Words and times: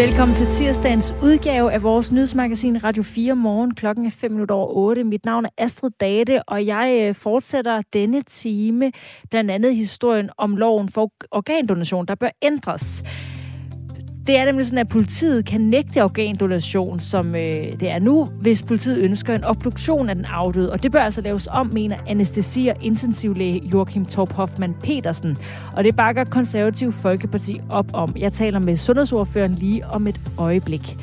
Velkommen 0.00 0.36
til 0.36 0.46
tirsdagens 0.52 1.14
udgave 1.22 1.72
af 1.72 1.82
vores 1.82 2.12
nyhedsmagasin 2.12 2.84
Radio 2.84 3.02
4 3.02 3.36
morgen. 3.36 3.74
Klokken 3.74 4.06
er 4.06 4.10
5 4.10 4.30
minutter 4.30 4.54
over 4.54 4.74
8. 4.74 5.04
Mit 5.04 5.24
navn 5.24 5.44
er 5.44 5.48
Astrid 5.58 5.90
Date, 6.00 6.42
og 6.42 6.66
jeg 6.66 6.98
øh, 7.02 7.14
fortsætter 7.14 7.82
denne 7.92 8.22
time 8.22 8.92
blandt 9.30 9.50
andet 9.50 9.76
historien 9.76 10.30
om 10.36 10.56
loven 10.56 10.88
for 10.88 11.12
organdonation, 11.30 12.06
der 12.06 12.14
bør 12.14 12.28
ændres. 12.42 13.02
Det 14.30 14.38
er 14.38 14.44
nemlig 14.44 14.66
sådan, 14.66 14.78
at 14.78 14.88
politiet 14.88 15.44
kan 15.44 15.60
nægte 15.60 16.04
organdonation, 16.04 17.00
som 17.00 17.34
øh, 17.34 17.80
det 17.80 17.90
er 17.90 17.98
nu, 17.98 18.24
hvis 18.24 18.62
politiet 18.62 19.02
ønsker 19.02 19.34
en 19.34 19.44
obduktion 19.44 20.08
af 20.08 20.14
den 20.14 20.24
afdøde. 20.24 20.72
Og 20.72 20.82
det 20.82 20.92
bør 20.92 20.98
altså 20.98 21.20
laves 21.20 21.48
om, 21.50 21.70
mener 21.72 21.96
anestesi- 21.96 22.68
og 22.68 22.76
intensivlæge 22.82 23.60
Joachim 23.72 24.04
Torp 24.04 24.32
Hoffmann 24.32 24.74
Petersen. 24.82 25.36
Og 25.76 25.84
det 25.84 25.96
bakker 25.96 26.24
konservativ 26.24 26.92
Folkeparti 26.92 27.60
op 27.70 27.86
om. 27.92 28.14
Jeg 28.18 28.32
taler 28.32 28.58
med 28.58 28.76
sundhedsordføreren 28.76 29.52
lige 29.52 29.86
om 29.86 30.06
et 30.06 30.20
øjeblik. 30.38 30.96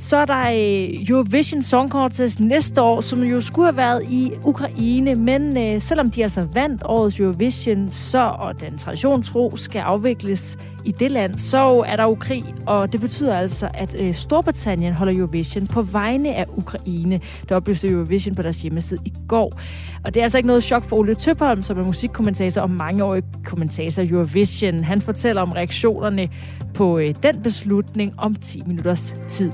Så 0.00 0.16
er 0.16 0.24
der 0.24 0.50
øh, 0.50 1.08
Eurovision 1.08 1.62
Song 1.62 1.90
Contest 1.90 2.40
næste 2.40 2.82
år, 2.82 3.00
som 3.00 3.22
jo 3.22 3.40
skulle 3.40 3.66
have 3.66 3.76
været 3.76 4.04
i 4.10 4.32
Ukraine, 4.44 5.14
men 5.14 5.56
øh, 5.56 5.80
selvom 5.80 6.10
de 6.10 6.22
altså 6.22 6.46
vandt 6.52 6.82
årets 6.84 7.20
Eurovision, 7.20 7.88
så 7.90 8.22
og 8.38 8.60
den 8.60 8.78
traditionstro 8.78 9.56
skal 9.56 9.78
afvikles 9.78 10.58
i 10.84 10.92
det 10.92 11.10
land, 11.10 11.38
så 11.38 11.84
er 11.86 11.96
der 11.96 12.02
jo 12.02 12.14
krig, 12.14 12.44
og 12.66 12.92
det 12.92 13.00
betyder 13.00 13.36
altså, 13.36 13.68
at 13.74 13.94
øh, 13.98 14.14
Storbritannien 14.14 14.92
holder 14.92 15.14
Eurovision 15.16 15.66
på 15.66 15.82
vegne 15.82 16.34
af 16.34 16.44
Ukraine. 16.56 17.20
Det 17.42 17.52
oplyste 17.52 17.88
Eurovision 17.88 18.34
på 18.34 18.42
deres 18.42 18.62
hjemmeside 18.62 19.00
i 19.04 19.12
går. 19.28 19.60
Og 20.04 20.14
det 20.14 20.20
er 20.20 20.24
altså 20.24 20.38
ikke 20.38 20.46
noget 20.46 20.64
chok 20.64 20.84
for 20.84 20.96
Ole 20.96 21.14
Tøpholm, 21.14 21.62
som 21.62 21.78
er 21.78 21.84
musikkommentator 21.84 22.62
og 22.62 22.70
mangeårig 22.70 23.22
kommentator 23.44 24.02
Eurovision. 24.10 24.84
Han 24.84 25.00
fortæller 25.00 25.42
om 25.42 25.52
reaktionerne 25.52 26.28
på 26.74 26.98
øh, 26.98 27.14
den 27.22 27.42
beslutning 27.42 28.14
om 28.18 28.34
10 28.34 28.62
minutters 28.66 29.14
tid. 29.28 29.52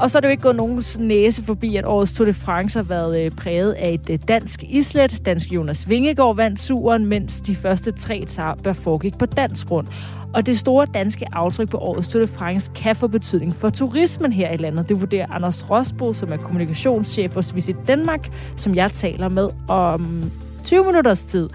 Og 0.00 0.10
så 0.10 0.18
er 0.18 0.20
det 0.20 0.28
jo 0.28 0.30
ikke 0.30 0.42
gået 0.42 0.56
nogen 0.56 0.82
næse 0.98 1.44
forbi, 1.44 1.76
at 1.76 1.84
årets 1.86 2.12
Tour 2.12 2.26
de 2.26 2.34
France 2.34 2.78
har 2.78 2.84
været 2.84 3.20
øh, 3.20 3.30
præget 3.30 3.72
af 3.72 3.90
et 3.92 4.10
øh, 4.10 4.18
dansk 4.28 4.62
islet. 4.62 5.26
Dansk 5.26 5.52
Jonas 5.52 5.88
Vingegaard 5.88 6.36
vandt 6.36 6.60
suren, 6.60 7.06
mens 7.06 7.40
de 7.40 7.56
første 7.56 7.92
tre 7.92 8.26
bør 8.62 8.72
foregik 8.72 9.18
på 9.18 9.26
dansk 9.26 9.66
grund. 9.66 9.86
Og 10.34 10.46
det 10.46 10.58
store 10.58 10.86
danske 10.94 11.26
aftryk 11.32 11.70
på 11.70 11.78
årets 11.78 12.08
Tour 12.08 12.20
de 12.20 12.26
France 12.26 12.70
kan 12.74 12.96
få 12.96 13.08
betydning 13.08 13.56
for 13.56 13.70
turismen 13.70 14.32
her 14.32 14.50
i 14.50 14.56
landet. 14.56 14.88
Det 14.88 15.00
vurderer 15.00 15.26
Anders 15.30 15.70
Rosbo, 15.70 16.12
som 16.12 16.32
er 16.32 16.36
kommunikationschef 16.36 17.34
hos 17.34 17.54
Visit 17.54 17.76
Danmark, 17.86 18.32
som 18.56 18.74
jeg 18.74 18.92
taler 18.92 19.28
med 19.28 19.48
om 19.68 20.30
20 20.64 20.84
minutters 20.84 21.22
tid. 21.22 21.48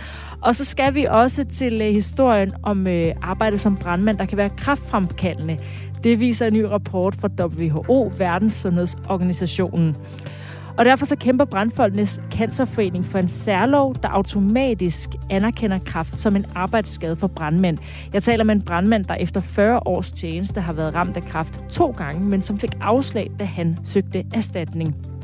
Og 0.45 0.55
så 0.55 0.65
skal 0.65 0.93
vi 0.93 1.05
også 1.09 1.45
til 1.53 1.81
øh, 1.81 1.87
historien 1.87 2.53
om 2.63 2.87
øh, 2.87 3.15
arbejde 3.21 3.57
som 3.57 3.77
brandmand, 3.77 4.17
der 4.17 4.25
kan 4.25 4.37
være 4.37 4.49
kraftfremkaldende. 4.49 5.57
Det 6.03 6.19
viser 6.19 6.45
en 6.47 6.53
ny 6.53 6.61
rapport 6.61 7.15
fra 7.15 7.29
WHO, 7.45 8.11
Verdenssundhedsorganisationen. 8.17 9.95
Og 10.77 10.85
derfor 10.85 11.05
så 11.05 11.15
kæmper 11.15 11.45
Brandfolkenes 11.45 12.19
Cancerforening 12.31 13.05
for 13.05 13.19
en 13.19 13.27
særlov, 13.27 13.95
der 14.03 14.09
automatisk 14.09 15.09
anerkender 15.29 15.77
kraft 15.85 16.21
som 16.21 16.35
en 16.35 16.45
arbejdsskade 16.55 17.15
for 17.15 17.27
brandmænd. 17.27 17.77
Jeg 18.13 18.23
taler 18.23 18.43
med 18.43 18.55
en 18.55 18.61
brandmand, 18.61 19.05
der 19.05 19.15
efter 19.15 19.41
40 19.41 19.79
års 19.85 20.11
tjeneste 20.11 20.61
har 20.61 20.73
været 20.73 20.95
ramt 20.95 21.17
af 21.17 21.23
kraft 21.23 21.59
to 21.69 21.91
gange, 21.91 22.25
men 22.25 22.41
som 22.41 22.59
fik 22.59 22.71
afslag, 22.81 23.31
da 23.39 23.45
han 23.45 23.77
søgte 23.83 24.23
erstatning. 24.33 25.14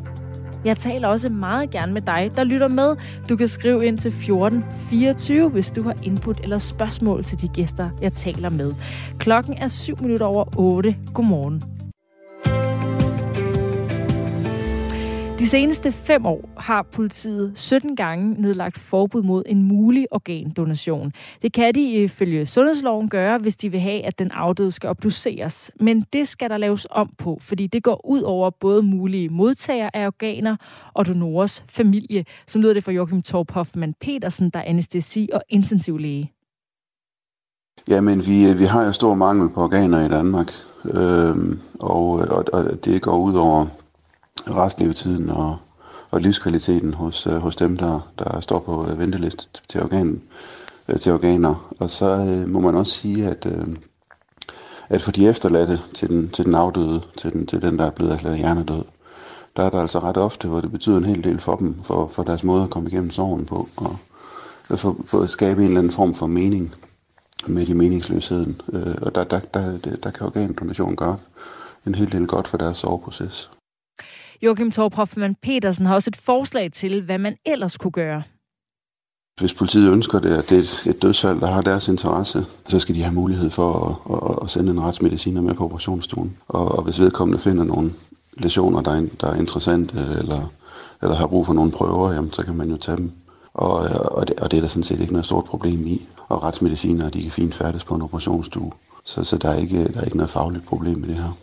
Jeg 0.65 0.77
taler 0.77 1.07
også 1.07 1.29
meget 1.29 1.71
gerne 1.71 1.93
med 1.93 2.01
dig, 2.01 2.31
der 2.35 2.43
lytter 2.43 2.67
med. 2.67 2.95
Du 3.29 3.35
kan 3.35 3.47
skrive 3.47 3.85
ind 3.85 3.97
til 3.97 4.09
1424, 4.09 5.49
hvis 5.49 5.71
du 5.71 5.83
har 5.83 5.95
input 6.03 6.39
eller 6.43 6.57
spørgsmål 6.57 7.23
til 7.23 7.41
de 7.41 7.47
gæster, 7.47 7.89
jeg 8.01 8.13
taler 8.13 8.49
med. 8.49 8.73
Klokken 9.19 9.57
er 9.57 9.67
7 9.67 10.01
minutter 10.01 10.25
over 10.25 10.45
8. 10.57 10.95
Godmorgen. 11.13 11.80
De 15.41 15.47
seneste 15.47 15.91
fem 15.91 16.25
år 16.25 16.49
har 16.57 16.83
politiet 16.91 17.51
17 17.55 17.95
gange 17.95 18.41
nedlagt 18.41 18.79
forbud 18.79 19.23
mod 19.23 19.43
en 19.45 19.63
mulig 19.63 20.07
organdonation. 20.11 21.11
Det 21.41 21.53
kan 21.53 21.75
de 21.75 21.91
ifølge 21.91 22.45
sundhedsloven 22.45 23.09
gøre, 23.09 23.37
hvis 23.37 23.55
de 23.55 23.69
vil 23.69 23.79
have, 23.79 24.05
at 24.05 24.19
den 24.19 24.31
afdøde 24.31 24.71
skal 24.71 24.89
obduceres. 24.89 25.71
Men 25.79 26.05
det 26.13 26.27
skal 26.27 26.49
der 26.49 26.57
laves 26.57 26.87
om 26.91 27.09
på, 27.17 27.37
fordi 27.41 27.67
det 27.67 27.83
går 27.83 28.05
ud 28.05 28.21
over 28.21 28.49
både 28.49 28.83
mulige 28.83 29.29
modtagere 29.29 29.95
af 29.95 30.07
organer 30.07 30.55
og 30.93 31.05
donorers 31.07 31.63
familie, 31.69 32.25
som 32.47 32.61
lyder 32.61 32.73
det 32.73 32.83
for 32.83 32.91
Joachim 32.91 33.21
Torp 33.21 33.51
Hoffmann 33.51 33.93
Petersen, 34.01 34.49
der 34.49 34.59
er 34.59 34.63
anestesi- 34.73 35.33
og 35.33 35.41
intensivlæge. 35.49 36.31
Jamen, 37.87 38.25
vi, 38.27 38.49
øh, 38.49 38.59
vi 38.59 38.65
har 38.65 38.85
jo 38.85 38.91
stor 38.91 39.15
mangel 39.15 39.49
på 39.49 39.61
organer 39.61 40.05
i 40.05 40.09
Danmark, 40.09 40.51
øhm, 40.85 41.59
og, 41.79 42.11
og, 42.11 42.45
og 42.53 42.85
det 42.85 43.01
går 43.01 43.17
ud 43.17 43.33
over 43.33 43.80
restlevetiden 44.47 45.29
og, 45.29 45.57
og 46.11 46.21
livskvaliteten 46.21 46.93
hos, 46.93 47.27
øh, 47.27 47.33
hos 47.33 47.55
dem, 47.55 47.77
der, 47.77 48.11
der 48.19 48.39
står 48.39 48.59
på 48.59 48.87
øh, 48.87 48.99
venteliste 48.99 49.43
til, 49.69 49.83
organ, 49.83 50.21
øh, 50.89 50.99
til 50.99 51.11
organer. 51.11 51.73
Og 51.79 51.89
så 51.89 52.05
øh, 52.05 52.49
må 52.49 52.59
man 52.59 52.75
også 52.75 52.93
sige, 52.93 53.27
at, 53.27 53.45
øh, 53.45 53.67
at 54.89 55.01
for 55.01 55.11
de 55.11 55.27
efterladte 55.27 55.79
til 55.93 56.09
den, 56.09 56.29
til 56.29 56.45
den 56.45 56.55
afdøde, 56.55 57.01
til 57.17 57.33
den, 57.33 57.45
til 57.45 57.61
den, 57.61 57.79
der 57.79 57.85
er 57.85 57.91
blevet 57.91 58.13
erklæret 58.13 58.37
hjernedød, 58.37 58.83
der 59.57 59.63
er 59.63 59.69
der 59.69 59.81
altså 59.81 59.99
ret 59.99 60.17
ofte, 60.17 60.47
hvor 60.47 60.61
det 60.61 60.71
betyder 60.71 60.97
en 60.97 61.05
hel 61.05 61.23
del 61.23 61.39
for 61.39 61.55
dem, 61.55 61.83
for, 61.83 62.07
for 62.07 62.23
deres 62.23 62.43
måde 62.43 62.63
at 62.63 62.69
komme 62.69 62.89
igennem 62.89 63.11
sorgen 63.11 63.45
på, 63.45 63.67
og 63.77 63.95
for, 64.79 64.95
for 65.05 65.21
at 65.21 65.29
skabe 65.29 65.61
en 65.61 65.67
eller 65.67 65.79
anden 65.79 65.93
form 65.93 66.15
for 66.15 66.27
mening 66.27 66.73
med 67.47 67.67
i 67.67 67.73
meningsløsheden. 67.73 68.61
Øh, 68.73 68.95
og 69.01 69.15
der, 69.15 69.23
der, 69.23 69.39
der, 69.53 69.77
der 70.03 70.11
kan 70.11 70.27
organdonation 70.27 70.95
gøre 70.95 71.17
en 71.87 71.95
hel 71.95 72.11
del 72.11 72.27
godt 72.27 72.47
for 72.47 72.57
deres 72.57 72.77
soveproces. 72.77 73.49
Joachim 74.43 74.71
Torp 74.71 74.95
Hoffmann 74.95 75.35
Petersen 75.35 75.85
har 75.85 75.95
også 75.95 76.09
et 76.09 76.17
forslag 76.17 76.71
til, 76.71 77.01
hvad 77.01 77.17
man 77.17 77.35
ellers 77.45 77.77
kunne 77.77 77.91
gøre. 77.91 78.23
Hvis 79.39 79.53
politiet 79.53 79.91
ønsker 79.91 80.19
det, 80.19 80.29
at 80.29 80.49
det 80.49 80.57
er 80.57 80.61
et, 80.61 80.95
et 80.95 81.01
dødsfald, 81.01 81.39
der 81.39 81.47
har 81.47 81.61
deres 81.61 81.87
interesse, 81.87 82.45
så 82.67 82.79
skal 82.79 82.95
de 82.95 83.01
have 83.01 83.13
mulighed 83.13 83.49
for 83.49 83.73
at, 83.73 84.17
at, 84.17 84.43
at 84.43 84.49
sende 84.49 84.71
en 84.71 84.81
retsmediciner 84.81 85.41
med 85.41 85.53
på 85.53 85.63
operationsstuen. 85.63 86.37
Og, 86.47 86.71
og 86.71 86.83
hvis 86.83 86.99
vedkommende 86.99 87.39
finder 87.39 87.63
nogle 87.63 87.89
lesioner, 88.37 88.81
der 88.81 88.91
er, 88.91 89.05
der 89.21 89.27
er 89.27 89.35
interessante, 89.35 89.97
eller, 90.19 90.51
eller 91.01 91.15
har 91.15 91.27
brug 91.27 91.45
for 91.45 91.53
nogle 91.53 91.71
prøver, 91.71 92.11
jamen, 92.13 92.31
så 92.31 92.45
kan 92.45 92.55
man 92.55 92.69
jo 92.69 92.77
tage 92.77 92.97
dem. 92.97 93.11
Og, 93.53 93.73
og, 94.11 94.27
det, 94.27 94.39
og 94.39 94.51
det 94.51 94.57
er 94.57 94.61
der 94.61 94.67
sådan 94.67 94.83
set 94.83 94.99
ikke 94.99 95.13
noget 95.13 95.25
stort 95.25 95.45
problem 95.45 95.87
i. 95.87 96.07
Og 96.27 96.43
retsmediciner, 96.43 97.09
de 97.09 97.21
kan 97.21 97.31
fint 97.31 97.55
færdes 97.55 97.83
på 97.83 97.95
en 97.95 98.01
operationsstue. 98.01 98.71
Så, 99.05 99.23
så 99.23 99.37
der, 99.37 99.49
er 99.49 99.57
ikke, 99.57 99.87
der 99.87 99.99
er 99.99 100.05
ikke 100.05 100.17
noget 100.17 100.29
fagligt 100.29 100.65
problem 100.65 101.03
i 101.03 101.07
det 101.07 101.15
her. 101.15 101.37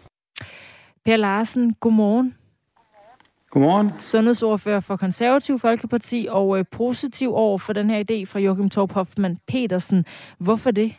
Per 1.04 1.16
Larsen, 1.16 1.75
godmorgen. 1.80 2.34
Godmorgen. 3.50 3.91
Sundhedsordfører 3.98 4.81
for 4.81 4.97
Konservativ 4.97 5.59
Folkeparti 5.59 6.26
og 6.31 6.59
øh, 6.59 6.64
positiv 6.70 7.34
over 7.34 7.59
for 7.59 7.72
den 7.72 7.91
her 7.91 7.98
idé 7.98 8.25
fra 8.26 8.38
Joachim 8.38 8.70
Torp 8.70 8.92
Hoffmann 8.92 9.38
Petersen. 9.48 10.04
Hvorfor 10.38 10.70
det? 10.70 10.94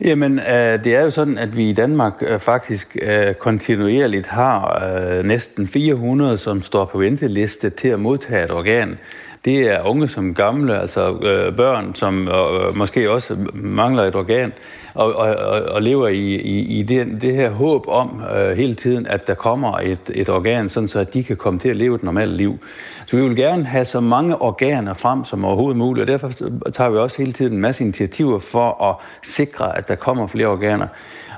Jamen, 0.00 0.38
øh, 0.38 0.84
det 0.84 0.86
er 0.86 1.00
jo 1.00 1.10
sådan, 1.10 1.38
at 1.38 1.56
vi 1.56 1.68
i 1.68 1.72
Danmark 1.72 2.14
øh, 2.20 2.38
faktisk 2.38 2.96
øh, 3.02 3.34
kontinuerligt 3.34 4.26
har 4.26 4.84
øh, 4.84 5.24
næsten 5.24 5.66
400, 5.66 6.36
som 6.36 6.62
står 6.62 6.84
på 6.84 6.98
venteliste 6.98 7.70
til 7.70 7.88
at 7.88 8.00
modtage 8.00 8.44
et 8.44 8.50
organ. 8.50 8.98
Det 9.44 9.58
er 9.58 9.82
unge 9.82 10.08
som 10.08 10.34
gamle, 10.34 10.80
altså 10.80 11.10
øh, 11.10 11.56
børn, 11.56 11.94
som 11.94 12.28
øh, 12.28 12.76
måske 12.76 13.10
også 13.10 13.36
mangler 13.54 14.04
et 14.04 14.14
organ, 14.14 14.52
og, 14.94 15.14
og, 15.14 15.28
og 15.62 15.82
lever 15.82 16.08
i, 16.08 16.34
i, 16.34 16.78
i 16.78 16.82
det, 16.82 17.22
det 17.22 17.34
her 17.34 17.50
håb 17.50 17.88
om 17.88 18.22
øh, 18.36 18.56
hele 18.56 18.74
tiden, 18.74 19.06
at 19.06 19.26
der 19.26 19.34
kommer 19.34 19.78
et, 19.78 20.10
et 20.14 20.28
organ, 20.28 20.68
sådan 20.68 20.88
så 20.88 20.98
at 20.98 21.14
de 21.14 21.22
kan 21.22 21.36
komme 21.36 21.58
til 21.58 21.68
at 21.68 21.76
leve 21.76 21.94
et 21.94 22.02
normalt 22.02 22.32
liv. 22.32 22.58
Så 23.06 23.16
vi 23.16 23.22
vil 23.22 23.36
gerne 23.36 23.64
have 23.64 23.84
så 23.84 24.00
mange 24.00 24.42
organer 24.42 24.94
frem 24.94 25.24
som 25.24 25.44
overhovedet 25.44 25.76
muligt, 25.76 26.02
og 26.02 26.06
derfor 26.06 26.32
tager 26.72 26.90
vi 26.90 26.96
også 26.96 27.18
hele 27.18 27.32
tiden 27.32 27.52
en 27.52 27.60
masse 27.60 27.84
initiativer 27.84 28.38
for 28.38 28.84
at 28.90 28.96
sikre, 29.22 29.78
at 29.78 29.88
der 29.88 29.94
kommer 29.94 30.26
flere 30.26 30.46
organer. 30.46 30.86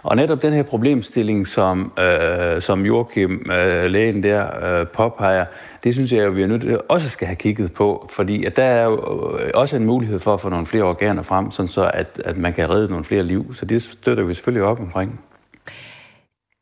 Og 0.02 0.17
netop 0.17 0.43
den 0.43 0.52
her 0.52 0.62
problemstilling, 0.62 1.47
som, 1.47 1.93
øh, 1.99 2.62
som 2.62 2.87
Joachim, 2.87 3.50
øh, 3.52 3.85
lægen 3.85 4.23
der, 4.23 4.81
øh, 4.81 4.87
påpeger, 4.87 5.44
det 5.85 5.94
synes 5.94 6.12
jeg, 6.12 6.26
at 6.26 6.37
vi 6.37 6.43
er 6.43 6.47
nødt 6.47 6.62
til 6.62 6.81
også 6.88 7.08
skal 7.08 7.26
have 7.26 7.37
kigget 7.37 7.73
på, 7.73 8.08
fordi 8.12 8.44
at 8.44 8.56
der 8.56 8.64
er 8.64 8.85
jo 8.85 9.38
øh, 9.38 9.50
også 9.55 9.76
en 9.76 9.85
mulighed 9.85 10.19
for 10.19 10.35
at 10.35 10.41
få 10.41 10.49
nogle 10.49 10.67
flere 10.67 10.85
organer 10.85 11.23
frem, 11.23 11.50
sådan 11.50 11.69
så 11.69 11.91
at, 11.94 12.23
at 12.25 12.37
man 12.37 12.52
kan 12.52 12.70
redde 12.70 12.88
nogle 12.88 13.05
flere 13.05 13.23
liv. 13.23 13.55
Så 13.55 13.64
det 13.64 13.82
støtter 13.82 14.25
vi 14.25 14.35
selvfølgelig 14.35 14.64
op 14.64 14.81
omkring. 14.81 15.20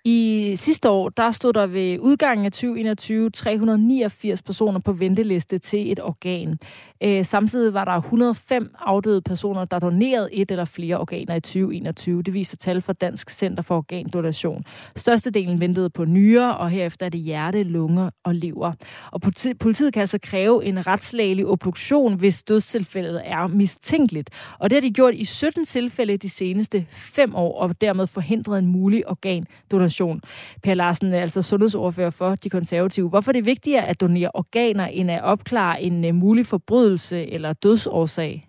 I 0.05 0.55
sidste 0.57 0.91
år, 0.91 1.09
der 1.09 1.31
stod 1.31 1.53
der 1.53 1.67
ved 1.67 1.99
udgangen 2.01 2.47
af 2.47 2.53
2021 2.53 3.31
389 3.31 4.43
personer 4.43 4.81
på 4.81 4.93
venteliste 4.93 5.59
til 5.59 5.93
et 5.93 6.01
organ. 6.01 6.59
Øh, 7.03 7.25
samtidig 7.25 7.75
var 7.75 7.85
der 7.85 7.93
105 7.93 8.75
afdøde 8.79 9.23
personer, 9.23 9.65
der 9.65 9.79
donerede 9.79 10.35
et 10.35 10.51
eller 10.51 10.65
flere 10.65 10.99
organer 10.99 11.35
i 11.35 11.41
2021. 11.41 12.23
Det 12.23 12.35
viser 12.35 12.57
tal 12.57 12.83
fra 12.83 12.93
Dansk 12.93 13.31
Center 13.31 13.63
for 13.63 13.77
Organdonation. 13.77 14.65
Størstedelen 14.97 15.61
ventede 15.61 15.91
på 15.91 16.05
nyre, 16.05 16.57
og 16.57 16.71
herefter 16.71 17.07
er 17.07 17.11
det 17.11 17.21
hjerte, 17.21 17.63
lunger 17.63 18.11
og 18.25 18.35
lever. 18.35 18.73
Og 19.13 19.21
politiet 19.61 19.93
kan 19.93 20.01
altså 20.01 20.19
kræve 20.23 20.65
en 20.65 20.87
retslægelig 20.87 21.47
obduktion, 21.47 22.15
hvis 22.15 22.43
dødstilfældet 22.43 23.23
er 23.25 23.47
mistænkeligt. 23.47 24.31
Og 24.59 24.71
det 24.71 24.77
har 24.77 24.81
de 24.81 24.91
gjort 24.91 25.15
i 25.15 25.25
17 25.25 25.65
tilfælde 25.65 26.17
de 26.17 26.29
seneste 26.29 26.87
fem 26.91 27.35
år, 27.35 27.61
og 27.61 27.81
dermed 27.81 28.07
forhindret 28.07 28.59
en 28.59 28.67
mulig 28.67 29.09
organdonation. 29.09 30.21
Per 30.63 30.75
Larsen 30.75 31.13
er 31.13 31.21
altså 31.21 31.43
sundhedsordfører 31.43 32.11
for 32.11 32.35
de 32.35 32.51
konservative. 32.51 33.09
Hvorfor 33.09 33.31
er 33.31 33.33
det 33.33 33.45
vigtigere 33.47 33.87
at 33.87 34.01
donere 34.01 34.31
organer, 34.35 34.87
end 34.87 35.11
at 35.11 35.23
opklare 35.23 35.83
en 35.83 36.05
øh, 36.05 36.15
mulig 36.15 36.47
forbrydelse 36.47 36.88
eller 37.33 37.53
dødsårsag? 37.53 38.49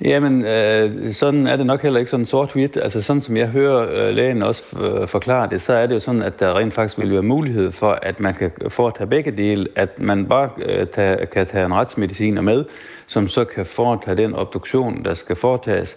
Jamen, 0.00 0.44
øh, 0.44 1.12
sådan 1.12 1.46
er 1.46 1.56
det 1.56 1.66
nok 1.66 1.82
heller 1.82 1.98
ikke 1.98 2.10
sådan 2.10 2.26
sort-hvidt. 2.26 2.76
Altså 2.82 3.02
sådan 3.02 3.20
som 3.20 3.36
jeg 3.36 3.48
hører 3.48 4.08
øh, 4.08 4.14
lægen 4.14 4.42
også 4.42 4.62
øh, 4.80 5.08
forklare 5.08 5.48
det, 5.50 5.62
så 5.62 5.74
er 5.74 5.86
det 5.86 5.94
jo 5.94 6.00
sådan, 6.00 6.22
at 6.22 6.40
der 6.40 6.58
rent 6.58 6.74
faktisk 6.74 6.98
vil 6.98 7.12
være 7.12 7.22
mulighed 7.22 7.70
for, 7.70 7.98
at 8.02 8.20
man 8.20 8.34
kan 8.34 8.50
foretage 8.68 9.06
begge 9.06 9.30
dele. 9.30 9.68
At 9.76 10.00
man 10.00 10.26
bare 10.26 10.50
øh, 10.58 10.86
tage, 10.86 11.26
kan 11.26 11.46
tage 11.46 11.66
en 11.66 11.74
retsmediciner 11.74 12.42
med, 12.42 12.64
som 13.06 13.28
så 13.28 13.44
kan 13.44 13.66
foretage 13.66 14.16
den 14.16 14.34
obduktion, 14.34 15.04
der 15.04 15.14
skal 15.14 15.36
foretages. 15.36 15.96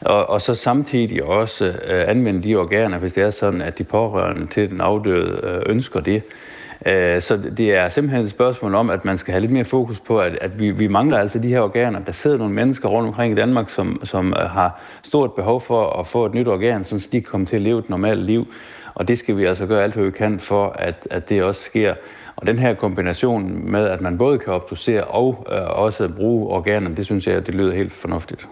Og, 0.00 0.30
og 0.30 0.42
så 0.42 0.54
samtidig 0.54 1.24
også 1.24 1.64
øh, 1.64 2.08
anvende 2.08 2.42
de 2.42 2.56
organer, 2.56 2.98
hvis 2.98 3.12
det 3.12 3.22
er 3.22 3.30
sådan, 3.30 3.62
at 3.62 3.78
de 3.78 3.84
pårørende 3.84 4.46
til 4.46 4.70
den 4.70 4.80
afdøde 4.80 5.40
øh, 5.42 5.62
ønsker 5.66 6.00
det. 6.00 6.16
Øh, 6.16 6.47
Øh, 6.86 7.20
så 7.22 7.36
det 7.36 7.74
er 7.74 7.88
simpelthen 7.88 8.24
et 8.24 8.30
spørgsmål 8.30 8.74
om, 8.74 8.90
at 8.90 9.04
man 9.04 9.18
skal 9.18 9.32
have 9.32 9.40
lidt 9.40 9.52
mere 9.52 9.64
fokus 9.64 10.00
på, 10.00 10.20
at, 10.20 10.38
at 10.40 10.60
vi, 10.60 10.70
vi 10.70 10.86
mangler 10.86 11.18
altså 11.18 11.38
de 11.38 11.48
her 11.48 11.60
organer. 11.60 11.98
Der 11.98 12.12
sidder 12.12 12.38
nogle 12.38 12.54
mennesker 12.54 12.88
rundt 12.88 13.08
omkring 13.08 13.32
i 13.32 13.36
Danmark, 13.36 13.70
som, 13.70 14.00
som 14.04 14.34
øh, 14.40 14.50
har 14.50 14.80
stort 15.02 15.32
behov 15.32 15.60
for 15.60 16.00
at 16.00 16.06
få 16.06 16.26
et 16.26 16.34
nyt 16.34 16.48
organ, 16.48 16.84
så 16.84 17.08
de 17.12 17.20
kan 17.20 17.30
komme 17.30 17.46
til 17.46 17.56
at 17.56 17.62
leve 17.62 17.78
et 17.78 17.90
normalt 17.90 18.22
liv. 18.22 18.46
Og 18.94 19.08
det 19.08 19.18
skal 19.18 19.36
vi 19.36 19.44
altså 19.44 19.66
gøre 19.66 19.82
alt, 19.82 19.94
hvad 19.94 20.04
vi 20.04 20.10
kan 20.10 20.38
for, 20.38 20.68
at, 20.68 21.08
at 21.10 21.28
det 21.28 21.42
også 21.42 21.62
sker. 21.62 21.94
Og 22.36 22.46
den 22.46 22.58
her 22.58 22.74
kombination 22.74 23.70
med, 23.70 23.86
at 23.86 24.00
man 24.00 24.18
både 24.18 24.38
kan 24.38 24.52
obducere 24.52 25.04
og 25.04 25.46
øh, 25.52 25.78
også 25.78 26.08
bruge 26.16 26.48
organerne, 26.48 26.96
det 26.96 27.04
synes 27.04 27.26
jeg, 27.26 27.46
det 27.46 27.54
lyder 27.54 27.74
helt 27.74 27.92
fornuftigt. 27.92 28.48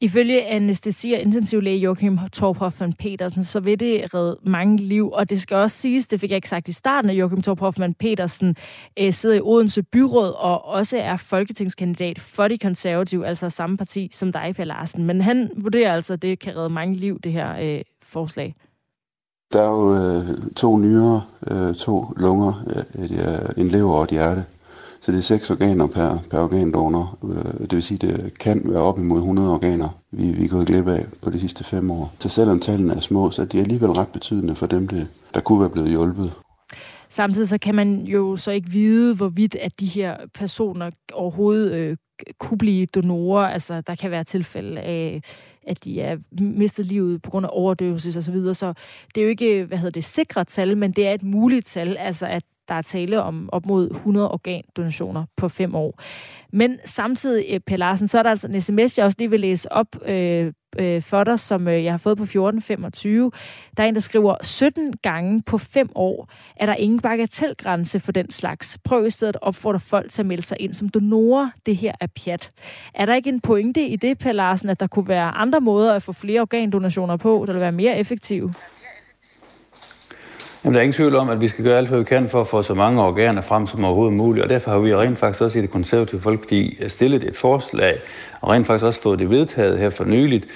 Ifølge 0.00 0.42
anestesi- 0.42 1.14
og 1.14 1.20
intensivlæge 1.20 1.78
Joachim 1.78 2.18
Torp 2.32 2.56
Hoffmann 2.56 2.92
Petersen, 2.92 3.44
så 3.44 3.60
vil 3.60 3.80
det 3.80 4.14
redde 4.14 4.38
mange 4.42 4.76
liv. 4.76 5.10
Og 5.10 5.30
det 5.30 5.42
skal 5.42 5.56
også 5.56 5.76
siges, 5.76 6.06
det 6.06 6.20
fik 6.20 6.30
jeg 6.30 6.36
ikke 6.36 6.48
sagt 6.48 6.68
i 6.68 6.72
starten, 6.72 7.10
at 7.10 7.16
Joachim 7.16 7.42
Torp 7.42 7.60
Hoffmann 7.60 7.94
Petersen 7.94 8.56
øh, 8.98 9.12
sidder 9.12 9.36
i 9.36 9.40
Odense 9.40 9.82
Byråd 9.82 10.34
og 10.38 10.64
også 10.64 10.98
er 10.98 11.16
folketingskandidat 11.16 12.18
for 12.18 12.48
de 12.48 12.58
konservative, 12.58 13.26
altså 13.26 13.50
samme 13.50 13.76
parti 13.76 14.10
som 14.12 14.32
dig, 14.32 14.54
Per 14.56 14.64
Larsen. 14.64 15.04
Men 15.04 15.20
han 15.20 15.50
vurderer 15.56 15.94
altså, 15.94 16.12
at 16.12 16.22
det 16.22 16.38
kan 16.38 16.56
redde 16.56 16.70
mange 16.70 16.94
liv, 16.94 17.20
det 17.20 17.32
her 17.32 17.56
øh, 17.62 17.80
forslag. 18.02 18.54
Der 19.52 19.62
er 19.62 19.70
jo 19.70 19.94
øh, 19.94 20.52
to 20.56 20.78
nyere, 20.78 21.22
øh, 21.50 21.74
to 21.74 22.04
lunger, 22.16 22.64
øh, 22.66 23.02
øh 23.02 23.64
en 23.64 23.68
lever 23.68 23.92
og 23.94 24.04
et 24.04 24.10
hjerte. 24.10 24.44
Så 25.06 25.12
det 25.12 25.18
er 25.18 25.22
seks 25.22 25.50
organer 25.50 25.86
per, 25.86 26.18
per 26.30 26.38
organdonor. 26.38 27.18
Øh, 27.24 27.60
det 27.60 27.72
vil 27.72 27.82
sige, 27.82 27.98
det 27.98 28.38
kan 28.38 28.62
være 28.64 28.82
op 28.82 28.98
imod 28.98 29.18
100 29.18 29.52
organer, 29.52 29.88
vi, 30.10 30.32
vi 30.32 30.44
er 30.44 30.48
gået 30.48 30.66
glip 30.66 30.88
af 30.88 31.04
på 31.22 31.30
de 31.30 31.40
sidste 31.40 31.64
fem 31.64 31.90
år. 31.90 32.14
Så 32.18 32.28
selvom 32.28 32.60
tallene 32.60 32.94
er 32.94 33.00
små, 33.00 33.30
så 33.30 33.42
er 33.42 33.46
de 33.46 33.60
alligevel 33.60 33.90
ret 33.90 34.08
betydende 34.08 34.54
for 34.54 34.66
dem, 34.66 34.88
der 35.34 35.40
kunne 35.40 35.60
være 35.60 35.70
blevet 35.70 35.90
hjulpet. 35.90 36.32
Samtidig 37.08 37.48
så 37.48 37.58
kan 37.58 37.74
man 37.74 38.00
jo 38.00 38.36
så 38.36 38.50
ikke 38.50 38.70
vide, 38.70 39.14
hvorvidt 39.14 39.54
at 39.54 39.80
de 39.80 39.86
her 39.86 40.16
personer 40.34 40.90
overhovedet 41.12 41.72
øh, 41.72 41.96
kunne 42.38 42.58
blive 42.58 42.86
donorer. 42.86 43.46
Altså, 43.46 43.80
der 43.80 43.94
kan 43.94 44.10
være 44.10 44.24
tilfælde 44.24 44.80
af, 44.80 45.22
at 45.66 45.84
de 45.84 46.00
er 46.00 46.16
mistet 46.40 46.86
livet 46.86 47.22
på 47.22 47.30
grund 47.30 47.46
af 47.46 47.50
overdøvelse 47.52 48.08
osv. 48.08 48.22
Så, 48.22 48.32
videre. 48.32 48.54
så 48.54 48.72
det 49.14 49.20
er 49.20 49.24
jo 49.24 49.30
ikke, 49.30 49.64
hvad 49.64 49.78
hedder 49.78 49.90
det, 49.90 50.04
sikre 50.04 50.44
tal, 50.44 50.78
men 50.78 50.92
det 50.92 51.06
er 51.06 51.14
et 51.14 51.22
muligt 51.22 51.66
tal, 51.66 51.96
altså 51.96 52.26
at 52.26 52.42
der 52.68 52.74
er 52.74 52.82
tale 52.82 53.22
om 53.22 53.48
op 53.52 53.66
mod 53.66 53.90
100 53.90 54.30
organdonationer 54.30 55.24
på 55.36 55.48
fem 55.48 55.74
år. 55.74 56.02
Men 56.52 56.78
samtidig, 56.84 57.46
øh, 57.52 57.60
Per 57.60 57.76
Larsen, 57.76 58.08
så 58.08 58.18
er 58.18 58.22
der 58.22 58.30
altså 58.30 58.48
en 58.48 58.60
sms, 58.60 58.98
jeg 58.98 59.04
også 59.04 59.16
lige 59.18 59.30
vil 59.30 59.40
læse 59.40 59.72
op 59.72 59.86
øh, 60.06 60.52
øh, 60.78 61.02
for 61.02 61.24
dig, 61.24 61.40
som 61.40 61.68
øh, 61.68 61.84
jeg 61.84 61.92
har 61.92 61.98
fået 61.98 62.16
på 62.16 62.22
1425. 62.22 63.30
Der 63.76 63.82
er 63.82 63.88
en, 63.88 63.94
der 63.94 64.00
skriver, 64.00 64.36
17 64.42 64.96
gange 65.02 65.42
på 65.42 65.58
fem 65.58 65.88
år 65.94 66.28
er 66.56 66.66
der 66.66 66.74
ingen 66.74 67.00
bagatelgrænse 67.00 68.00
for 68.00 68.12
den 68.12 68.30
slags. 68.30 68.78
Prøv 68.84 69.06
i 69.06 69.10
stedet 69.10 69.36
at 69.36 69.42
opfordre 69.42 69.80
folk 69.80 70.10
til 70.10 70.22
at 70.22 70.26
melde 70.26 70.42
sig 70.42 70.56
ind 70.60 70.74
som 70.74 70.88
donorer. 70.88 71.50
Det 71.66 71.76
her 71.76 71.92
er 72.00 72.06
pjat. 72.24 72.50
Er 72.94 73.06
der 73.06 73.14
ikke 73.14 73.28
en 73.28 73.40
pointe 73.40 73.86
i 73.86 73.96
det, 73.96 74.18
Per 74.18 74.32
Larsen, 74.32 74.68
at 74.68 74.80
der 74.80 74.86
kunne 74.86 75.08
være 75.08 75.30
andre 75.30 75.60
måder 75.60 75.94
at 75.94 76.02
få 76.02 76.12
flere 76.12 76.40
organdonationer 76.40 77.16
på, 77.16 77.44
der 77.46 77.52
vil 77.52 77.60
være 77.60 77.72
mere 77.72 77.98
effektive? 77.98 78.54
Jamen, 80.66 80.74
der 80.74 80.80
er 80.80 80.82
ingen 80.82 80.94
tvivl 80.94 81.16
om, 81.16 81.28
at 81.28 81.40
vi 81.40 81.48
skal 81.48 81.64
gøre 81.64 81.78
alt, 81.78 81.88
hvad 81.88 81.98
vi 81.98 82.04
kan 82.04 82.28
for 82.28 82.40
at 82.40 82.46
få 82.46 82.62
så 82.62 82.74
mange 82.74 83.02
organer 83.02 83.42
frem 83.42 83.66
som 83.66 83.84
overhovedet 83.84 84.16
muligt. 84.16 84.44
Og 84.44 84.50
derfor 84.50 84.70
har 84.70 84.78
vi 84.78 84.94
rent 84.94 85.18
faktisk 85.18 85.42
også 85.42 85.58
i 85.58 85.62
det 85.62 85.70
konservative 85.70 86.20
Folkeparti 86.20 86.78
øh, 86.80 86.90
stillet 86.90 87.24
et 87.24 87.36
forslag, 87.36 87.98
og 88.40 88.50
rent 88.50 88.66
faktisk 88.66 88.84
også 88.84 89.00
fået 89.00 89.18
det 89.18 89.30
vedtaget 89.30 89.78
her 89.78 89.90
for 89.90 90.04
nyligt, 90.04 90.46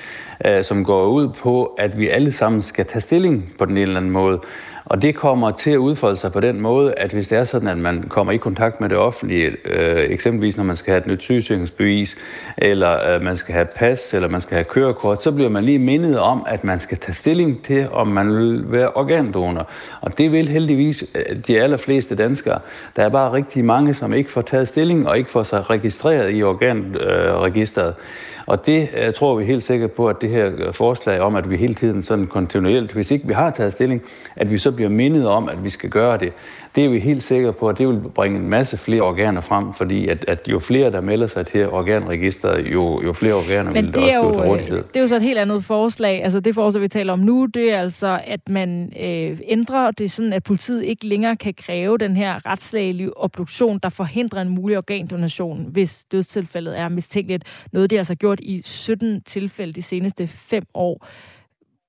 øh, 0.44 0.64
som 0.64 0.84
går 0.84 1.06
ud 1.06 1.28
på, 1.28 1.64
at 1.64 1.98
vi 1.98 2.08
alle 2.08 2.32
sammen 2.32 2.62
skal 2.62 2.86
tage 2.86 3.00
stilling 3.00 3.54
på 3.58 3.64
den 3.64 3.76
ene 3.76 3.82
eller 3.82 3.96
anden 3.96 4.12
måde. 4.12 4.40
Og 4.90 5.02
det 5.02 5.14
kommer 5.14 5.50
til 5.50 5.70
at 5.70 5.76
udfolde 5.76 6.16
sig 6.16 6.32
på 6.32 6.40
den 6.40 6.60
måde, 6.60 6.94
at 6.94 7.12
hvis 7.12 7.28
det 7.28 7.38
er 7.38 7.44
sådan, 7.44 7.68
at 7.68 7.78
man 7.78 8.02
kommer 8.08 8.32
i 8.32 8.36
kontakt 8.36 8.80
med 8.80 8.88
det 8.88 8.98
offentlige, 8.98 9.56
øh, 9.64 10.10
eksempelvis 10.10 10.56
når 10.56 10.64
man 10.64 10.76
skal 10.76 10.90
have 10.90 11.00
et 11.00 11.06
nyt 11.06 11.22
sygesikringsbevis, 11.22 12.16
eller 12.58 13.14
øh, 13.14 13.22
man 13.22 13.36
skal 13.36 13.54
have 13.54 13.66
pas, 13.76 14.14
eller 14.14 14.28
man 14.28 14.40
skal 14.40 14.54
have 14.54 14.64
kørekort, 14.64 15.22
så 15.22 15.32
bliver 15.32 15.50
man 15.50 15.64
lige 15.64 15.78
mindet 15.78 16.18
om, 16.18 16.44
at 16.48 16.64
man 16.64 16.80
skal 16.80 16.98
tage 16.98 17.14
stilling 17.14 17.64
til, 17.64 17.88
om 17.92 18.06
man 18.06 18.36
vil 18.36 18.72
være 18.72 18.90
organdonor. 18.90 19.68
Og 20.00 20.18
det 20.18 20.32
vil 20.32 20.48
heldigvis 20.48 21.04
øh, 21.14 21.36
de 21.46 21.60
allerfleste 21.60 22.14
danskere. 22.14 22.58
Der 22.96 23.04
er 23.04 23.08
bare 23.08 23.32
rigtig 23.32 23.64
mange, 23.64 23.94
som 23.94 24.12
ikke 24.12 24.30
får 24.30 24.42
taget 24.42 24.68
stilling 24.68 25.08
og 25.08 25.18
ikke 25.18 25.30
får 25.30 25.42
sig 25.42 25.70
registreret 25.70 26.34
i 26.34 26.42
organregisteret. 26.42 27.88
Øh, 27.88 28.29
og 28.50 28.66
det 28.66 28.88
jeg 28.96 29.08
øh, 29.08 29.14
tror 29.14 29.34
vi 29.34 29.44
helt 29.44 29.62
sikkert 29.62 29.92
på, 29.92 30.08
at 30.08 30.16
det 30.20 30.30
her 30.30 30.50
øh, 30.56 30.72
forslag 30.72 31.20
om, 31.20 31.36
at 31.36 31.50
vi 31.50 31.56
hele 31.56 31.74
tiden 31.74 32.02
sådan 32.02 32.26
kontinuerligt, 32.26 32.92
hvis 32.92 33.10
ikke 33.10 33.26
vi 33.26 33.32
har 33.32 33.50
taget 33.50 33.72
stilling, 33.72 34.02
at 34.36 34.50
vi 34.50 34.58
så 34.58 34.72
bliver 34.72 34.90
mindet 34.90 35.26
om, 35.26 35.48
at 35.48 35.64
vi 35.64 35.70
skal 35.70 35.90
gøre 35.90 36.18
det. 36.18 36.32
Det 36.74 36.84
er 36.84 36.88
vi 36.88 36.98
helt 36.98 37.22
sikre 37.22 37.52
på, 37.52 37.68
at 37.68 37.78
det 37.78 37.88
vil 37.88 38.00
bringe 38.14 38.38
en 38.38 38.48
masse 38.48 38.76
flere 38.76 39.02
organer 39.02 39.40
frem, 39.40 39.72
fordi 39.72 40.08
at, 40.08 40.24
at 40.28 40.48
jo 40.48 40.58
flere, 40.58 40.90
der 40.90 41.00
melder 41.00 41.26
sig 41.26 41.46
til 41.46 41.68
organregisteret, 41.68 42.66
jo, 42.72 43.02
jo 43.02 43.12
flere 43.12 43.34
organer 43.34 43.72
Men 43.72 43.84
vil 43.84 43.94
der 43.94 44.00
også 44.00 44.20
blive 44.20 44.42
til 44.42 44.50
rådighed. 44.50 44.76
Det 44.76 44.96
er 44.96 45.00
jo 45.00 45.06
så 45.06 45.16
et 45.16 45.22
helt 45.22 45.38
andet 45.38 45.64
forslag. 45.64 46.24
Altså 46.24 46.40
det 46.40 46.54
forslag, 46.54 46.82
vi 46.82 46.88
taler 46.88 47.12
om 47.12 47.18
nu, 47.18 47.46
det 47.46 47.72
er 47.72 47.80
altså, 47.80 48.20
at 48.24 48.48
man 48.48 48.92
øh, 49.00 49.38
ændrer 49.48 49.90
det 49.90 50.10
sådan, 50.10 50.32
at 50.32 50.42
politiet 50.42 50.84
ikke 50.84 51.06
længere 51.06 51.36
kan 51.36 51.54
kræve 51.54 51.98
den 51.98 52.16
her 52.16 52.46
retslægelige 52.46 53.18
obduktion, 53.18 53.78
der 53.78 53.88
forhindrer 53.88 54.42
en 54.42 54.48
mulig 54.48 54.76
organdonation, 54.76 55.66
hvis 55.72 56.04
dødstilfældet 56.12 56.78
er 56.78 56.88
mistænkeligt. 56.88 57.44
Noget, 57.72 57.90
de 57.90 57.98
altså 57.98 58.14
gjort 58.14 58.40
i 58.40 58.62
17 58.64 59.22
tilfælde 59.22 59.72
de 59.72 59.82
seneste 59.82 60.26
fem 60.26 60.62
år. 60.74 61.06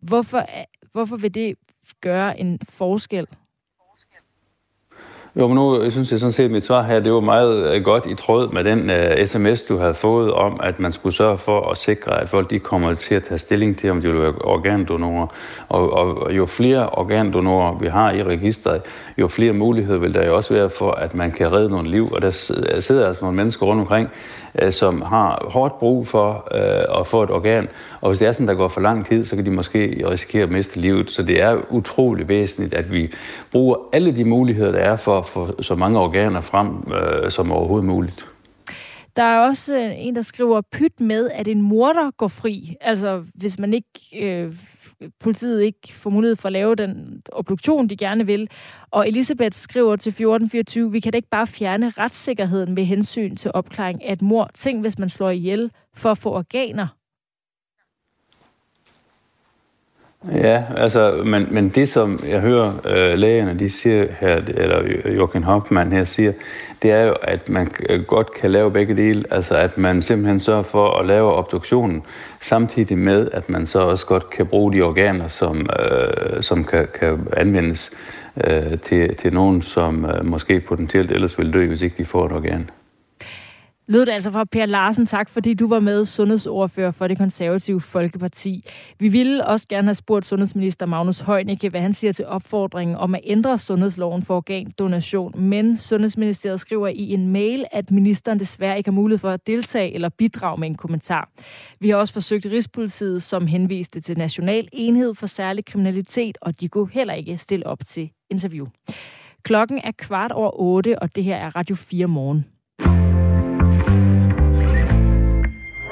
Hvorfor, 0.01 0.45
hvorfor 0.91 1.15
vil 1.15 1.35
det 1.35 1.55
gøre 2.01 2.39
en 2.39 2.59
forskel? 2.69 3.27
Jo, 5.35 5.47
men 5.47 5.55
nu 5.55 5.83
jeg 5.83 5.91
synes 5.91 6.11
jeg 6.11 6.19
sådan 6.19 6.31
set, 6.31 6.43
at 6.43 6.51
mit 6.51 6.65
svar 6.65 6.83
her, 6.83 6.99
det 6.99 7.13
var 7.13 7.19
meget 7.19 7.73
øh, 7.73 7.83
godt 7.83 8.05
i 8.05 8.15
tråd 8.15 8.53
med 8.53 8.63
den 8.63 8.89
øh, 8.89 9.17
uh, 9.19 9.25
sms, 9.25 9.63
du 9.63 9.77
havde 9.77 9.93
fået 9.93 10.33
om, 10.33 10.59
at 10.63 10.79
man 10.79 10.91
skulle 10.91 11.15
sørge 11.15 11.37
for 11.37 11.69
at 11.69 11.77
sikre, 11.77 12.21
at 12.21 12.29
folk 12.29 12.49
de 12.49 12.59
kommer 12.59 12.93
til 12.93 13.15
at 13.15 13.23
tage 13.23 13.37
stilling 13.37 13.77
til, 13.77 13.91
om 13.91 14.01
de 14.01 14.07
vil 14.07 14.21
være 14.21 14.33
organdonorer. 14.43 15.27
Og, 15.69 15.93
og 15.93 16.37
jo 16.37 16.45
flere 16.45 16.89
organdonorer 16.89 17.77
vi 17.79 17.87
har 17.87 18.11
i 18.11 18.23
registret, 18.23 18.81
jo 19.17 19.27
flere 19.27 19.53
muligheder 19.53 19.99
vil 19.99 20.13
der 20.13 20.25
jo 20.25 20.35
også 20.35 20.53
være 20.53 20.69
for, 20.69 20.91
at 20.91 21.15
man 21.15 21.31
kan 21.31 21.51
redde 21.51 21.69
nogle 21.69 21.89
liv. 21.89 22.11
Og 22.11 22.21
der 22.21 22.29
sidder 22.79 23.07
altså 23.07 23.25
nogle 23.25 23.35
mennesker 23.35 23.65
rundt 23.65 23.81
omkring, 23.81 24.09
Øh, 24.61 24.71
som 24.71 25.01
har 25.01 25.47
hårdt 25.49 25.79
brug 25.79 26.07
for 26.07 26.47
uh, 26.55 26.99
at 26.99 27.07
få 27.07 27.23
et 27.23 27.29
organ. 27.29 27.67
Og 28.01 28.09
hvis 28.09 28.19
det 28.19 28.27
er 28.27 28.31
sådan, 28.31 28.47
der 28.47 28.53
går 28.53 28.67
for 28.67 28.81
lang 28.81 29.05
tid, 29.05 29.25
så 29.25 29.35
kan 29.35 29.45
de 29.45 29.51
måske 29.51 30.03
risikere 30.09 30.43
at 30.43 30.51
miste 30.51 30.79
livet. 30.79 31.11
Så 31.11 31.23
det 31.23 31.41
er 31.41 31.57
utrolig 31.69 32.27
væsentligt, 32.27 32.73
at 32.73 32.91
vi 32.91 33.13
bruger 33.51 33.77
alle 33.93 34.15
de 34.15 34.25
muligheder, 34.25 34.71
der 34.71 34.79
er 34.79 34.95
for 34.95 35.17
at 35.17 35.25
få 35.25 35.61
så 35.61 35.75
mange 35.75 35.99
organer 35.99 36.41
frem 36.41 36.93
øh, 36.93 37.31
som 37.31 37.51
overhovedet 37.51 37.87
muligt. 37.87 38.25
Der 39.15 39.23
er 39.23 39.39
også 39.39 39.75
en, 39.75 40.15
der 40.15 40.21
skriver, 40.21 40.61
pyt 40.71 41.01
med, 41.01 41.29
at 41.33 41.47
en 41.47 41.61
morder 41.61 42.11
går 42.11 42.27
fri. 42.27 42.75
Altså, 42.81 43.23
hvis 43.35 43.59
man 43.59 43.73
ikke, 43.73 44.27
øh, 44.27 44.51
politiet 45.19 45.61
ikke 45.61 45.93
får 45.93 46.09
mulighed 46.09 46.35
for 46.35 46.47
at 46.47 46.53
lave 46.53 46.75
den 46.75 47.21
obduktion, 47.31 47.87
de 47.87 47.97
gerne 47.97 48.25
vil. 48.25 48.49
Og 48.91 49.07
Elisabeth 49.07 49.55
skriver 49.55 49.95
til 49.95 50.09
1424, 50.09 50.91
vi 50.91 50.99
kan 50.99 51.11
da 51.11 51.15
ikke 51.15 51.29
bare 51.29 51.47
fjerne 51.47 51.89
retssikkerheden 51.89 52.73
med 52.73 52.85
hensyn 52.85 53.35
til 53.35 53.51
opklaring 53.53 54.03
af 54.05 54.13
et 54.13 54.21
mor. 54.21 54.49
Tænk, 54.53 54.81
hvis 54.81 54.99
man 54.99 55.09
slår 55.09 55.29
ihjel 55.29 55.71
for 55.93 56.11
at 56.11 56.17
få 56.17 56.29
organer. 56.29 56.87
Ja, 60.31 60.63
altså, 60.77 61.23
men, 61.25 61.47
men 61.51 61.69
det 61.69 61.89
som 61.89 62.19
jeg 62.27 62.41
hører 62.41 62.73
øh, 62.85 63.17
lægerne, 63.17 63.59
de 63.59 63.69
siger 63.69 64.07
her, 64.19 64.35
eller 64.35 65.09
Joachim 65.09 65.43
Hoffmann 65.43 65.91
her 65.91 66.03
siger, 66.03 66.33
det 66.81 66.91
er 66.91 67.01
jo, 67.01 67.15
at 67.21 67.49
man 67.49 67.71
øh, 67.89 68.03
godt 68.03 68.33
kan 68.33 68.51
lave 68.51 68.71
begge 68.71 68.95
dele. 68.95 69.23
Altså, 69.31 69.55
at 69.55 69.77
man 69.77 70.01
simpelthen 70.01 70.39
sørger 70.39 70.63
for 70.63 70.99
at 70.99 71.05
lave 71.05 71.33
obduktionen, 71.33 72.03
samtidig 72.41 72.97
med, 72.97 73.29
at 73.33 73.49
man 73.49 73.67
så 73.67 73.79
også 73.79 74.05
godt 74.05 74.29
kan 74.29 74.47
bruge 74.47 74.73
de 74.73 74.81
organer, 74.81 75.27
som, 75.27 75.69
øh, 75.79 76.43
som 76.43 76.63
kan, 76.63 76.87
kan 76.99 77.27
anvendes 77.37 77.91
øh, 78.47 78.79
til, 78.79 79.15
til 79.15 79.33
nogen, 79.33 79.61
som 79.61 80.05
øh, 80.05 80.25
måske 80.25 80.59
potentielt 80.59 81.11
ellers 81.11 81.39
vil 81.39 81.53
dø, 81.53 81.67
hvis 81.67 81.81
ikke 81.81 81.97
de 81.97 82.05
får 82.05 82.25
et 82.25 82.31
organ. 82.31 82.69
Lød 83.91 84.05
det 84.05 84.11
altså 84.11 84.31
fra 84.31 84.43
Per 84.43 84.65
Larsen. 84.65 85.05
Tak, 85.05 85.29
fordi 85.29 85.53
du 85.53 85.67
var 85.67 85.79
med 85.79 86.05
sundhedsordfører 86.05 86.91
for 86.91 87.07
det 87.07 87.17
konservative 87.17 87.81
Folkeparti. 87.81 88.65
Vi 88.99 89.07
ville 89.07 89.47
også 89.47 89.67
gerne 89.67 89.87
have 89.87 89.95
spurgt 89.95 90.25
sundhedsminister 90.25 90.85
Magnus 90.85 91.19
Heunicke, 91.19 91.69
hvad 91.69 91.81
han 91.81 91.93
siger 91.93 92.13
til 92.13 92.25
opfordringen 92.25 92.97
om 92.97 93.15
at 93.15 93.21
ændre 93.23 93.57
sundhedsloven 93.57 94.23
for 94.23 94.35
organdonation. 94.35 95.41
Men 95.41 95.77
Sundhedsministeriet 95.77 96.59
skriver 96.59 96.87
i 96.87 97.13
en 97.13 97.27
mail, 97.27 97.65
at 97.71 97.91
ministeren 97.91 98.39
desværre 98.39 98.77
ikke 98.77 98.89
har 98.89 98.95
mulighed 98.95 99.19
for 99.19 99.29
at 99.29 99.47
deltage 99.47 99.93
eller 99.93 100.09
bidrage 100.09 100.59
med 100.59 100.67
en 100.67 100.75
kommentar. 100.75 101.29
Vi 101.79 101.89
har 101.89 101.95
også 101.95 102.13
forsøgt 102.13 102.45
Rigspolitiet, 102.45 103.23
som 103.23 103.47
henviste 103.47 104.01
til 104.01 104.17
National 104.17 104.67
Enhed 104.71 105.13
for 105.13 105.27
Særlig 105.27 105.65
Kriminalitet, 105.65 106.37
og 106.41 106.61
de 106.61 106.67
kunne 106.67 106.89
heller 106.91 107.13
ikke 107.13 107.37
stille 107.37 107.67
op 107.67 107.79
til 107.87 108.09
interview. 108.29 108.65
Klokken 109.43 109.81
er 109.83 109.91
kvart 109.97 110.31
over 110.31 110.59
otte, 110.59 110.99
og 110.99 111.15
det 111.15 111.23
her 111.23 111.35
er 111.35 111.55
Radio 111.55 111.75
4 111.75 112.07
morgen. 112.07 112.45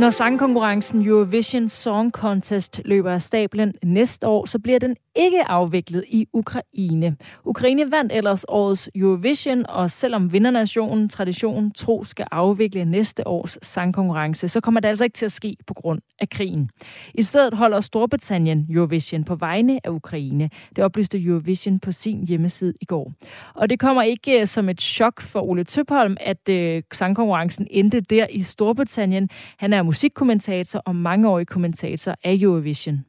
Når 0.00 0.10
sangkonkurrencen 0.10 1.06
Eurovision 1.06 1.68
Song 1.68 2.12
Contest 2.12 2.80
løber 2.84 3.12
af 3.12 3.22
stablen 3.22 3.74
næste 3.82 4.26
år, 4.26 4.46
så 4.46 4.58
bliver 4.58 4.78
den 4.78 4.96
ikke 5.16 5.44
afviklet 5.44 6.04
i 6.08 6.26
Ukraine. 6.32 7.16
Ukraine 7.44 7.90
vandt 7.90 8.12
ellers 8.12 8.44
årets 8.48 8.90
Eurovision, 8.94 9.66
og 9.68 9.90
selvom 9.90 10.32
vindernationen 10.32 11.08
traditionen 11.08 11.70
tro 11.72 12.04
skal 12.04 12.26
afvikle 12.30 12.84
næste 12.84 13.26
års 13.26 13.58
sangkonkurrence, 13.62 14.48
så 14.48 14.60
kommer 14.60 14.80
det 14.80 14.88
altså 14.88 15.04
ikke 15.04 15.14
til 15.14 15.24
at 15.24 15.32
ske 15.32 15.56
på 15.66 15.74
grund 15.74 16.00
af 16.20 16.28
krigen. 16.28 16.70
I 17.14 17.22
stedet 17.22 17.54
holder 17.54 17.80
Storbritannien 17.80 18.66
Eurovision 18.70 19.24
på 19.24 19.34
vegne 19.34 19.80
af 19.84 19.90
Ukraine. 19.90 20.50
Det 20.76 20.84
oplyste 20.84 21.22
Eurovision 21.22 21.78
på 21.78 21.92
sin 21.92 22.26
hjemmeside 22.26 22.74
i 22.80 22.84
går. 22.84 23.12
Og 23.54 23.70
det 23.70 23.80
kommer 23.80 24.02
ikke 24.02 24.40
øh, 24.40 24.46
som 24.46 24.68
et 24.68 24.80
chok 24.80 25.20
for 25.20 25.40
Ole 25.40 25.64
Tøpholm, 25.64 26.16
at 26.20 26.48
øh, 26.48 26.82
sangkonkurrencen 26.92 27.66
endte 27.70 28.00
der 28.00 28.26
i 28.30 28.42
Storbritannien. 28.42 29.28
Han 29.56 29.72
er 29.72 29.82
musikkommentator 29.90 30.82
og 30.86 30.96
mangeårig 30.96 31.46
kommentator 31.46 32.14
af 32.24 32.38
Eurovision. 32.40 33.04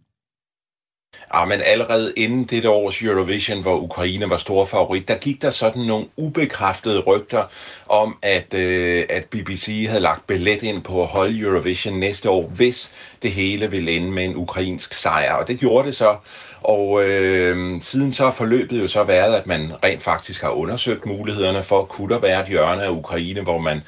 Ja, 1.33 1.45
men 1.45 1.61
allerede 1.65 2.13
inden 2.17 2.43
dette 2.43 2.69
års 2.69 3.01
Eurovision, 3.01 3.61
hvor 3.61 3.77
Ukraine 3.79 4.29
var 4.29 4.37
stor 4.37 4.65
favorit, 4.65 5.07
der 5.07 5.15
gik 5.15 5.41
der 5.41 5.49
sådan 5.49 5.81
nogle 5.81 6.05
ubekræftede 6.17 6.99
rygter 6.99 7.43
om, 7.89 8.17
at, 8.21 8.53
øh, 8.53 9.05
at 9.09 9.25
BBC 9.25 9.85
havde 9.89 10.01
lagt 10.01 10.27
billet 10.27 10.63
ind 10.63 10.81
på 10.81 11.01
at 11.01 11.07
holde 11.07 11.39
Eurovision 11.39 11.99
næste 11.99 12.29
år, 12.29 12.47
hvis 12.47 12.93
det 13.21 13.31
hele 13.31 13.71
ville 13.71 13.91
ende 13.91 14.11
med 14.11 14.25
en 14.25 14.35
ukrainsk 14.35 14.93
sejr. 14.93 15.33
Og 15.33 15.47
det 15.47 15.59
gjorde 15.59 15.87
det 15.87 15.95
så. 15.95 16.15
Og 16.61 17.03
øh, 17.03 17.81
siden 17.81 18.13
så 18.13 18.23
har 18.23 18.31
forløbet 18.31 18.81
jo 18.81 18.87
så 18.87 19.03
været, 19.03 19.35
at 19.35 19.47
man 19.47 19.71
rent 19.83 20.03
faktisk 20.03 20.41
har 20.41 20.49
undersøgt 20.49 21.05
mulighederne 21.05 21.63
for, 21.63 21.83
kunne 21.83 22.13
der 22.13 22.19
være 22.19 22.41
et 22.41 22.47
hjørne 22.47 22.83
af 22.83 22.89
Ukraine, 22.89 23.41
hvor 23.41 23.59
man 23.59 23.81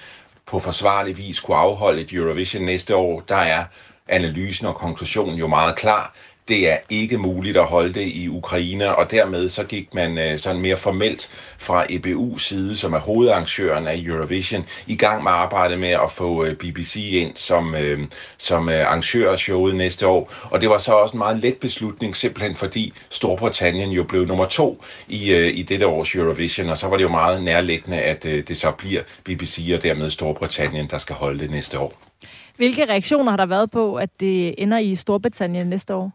på 0.45 0.59
forsvarlig 0.59 1.17
vis 1.17 1.39
kunne 1.39 1.57
afholde 1.57 2.01
et 2.01 2.13
Eurovision 2.13 2.63
næste 2.63 2.95
år. 2.95 3.19
Der 3.19 3.35
er 3.35 3.65
analysen 4.07 4.67
og 4.67 4.75
konklusionen 4.75 5.35
jo 5.35 5.47
meget 5.47 5.75
klar 5.75 6.13
det 6.47 6.71
er 6.71 6.77
ikke 6.89 7.17
muligt 7.17 7.57
at 7.57 7.65
holde 7.65 7.93
det 7.93 8.07
i 8.07 8.27
Ukraine, 8.27 8.95
og 8.95 9.11
dermed 9.11 9.49
så 9.49 9.63
gik 9.63 9.93
man 9.93 10.17
øh, 10.17 10.39
sådan 10.39 10.61
mere 10.61 10.77
formelt 10.77 11.29
fra 11.57 11.85
EBU's 11.85 12.39
side, 12.39 12.77
som 12.77 12.93
er 12.93 12.99
hovedarrangøren 12.99 13.87
af 13.87 14.01
Eurovision, 14.05 14.65
i 14.87 14.95
gang 14.95 15.23
med 15.23 15.31
arbejdet 15.31 15.79
med 15.79 15.89
at 15.89 16.11
få 16.11 16.45
øh, 16.45 16.55
BBC 16.55 16.95
ind 16.95 17.31
som, 17.35 17.75
øh, 17.75 17.99
som 18.37 18.69
arrangør 18.69 19.31
af 19.31 19.39
showet 19.39 19.75
næste 19.75 20.07
år. 20.07 20.33
Og 20.43 20.61
det 20.61 20.69
var 20.69 20.77
så 20.77 20.93
også 20.93 21.13
en 21.13 21.17
meget 21.17 21.39
let 21.39 21.57
beslutning, 21.57 22.15
simpelthen 22.15 22.55
fordi 22.55 22.93
Storbritannien 23.09 23.89
jo 23.91 24.03
blev 24.03 24.25
nummer 24.25 24.45
to 24.45 24.83
i, 25.07 25.35
i 25.35 25.63
dette 25.63 25.87
års 25.87 26.15
Eurovision, 26.15 26.69
og 26.69 26.77
så 26.77 26.87
var 26.87 26.97
det 26.97 27.03
jo 27.03 27.09
meget 27.09 27.43
nærliggende, 27.43 28.01
at 28.01 28.23
det 28.23 28.57
så 28.57 28.71
bliver 28.71 29.01
BBC 29.23 29.71
og 29.75 29.83
dermed 29.83 30.09
Storbritannien, 30.09 30.87
der 30.89 30.97
skal 30.97 31.15
holde 31.15 31.39
det 31.39 31.51
næste 31.51 31.79
år. 31.79 31.93
Hvilke 32.57 32.85
reaktioner 32.85 33.31
har 33.31 33.37
der 33.37 33.45
været 33.45 33.71
på, 33.71 33.95
at 33.95 34.09
det 34.19 34.55
ender 34.57 34.77
i 34.77 34.95
Storbritannien 34.95 35.67
næste 35.67 35.95
år? 35.95 36.11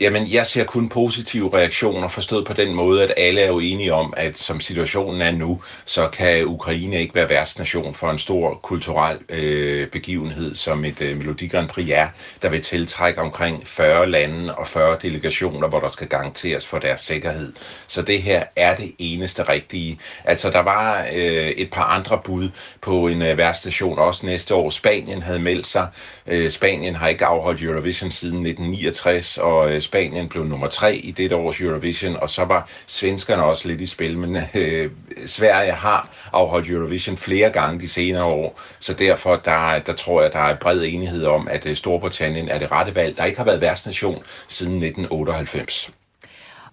Jamen, 0.00 0.32
jeg 0.32 0.46
ser 0.46 0.64
kun 0.64 0.88
positive 0.88 1.56
reaktioner, 1.56 2.08
forstået 2.08 2.46
på 2.46 2.52
den 2.52 2.74
måde, 2.74 3.02
at 3.02 3.14
alle 3.16 3.40
er 3.40 3.46
jo 3.46 3.58
enige 3.58 3.94
om, 3.94 4.14
at 4.16 4.38
som 4.38 4.60
situationen 4.60 5.22
er 5.22 5.30
nu, 5.30 5.62
så 5.84 6.08
kan 6.08 6.46
Ukraine 6.46 7.00
ikke 7.00 7.14
være 7.14 7.28
værtsnation 7.28 7.94
for 7.94 8.10
en 8.10 8.18
stor 8.18 8.54
kulturel 8.54 9.18
øh, 9.28 9.88
begivenhed, 9.88 10.54
som 10.54 10.84
et 10.84 11.00
øh, 11.00 11.16
Melodi 11.16 11.46
Grand 11.46 11.68
Prix 11.68 11.88
er, 11.90 12.08
der 12.42 12.48
vil 12.48 12.62
tiltrække 12.62 13.20
omkring 13.20 13.66
40 13.66 14.10
lande 14.10 14.54
og 14.54 14.68
40 14.68 14.98
delegationer, 15.02 15.68
hvor 15.68 15.80
der 15.80 15.88
skal 15.88 16.06
garanteres 16.06 16.66
for 16.66 16.78
deres 16.78 17.00
sikkerhed. 17.00 17.52
Så 17.86 18.02
det 18.02 18.22
her 18.22 18.44
er 18.56 18.76
det 18.76 18.92
eneste 18.98 19.42
rigtige. 19.42 19.98
Altså, 20.24 20.50
der 20.50 20.60
var 20.60 21.06
øh, 21.14 21.48
et 21.48 21.70
par 21.70 21.84
andre 21.84 22.20
bud 22.24 22.48
på 22.80 23.08
en 23.08 23.22
øh, 23.22 23.38
værtsstation 23.38 23.98
også 23.98 24.26
næste 24.26 24.54
år. 24.54 24.70
Spanien 24.70 25.22
havde 25.22 25.40
meldt 25.40 25.66
sig. 25.66 25.88
Øh, 26.26 26.50
Spanien 26.50 26.94
har 26.94 27.08
ikke 27.08 27.24
afholdt 27.24 27.62
Eurovision 27.62 28.10
siden 28.10 28.46
1969, 28.46 29.38
og 29.44 29.74
øh, 29.74 29.80
Spanien 29.80 30.28
blev 30.28 30.44
nummer 30.44 30.66
tre 30.66 30.96
i 30.96 31.10
dette 31.10 31.36
års 31.36 31.60
Eurovision, 31.60 32.16
og 32.16 32.30
så 32.30 32.44
var 32.44 32.68
svenskerne 32.86 33.44
også 33.44 33.68
lidt 33.68 33.80
i 33.80 33.86
spil, 33.86 34.18
men 34.18 34.36
øh, 34.54 34.90
Sverige 35.26 35.72
har 35.72 36.08
afholdt 36.32 36.70
Eurovision 36.70 37.16
flere 37.16 37.50
gange 37.50 37.80
de 37.80 37.88
senere 37.88 38.24
år, 38.24 38.60
så 38.80 38.92
derfor 38.92 39.36
der, 39.36 39.78
der 39.78 39.92
tror 39.92 40.22
jeg, 40.22 40.32
der 40.32 40.38
er 40.38 40.56
bred 40.56 40.82
enighed 40.84 41.24
om, 41.24 41.48
at 41.50 41.66
øh, 41.66 41.76
Storbritannien 41.76 42.48
er 42.48 42.58
det 42.58 42.72
rette 42.72 42.94
valg, 42.94 43.16
der 43.16 43.24
ikke 43.24 43.38
har 43.38 43.44
været 43.44 43.60
værtsnation 43.60 44.22
siden 44.48 44.74
1998. 44.74 45.92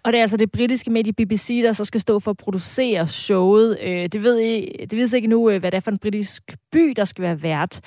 Og 0.03 0.13
det 0.13 0.17
er 0.17 0.21
altså 0.21 0.37
det 0.37 0.51
britiske 0.51 0.89
medie 0.91 1.13
BBC, 1.13 1.61
der 1.63 1.73
så 1.73 1.85
skal 1.85 2.01
stå 2.01 2.19
for 2.19 2.31
at 2.31 2.37
producere 2.37 3.07
showet. 3.07 3.77
Øh, 3.81 4.09
det 4.09 4.23
ved, 4.23 4.39
I, 4.39 4.85
det 4.85 4.97
ved 4.97 5.13
ikke 5.13 5.27
nu, 5.27 5.49
hvad 5.49 5.71
det 5.71 5.73
er 5.73 5.79
for 5.79 5.91
en 5.91 5.97
britisk 5.97 6.43
by, 6.71 6.93
der 6.95 7.05
skal 7.05 7.21
være 7.21 7.41
vært. 7.41 7.81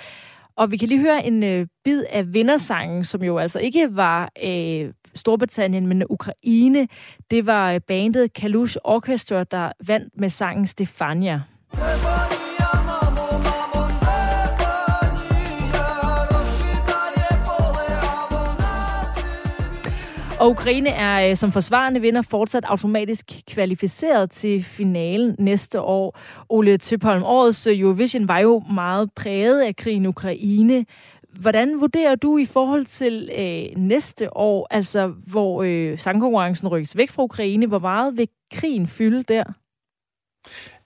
Og 0.57 0.71
vi 0.71 0.77
kan 0.77 0.89
lige 0.89 1.01
høre 1.01 1.27
en 1.27 1.43
øh, 1.43 1.67
bid 1.85 2.05
af 2.11 2.33
vindersangen, 2.33 3.05
som 3.05 3.23
jo 3.23 3.39
altså 3.39 3.59
ikke 3.59 3.97
var 3.97 4.31
øh, 4.45 4.93
Storbritannien, 5.15 5.87
men 5.87 6.03
Ukraine. 6.11 6.89
Det 7.31 7.47
var 7.47 7.73
øh, 7.73 7.81
bandet 7.81 8.33
Kalush 8.33 8.77
Orchestra, 8.85 9.45
der 9.45 9.73
vandt 9.87 10.21
med 10.21 10.31
sangen 10.31 10.67
Stefania. 10.67 11.43
Og 20.45 20.51
Ukraine 20.51 20.89
er 20.89 21.31
øh, 21.31 21.37
som 21.37 21.53
forsvarende 21.53 22.01
vinder 22.01 22.23
fortsat 22.23 22.65
automatisk 22.65 23.25
kvalificeret 23.49 24.31
til 24.31 24.65
finalen 24.65 25.37
næste 25.39 25.81
år. 25.81 26.19
Ole 26.49 26.79
Tøpholm, 26.79 27.23
årets 27.23 27.67
øh, 27.67 27.81
Eurovision 27.81 28.29
var 28.29 28.39
jo 28.39 28.63
meget 28.75 29.11
præget 29.17 29.63
af 29.63 29.77
krigen 29.77 30.05
i 30.05 30.07
Ukraine. 30.07 30.87
Hvordan 31.41 31.81
vurderer 31.81 32.15
du 32.15 32.39
i 32.39 32.45
forhold 32.45 32.85
til 32.85 33.31
øh, 33.39 33.83
næste 33.83 34.37
år, 34.37 34.67
altså 34.71 35.13
hvor 35.27 35.63
øh, 35.63 35.99
sangkonkurrencen 35.99 36.69
rykkes 36.69 36.97
væk 36.97 37.11
fra 37.11 37.23
Ukraine, 37.23 37.67
hvor 37.67 37.79
meget 37.79 38.19
vil 38.19 38.29
krigen 38.53 38.87
fylde 38.87 39.23
der? 39.23 39.45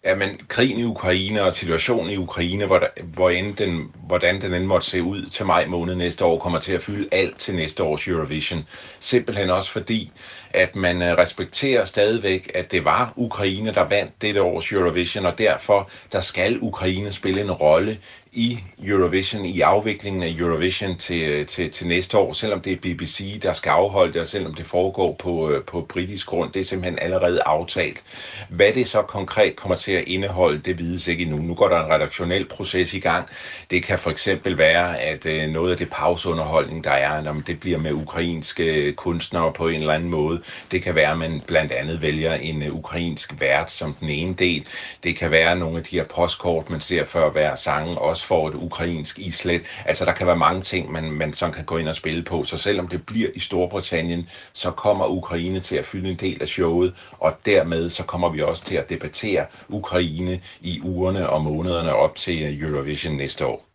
Ja, 0.05 0.15
men 0.15 0.41
krigen 0.49 0.79
i 0.79 0.85
Ukraine 0.85 1.43
og 1.43 1.53
situationen 1.53 2.11
i 2.11 2.17
Ukraine, 2.17 2.67
hvor, 2.67 2.89
hvor 3.03 3.31
end 3.31 3.57
den, 3.57 3.93
hvordan 4.07 4.41
den 4.41 4.55
end 4.55 4.65
måtte 4.65 4.91
se 4.91 5.03
ud 5.03 5.27
til 5.27 5.47
maj 5.47 5.67
måned 5.67 5.95
næste 5.95 6.25
år, 6.25 6.39
kommer 6.39 6.59
til 6.59 6.73
at 6.73 6.83
fylde 6.83 7.09
alt 7.13 7.39
til 7.39 7.55
næste 7.55 7.83
års 7.83 8.09
Eurovision. 8.09 8.67
Simpelthen 9.01 9.51
også 9.51 9.71
fordi, 9.71 10.11
at 10.51 10.77
man 10.77 11.03
øh, 11.03 11.19
respekterer 11.19 11.85
stadigvæk, 11.85 12.51
at 12.55 12.73
det 12.73 12.85
var 12.85 13.13
Ukraine, 13.17 13.75
der 13.75 13.81
vandt 13.89 14.23
dette 14.23 14.43
års 14.43 14.73
Eurovision, 14.73 15.27
og 15.27 15.39
derfor 15.39 15.91
der 16.13 16.21
skal 16.21 16.59
Ukraine 16.61 17.13
spille 17.13 17.41
en 17.41 17.53
rolle 17.53 17.99
i 18.33 18.59
Eurovision, 18.85 19.45
i 19.45 19.61
afviklingen 19.61 20.23
af 20.23 20.35
Eurovision 20.39 20.97
til, 20.97 21.29
øh, 21.29 21.47
til, 21.47 21.71
til 21.71 21.87
næste 21.87 22.19
år, 22.19 22.33
selvom 22.33 22.61
det 22.61 22.73
er 22.73 22.77
BBC, 22.77 23.41
der 23.41 23.53
skal 23.53 23.71
afholde 23.71 24.13
det, 24.13 24.21
og 24.21 24.27
selvom 24.27 24.55
det 24.55 24.67
foregår 24.67 25.17
på, 25.19 25.51
øh, 25.51 25.65
på 25.65 25.81
britisk 25.81 26.27
grund. 26.27 26.53
Det 26.53 26.61
er 26.61 26.65
simpelthen 26.65 26.99
allerede 27.03 27.43
aftalt. 27.47 28.03
Hvad 28.49 28.73
det 28.73 28.89
så 28.89 29.03
konkret 29.03 29.57
kommer 29.57 29.77
til 29.77 29.93
at 29.93 30.05
indeholde, 30.07 30.59
det 30.59 30.79
vides 30.79 31.09
ikke 31.09 31.23
endnu. 31.23 31.39
Nu 31.39 31.55
går 31.55 31.69
der 31.69 31.85
en 31.85 31.93
redaktionel 31.93 32.45
proces 32.45 32.95
i 32.95 32.99
gang. 32.99 33.29
Det 33.71 33.83
kan 33.83 33.99
for 33.99 34.11
eksempel 34.11 34.59
være, 34.59 35.01
at 35.01 35.27
øh, 35.27 35.51
noget 35.51 35.71
af 35.71 35.79
det 35.79 35.91
pauseunderholdning, 35.91 36.85
der 36.85 36.91
er, 36.91 37.23
når 37.23 37.43
det 37.47 37.61
bliver 37.61 37.79
med 37.79 37.93
ukrainske 37.93 38.93
kunstnere 38.93 39.53
på 39.53 39.69
en 39.69 39.81
eller 39.81 39.95
anden 39.95 40.11
måde. 40.11 40.43
Det 40.71 40.83
kan 40.83 40.95
være, 40.95 41.11
at 41.11 41.19
man 41.19 41.43
blandt 41.47 41.73
andet 41.73 42.03
vælger 42.03 42.35
en 42.35 42.71
ukrainsk 42.71 43.35
vært 43.41 43.73
som 43.73 43.95
den 44.01 44.09
ene 44.09 44.35
del. 44.35 44.67
Det 45.03 45.17
kan 45.17 45.31
være 45.31 45.57
nogle 45.57 45.79
af 45.79 45.85
de 45.85 45.97
her 45.97 46.05
postkort, 46.05 46.71
man 46.71 46.81
ser 46.81 47.05
før 47.05 47.31
hver 47.31 47.55
sang, 47.55 47.99
også 47.99 48.18
får 48.25 48.49
et 48.49 48.55
ukrainsk 48.55 49.19
islet. 49.19 49.63
Altså, 49.85 50.05
der 50.05 50.13
kan 50.13 50.27
være 50.27 50.37
mange 50.37 50.63
ting, 50.63 50.93
man, 50.93 51.13
man 51.13 51.33
sådan 51.33 51.55
kan 51.55 51.65
gå 51.65 51.77
ind 51.77 51.89
og 51.89 51.97
spille 51.97 52.23
på. 52.23 52.45
Så 52.45 52.59
selvom 52.59 52.89
det 52.89 53.07
bliver 53.07 53.29
i 53.35 53.41
Storbritannien, 53.41 54.29
så 54.53 54.71
kommer 54.71 55.07
Ukraine 55.07 55.61
til 55.61 55.77
at 55.77 55.87
fylde 55.87 56.11
en 56.11 56.17
del 56.17 56.43
af 56.43 56.49
showet, 56.49 56.95
og 57.13 57.37
dermed 57.47 57.91
så 57.91 58.03
kommer 58.03 58.29
vi 58.29 58.43
også 58.43 58.65
til 58.65 58.77
at 58.77 58.91
debattere 58.91 59.47
Ukraine 59.69 60.41
i 60.61 60.81
ugerne 60.85 61.31
og 61.31 61.43
månederne 61.43 61.95
op 61.95 62.17
til 62.17 62.63
Eurovision 62.63 63.15
næste 63.15 63.47
år. 63.47 63.68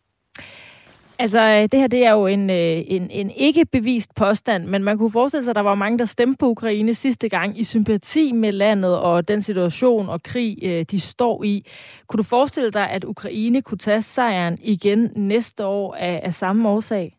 Altså, 1.20 1.42
øh, 1.42 1.62
det 1.62 1.80
her 1.80 1.88
det 1.88 2.06
er 2.06 2.12
jo 2.12 2.28
en, 2.28 2.50
øh, 2.50 2.84
en, 2.88 3.10
en 3.10 3.32
ikke 3.32 3.66
bevist 3.66 4.16
påstand, 4.16 4.66
men 4.66 4.84
man 4.84 4.98
kunne 4.98 5.12
forestille 5.12 5.44
sig, 5.44 5.52
at 5.52 5.56
der 5.56 5.62
var 5.62 5.76
mange, 5.76 6.00
der 6.00 6.06
stemte 6.06 6.38
på 6.38 6.50
Ukraine 6.50 6.94
sidste 6.94 7.30
gang 7.30 7.60
i 7.60 7.64
sympati 7.64 8.32
med 8.32 8.52
landet 8.52 8.98
og 8.98 9.28
den 9.28 9.42
situation 9.42 10.10
og 10.10 10.24
krig, 10.24 10.58
øh, 10.62 10.86
de 10.92 11.00
står 11.00 11.44
i. 11.44 11.66
Kunne 12.08 12.18
du 12.18 12.24
forestille 12.24 12.72
dig, 12.72 12.90
at 12.90 13.04
Ukraine 13.04 13.62
kunne 13.62 13.78
tage 13.78 14.02
sejren 14.02 14.58
igen 14.62 15.12
næste 15.16 15.66
år 15.66 15.96
af, 15.96 16.22
af 16.24 16.34
samme 16.34 16.70
årsag? 16.70 17.18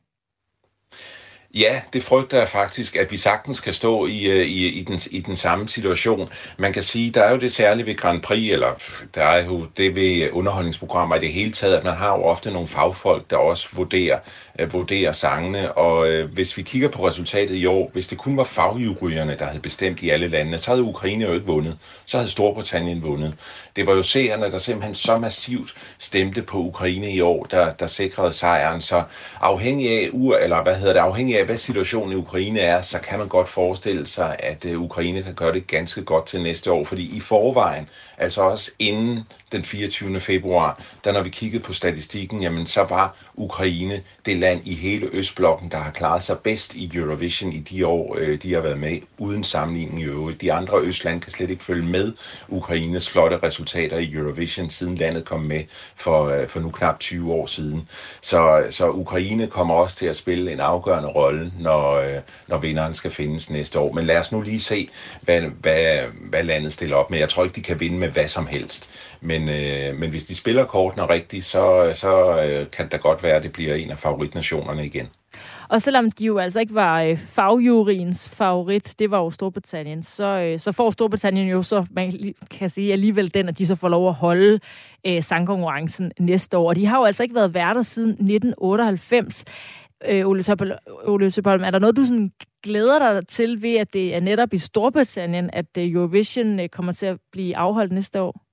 Ja, 1.54 1.80
det 1.92 2.02
frygter 2.02 2.38
jeg 2.38 2.48
faktisk, 2.48 2.96
at 2.96 3.12
vi 3.12 3.16
sagtens 3.16 3.60
kan 3.60 3.72
stå 3.72 4.06
i, 4.06 4.24
øh, 4.24 4.46
i, 4.46 4.66
i, 4.68 4.84
den, 4.84 5.00
i 5.10 5.20
den 5.20 5.36
samme 5.36 5.68
situation. 5.68 6.28
Man 6.58 6.72
kan 6.72 6.82
sige, 6.82 7.10
der 7.10 7.22
er 7.22 7.30
jo 7.30 7.38
det 7.38 7.52
særlige 7.52 7.86
ved 7.86 7.96
Grand 7.96 8.22
Prix, 8.22 8.52
eller 8.52 8.82
der 9.14 9.22
er 9.24 9.44
jo 9.44 9.66
det 9.76 9.94
ved 9.94 10.28
underholdningsprogrammer 10.32 11.16
i 11.16 11.20
det 11.20 11.32
hele 11.32 11.52
taget, 11.52 11.76
at 11.76 11.84
man 11.84 11.94
har 11.94 12.08
jo 12.08 12.24
ofte 12.24 12.50
nogle 12.50 12.68
fagfolk, 12.68 13.30
der 13.30 13.36
også 13.36 13.68
vurderer, 13.72 14.18
øh, 14.58 14.72
vurdere 14.72 15.14
sangene. 15.14 15.72
Og 15.72 16.08
øh, 16.08 16.32
hvis 16.32 16.56
vi 16.56 16.62
kigger 16.62 16.88
på 16.88 17.08
resultatet 17.08 17.54
i 17.54 17.66
år, 17.66 17.90
hvis 17.92 18.06
det 18.06 18.18
kun 18.18 18.36
var 18.36 18.44
fagjuryerne, 18.44 19.36
der 19.38 19.44
havde 19.44 19.60
bestemt 19.60 20.02
i 20.02 20.10
alle 20.10 20.28
landene, 20.28 20.58
så 20.58 20.70
havde 20.70 20.82
Ukraine 20.82 21.24
jo 21.24 21.32
ikke 21.32 21.46
vundet. 21.46 21.78
Så 22.06 22.16
havde 22.16 22.30
Storbritannien 22.30 23.02
vundet. 23.02 23.34
Det 23.76 23.86
var 23.86 23.92
jo 23.92 24.02
seerne, 24.02 24.50
der 24.50 24.58
simpelthen 24.58 24.94
så 24.94 25.18
massivt 25.18 25.74
stemte 25.98 26.42
på 26.42 26.58
Ukraine 26.58 27.10
i 27.10 27.20
år, 27.20 27.44
der, 27.44 27.72
der 27.72 27.86
sikrede 27.86 28.32
sejren. 28.32 28.80
Så 28.80 29.02
afhængig 29.40 29.90
af, 29.90 30.10
eller 30.42 30.62
hvad 30.62 30.76
hedder 30.76 30.92
det, 30.92 31.00
afhængig 31.00 31.38
af, 31.38 31.44
hvad 31.46 31.56
situationen 31.56 32.12
i 32.12 32.16
Ukraine 32.16 32.60
er, 32.60 32.82
så 32.82 32.98
kan 32.98 33.18
man 33.18 33.28
godt 33.28 33.48
forestille 33.48 34.06
sig, 34.06 34.36
at 34.38 34.64
øh, 34.64 34.80
Ukraine 34.80 35.22
kan 35.22 35.34
gøre 35.34 35.52
det 35.52 35.66
ganske 35.66 36.02
godt 36.02 36.26
til 36.26 36.42
næste 36.42 36.72
år. 36.72 36.84
Fordi 36.84 37.16
i 37.16 37.20
forvejen, 37.20 37.88
altså 38.18 38.42
også 38.42 38.70
inden 38.78 39.24
den 39.52 39.64
24. 39.64 40.20
februar, 40.20 40.80
da 41.04 41.12
når 41.12 41.22
vi 41.22 41.30
kiggede 41.30 41.62
på 41.62 41.72
statistikken, 41.72 42.42
jamen 42.42 42.66
så 42.66 42.82
var 42.82 43.16
Ukraine 43.34 44.02
det 44.26 44.36
land 44.36 44.60
i 44.64 44.74
hele 44.74 45.08
Østblokken, 45.12 45.70
der 45.70 45.78
har 45.78 45.90
klaret 45.90 46.22
sig 46.22 46.38
bedst 46.38 46.74
i 46.74 46.90
Eurovision 46.94 47.52
i 47.52 47.58
de 47.58 47.86
år, 47.86 48.16
øh, 48.18 48.42
de 48.42 48.54
har 48.54 48.60
været 48.60 48.78
med, 48.78 48.98
uden 49.18 49.44
sammenligning 49.44 50.00
i 50.00 50.04
øvrigt. 50.04 50.40
De 50.40 50.52
andre 50.52 50.80
Østlande 50.80 51.20
kan 51.20 51.32
slet 51.32 51.50
ikke 51.50 51.64
følge 51.64 51.86
med 51.86 52.12
Ukraines 52.48 53.10
flotte 53.10 53.38
resultater 53.42 53.98
i 53.98 54.12
Eurovision, 54.12 54.70
siden 54.70 54.94
landet 54.94 55.24
kom 55.24 55.40
med 55.40 55.62
for, 55.96 56.24
øh, 56.24 56.48
for 56.48 56.60
nu 56.60 56.70
knap 56.70 57.00
20 57.00 57.32
år 57.32 57.46
siden. 57.46 57.88
Så, 58.20 58.66
så 58.70 58.90
Ukraine 58.90 59.46
kommer 59.46 59.74
også 59.74 59.96
til 59.96 60.06
at 60.06 60.16
spille 60.16 60.52
en 60.52 60.60
afgørende 60.60 61.08
rolle, 61.08 61.52
når, 61.58 61.92
øh, 61.92 62.20
når 62.48 62.58
vinderen 62.58 62.94
skal 62.94 63.10
findes 63.10 63.50
næste 63.50 63.78
år. 63.78 63.92
Men 63.92 64.06
lad 64.06 64.18
os 64.18 64.32
nu 64.32 64.40
lige 64.40 64.60
se, 64.60 64.88
hvad, 65.20 65.40
hvad, 65.40 65.98
hvad 66.30 66.42
landet 66.42 66.72
stiller 66.72 66.96
op 66.96 67.10
med. 67.10 67.18
Jeg 67.18 67.28
tror 67.28 67.44
ikke, 67.44 67.56
de 67.56 67.62
kan 67.62 67.80
vinde 67.80 67.98
med 68.04 68.12
hvad 68.12 68.28
som 68.28 68.46
helst. 68.46 68.90
Men, 69.20 69.48
øh, 69.48 69.96
men 69.96 70.10
hvis 70.10 70.24
de 70.24 70.34
spiller 70.34 70.64
kortene 70.64 71.08
rigtigt, 71.08 71.44
så, 71.44 71.90
så 71.94 72.42
øh, 72.42 72.70
kan 72.70 72.88
det 72.88 73.00
godt 73.00 73.22
være, 73.22 73.36
at 73.36 73.42
det 73.42 73.52
bliver 73.52 73.74
en 73.74 73.90
af 73.90 73.98
favoritnationerne 73.98 74.86
igen. 74.86 75.08
Og 75.68 75.82
selvom 75.82 76.10
de 76.10 76.24
jo 76.24 76.38
altså 76.38 76.60
ikke 76.60 76.74
var 76.74 77.02
øh, 77.02 77.18
fagjuriens 77.18 78.28
favorit, 78.28 78.94
det 78.98 79.10
var 79.10 79.18
jo 79.18 79.30
Storbritannien, 79.30 80.02
så, 80.02 80.24
øh, 80.24 80.58
så 80.58 80.72
får 80.72 80.90
Storbritannien 80.90 81.48
jo 81.48 81.62
så, 81.62 81.86
man 81.90 82.34
kan 82.50 82.70
sige 82.70 82.92
alligevel 82.92 83.34
den, 83.34 83.48
at 83.48 83.58
de 83.58 83.66
så 83.66 83.74
får 83.74 83.88
lov 83.88 84.08
at 84.08 84.14
holde 84.14 84.60
øh, 85.06 85.22
sangkonkurrencen 85.22 86.12
næste 86.20 86.58
år. 86.58 86.68
Og 86.68 86.76
de 86.76 86.86
har 86.86 86.98
jo 86.98 87.04
altså 87.04 87.22
ikke 87.22 87.34
været 87.34 87.54
værter 87.54 87.82
siden 87.82 88.10
1998. 88.10 89.44
Øh, 90.08 90.28
Ole, 90.28 90.42
Tøpholm, 90.42 90.72
Ole 91.04 91.30
Tøpholm, 91.30 91.64
er 91.64 91.70
der 91.70 91.78
noget, 91.78 91.96
du 91.96 92.04
sådan 92.04 92.32
glæder 92.64 92.98
dig 92.98 93.28
til 93.28 93.62
ved, 93.62 93.76
at 93.76 93.92
det 93.92 94.14
er 94.14 94.20
netop 94.20 94.52
i 94.52 94.58
Storbritannien, 94.58 95.50
at 95.52 95.66
øh, 95.78 95.92
Eurovision 95.92 96.60
øh, 96.60 96.68
kommer 96.68 96.92
til 96.92 97.06
at 97.06 97.18
blive 97.32 97.56
afholdt 97.56 97.92
næste 97.92 98.22
år? 98.22 98.43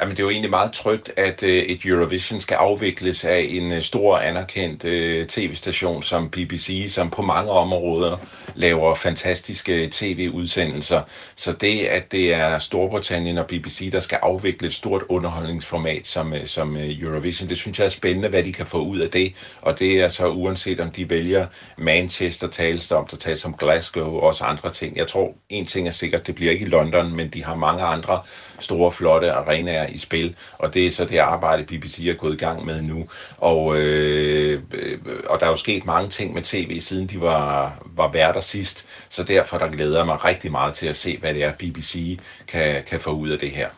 Jamen, 0.00 0.16
det 0.16 0.22
er 0.22 0.24
jo 0.24 0.30
egentlig 0.30 0.50
meget 0.50 0.72
trygt, 0.72 1.10
at 1.16 1.42
øh, 1.42 1.50
et 1.50 1.80
Eurovision 1.84 2.40
skal 2.40 2.54
afvikles 2.54 3.24
af 3.24 3.46
en 3.48 3.72
øh, 3.72 3.82
stor 3.82 4.18
anerkendt 4.18 4.84
øh, 4.84 5.26
tv-station 5.26 6.02
som 6.02 6.30
BBC, 6.30 6.86
som 6.88 7.10
på 7.10 7.22
mange 7.22 7.50
områder 7.50 8.16
laver 8.54 8.94
fantastiske 8.94 9.84
øh, 9.84 9.90
tv-udsendelser. 9.90 11.02
Så 11.36 11.52
det, 11.52 11.80
at 11.80 12.12
det 12.12 12.34
er 12.34 12.58
Storbritannien 12.58 13.38
og 13.38 13.46
BBC, 13.46 13.92
der 13.92 14.00
skal 14.00 14.18
afvikle 14.22 14.68
et 14.68 14.74
stort 14.74 15.02
underholdningsformat 15.08 16.06
som, 16.06 16.34
øh, 16.34 16.46
som 16.46 16.76
øh, 16.76 17.00
Eurovision, 17.00 17.48
det 17.48 17.58
synes 17.58 17.78
jeg 17.78 17.84
er 17.84 17.88
spændende, 17.88 18.28
hvad 18.28 18.42
de 18.42 18.52
kan 18.52 18.66
få 18.66 18.78
ud 18.78 18.98
af 18.98 19.10
det. 19.10 19.32
Og 19.62 19.78
det 19.78 20.00
er 20.00 20.08
så 20.08 20.28
uanset 20.28 20.80
om 20.80 20.90
de 20.90 21.10
vælger 21.10 21.46
Manchester, 21.78 22.48
tales 22.48 22.92
om, 22.92 23.06
der 23.06 23.16
tales 23.16 23.44
om 23.44 23.54
Glasgow 23.54 24.14
og 24.14 24.22
også 24.22 24.44
andre 24.44 24.72
ting. 24.72 24.96
Jeg 24.96 25.08
tror, 25.08 25.34
en 25.48 25.66
ting 25.66 25.88
er 25.88 25.92
sikkert, 25.92 26.26
det 26.26 26.34
bliver 26.34 26.52
ikke 26.52 26.66
i 26.66 26.68
London, 26.68 27.16
men 27.16 27.28
de 27.28 27.44
har 27.44 27.54
mange 27.54 27.82
andre 27.82 28.22
store, 28.60 28.92
flotte 28.92 29.32
arenaer 29.32 29.86
i 29.86 29.98
spil, 29.98 30.36
og 30.58 30.74
det 30.74 30.86
er 30.86 30.90
så 30.90 31.04
det 31.04 31.18
arbejde, 31.18 31.64
BBC 31.64 32.06
er 32.06 32.14
gået 32.14 32.34
i 32.34 32.36
gang 32.36 32.64
med 32.66 32.82
nu. 32.82 33.08
Og, 33.38 33.78
øh, 33.78 34.62
øh, 34.72 34.98
og 35.28 35.40
der 35.40 35.46
er 35.46 35.50
jo 35.50 35.56
sket 35.56 35.84
mange 35.84 36.08
ting 36.08 36.34
med 36.34 36.42
tv, 36.42 36.80
siden 36.80 37.06
de 37.06 37.20
var, 37.20 37.78
var 37.96 38.12
værter 38.12 38.40
sidst, 38.40 38.86
så 39.08 39.22
derfor 39.22 39.58
der 39.58 39.68
glæder 39.68 39.96
jeg 39.96 40.06
mig 40.06 40.24
rigtig 40.24 40.50
meget 40.50 40.74
til 40.74 40.86
at 40.86 40.96
se, 40.96 41.18
hvad 41.18 41.34
det 41.34 41.44
er, 41.44 41.52
BBC 41.58 42.18
kan, 42.48 42.82
kan 42.86 43.00
få 43.00 43.10
ud 43.10 43.28
af 43.28 43.38
det 43.38 43.50
her 43.50 43.68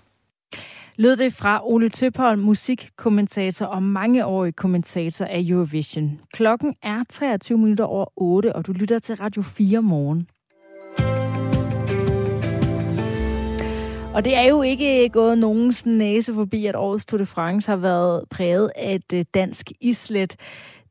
lød 0.97 1.17
det 1.17 1.33
fra 1.33 1.61
Ole 1.65 1.89
Tøpholm, 1.89 2.41
musikkommentator 2.41 3.67
og 3.67 3.83
mangeårig 3.83 4.57
kommentator 4.57 5.25
af 5.25 5.45
Eurovision. 5.49 6.21
Klokken 6.33 6.75
er 6.83 7.05
23 7.11 7.59
minutter 7.59 7.85
over 7.85 8.07
8, 8.17 8.57
og 8.57 8.67
du 8.67 8.73
lytter 8.73 8.99
til 8.99 9.17
Radio 9.17 9.43
4 9.43 9.83
morgen. 9.83 10.27
Og 14.15 14.25
det 14.25 14.37
er 14.37 14.43
jo 14.43 14.63
ikke 14.63 15.09
gået 15.09 15.39
nogens 15.39 15.87
næse 15.87 16.35
forbi, 16.35 16.67
at 16.67 16.77
årets 16.77 17.07
Tour 17.07 17.19
de 17.19 17.27
France 17.27 17.71
har 17.71 17.77
været 17.77 18.25
præget 18.31 18.71
af 18.77 18.95
et 18.95 19.13
øh, 19.13 19.25
dansk 19.35 19.73
islet. 19.81 20.37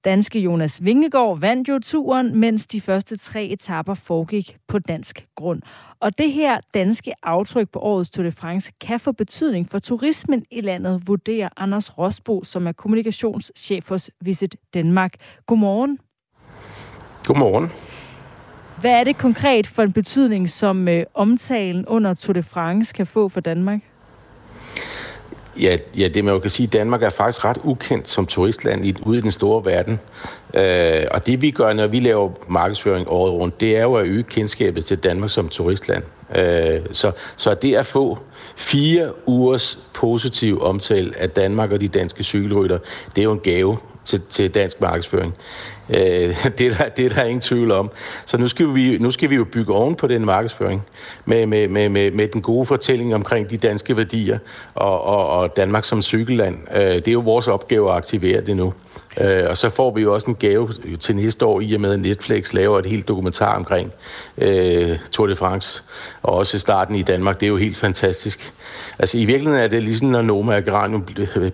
Danske 0.06 0.40
Jonas 0.40 0.84
Vingegaard 0.84 1.40
vandt 1.40 1.70
jo 1.70 1.80
turen, 1.80 2.40
mens 2.40 2.68
de 2.68 2.82
første 2.82 3.18
tre 3.18 3.46
etapper 3.46 3.94
foregik 3.94 4.58
på 4.68 4.80
dansk 4.80 5.26
grund. 5.36 5.62
Og 6.00 6.18
det 6.18 6.32
her 6.32 6.60
danske 6.74 7.14
aftryk 7.24 7.70
på 7.70 7.80
årets 7.80 8.10
Tour 8.10 8.24
de 8.24 8.32
France 8.32 8.72
kan 8.82 9.00
få 9.00 9.12
betydning 9.12 9.70
for 9.70 9.80
turismen 9.80 10.46
i 10.52 10.62
landet, 10.62 11.08
vurderer 11.08 11.50
Anders 11.58 11.98
Rosbo, 11.98 12.44
som 12.44 12.68
er 12.68 12.72
kommunikationschef 12.72 13.90
hos 13.90 14.10
Visit 14.22 14.56
Danmark. 14.74 15.14
Godmorgen. 15.46 16.00
Godmorgen. 17.24 17.91
Hvad 18.82 18.92
er 18.92 19.04
det 19.04 19.18
konkret 19.18 19.68
for 19.68 19.84
en 19.84 19.92
betydning, 19.92 20.50
som 20.50 20.88
øh, 20.88 21.04
omtalen 21.14 21.86
under 21.86 22.14
Tour 22.14 22.34
de 22.34 22.44
France 22.44 22.94
kan 22.94 23.08
få 23.08 23.30
for 23.30 23.42
Danmark? 23.42 23.80
Ja, 25.60 25.78
ja, 25.98 26.08
det 26.08 26.26
man 26.26 26.34
jo 26.34 26.40
kan 26.40 26.50
sige, 26.50 26.68
Danmark 26.68 27.04
er 27.04 27.10
faktisk 27.10 27.46
ret 27.46 27.58
ukendt 27.64 28.08
som 28.08 28.26
turistland 28.26 28.86
i, 28.86 28.96
ude 29.02 29.18
i 29.18 29.22
den 29.22 29.32
store 29.32 29.66
verden. 29.66 30.00
Øh, 30.54 31.08
og 31.12 31.28
det 31.28 31.42
vi 31.42 31.52
gør, 31.52 31.74
når 31.74 31.88
vi 31.88 32.00
laver 32.00 32.32
markedsføring 32.48 33.08
året 33.10 33.34
rundt, 33.34 33.60
det 33.60 33.78
er 33.78 33.82
jo 33.82 33.94
at 33.94 34.06
øge 34.06 34.24
kendskabet 34.24 34.86
til 34.86 34.98
Danmark 34.98 35.30
som 35.30 35.50
turistland. 35.50 36.04
Øh, 36.36 36.82
så, 36.92 37.12
så 37.36 37.54
det 37.54 37.76
at 37.76 37.86
få 37.86 38.20
fire 38.56 39.12
ugers 39.26 39.80
positiv 39.94 40.62
omtale 40.62 41.14
af 41.18 41.30
Danmark 41.30 41.72
og 41.72 41.82
de 41.82 41.88
danske 41.88 42.24
cykelrytter, 42.24 42.78
det 43.16 43.22
er 43.22 43.24
jo 43.24 43.32
en 43.32 43.40
gave 43.40 43.78
til, 44.06 44.22
til 44.30 44.54
dansk 44.54 44.82
markedsføring. 44.82 45.34
Øh, 45.96 46.46
det, 46.58 46.68
er 46.68 46.78
der, 46.78 46.90
det 46.90 47.06
er 47.06 47.10
der 47.10 47.24
ingen 47.24 47.42
tvivl 47.42 47.72
om. 47.72 47.92
Så 48.26 48.38
nu 48.38 48.48
skal 48.48 48.76
vi, 48.76 48.98
nu 48.98 49.12
skal 49.12 49.30
vi 49.30 49.36
jo 49.36 49.44
bygge 49.44 49.74
oven 49.74 49.96
på 49.96 50.08
den 50.08 50.26
markedsføring 50.26 50.86
med, 51.26 51.46
med, 51.46 51.68
med, 51.68 51.90
med, 51.90 52.12
med 52.12 52.28
den 52.28 52.42
gode 52.42 52.66
fortælling 52.66 53.16
omkring 53.16 53.50
de 53.50 53.58
danske 53.58 53.98
værdier 53.98 54.40
og, 54.74 55.04
og, 55.04 55.30
og 55.30 55.58
Danmark 55.58 55.84
som 55.84 56.02
cykelland. 56.02 56.58
Øh, 56.76 56.96
det 56.96 57.08
er 57.08 57.12
jo 57.12 57.20
vores 57.20 57.48
opgave 57.48 57.90
at 57.90 57.98
aktivere 57.98 58.42
det 58.42 58.58
nu. 58.58 58.74
Øh, 59.20 59.44
og 59.50 59.58
så 59.58 59.70
får 59.70 59.92
vi 59.92 60.02
jo 60.02 60.14
også 60.14 60.28
en 60.28 60.36
gave 60.36 60.70
til 61.00 61.16
næste 61.16 61.46
år, 61.46 61.62
i 61.62 61.74
og 61.74 61.82
med 61.82 61.94
at 61.94 62.00
Netflix 62.00 62.54
laver 62.54 62.80
et 62.80 62.86
helt 62.86 63.08
dokumentar 63.08 63.56
omkring 63.56 63.92
øh, 64.38 65.00
Tour 65.12 65.28
de 65.28 65.36
France, 65.36 65.84
og 66.24 66.34
også 66.34 66.60
starten 66.60 66.96
i 66.96 67.02
Danmark. 67.02 67.40
Det 67.40 67.46
er 67.46 67.50
jo 67.50 67.58
helt 67.58 67.78
fantastisk. 67.78 68.54
Altså 69.00 69.18
i 69.18 69.26
virkeligheden 69.26 69.64
er 69.64 69.68
det 69.68 69.84
ligesom, 69.84 70.08
når 70.08 70.22
Noma 70.22 70.56
og 70.56 70.64
Geranium 70.64 71.04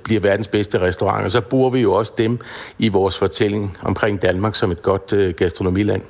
bliver 0.03 0.19
verdens 0.19 0.47
bedste 0.47 0.79
restauranter, 0.79 1.29
så 1.29 1.41
bruger 1.41 1.69
vi 1.69 1.79
jo 1.79 1.93
også 1.93 2.13
dem 2.17 2.39
i 2.79 2.87
vores 2.87 3.17
fortælling 3.17 3.77
omkring 3.81 4.21
Danmark 4.21 4.55
som 4.55 4.71
et 4.71 4.81
godt 4.81 5.13
øh, 5.13 5.33
gastronomiland. 5.33 6.01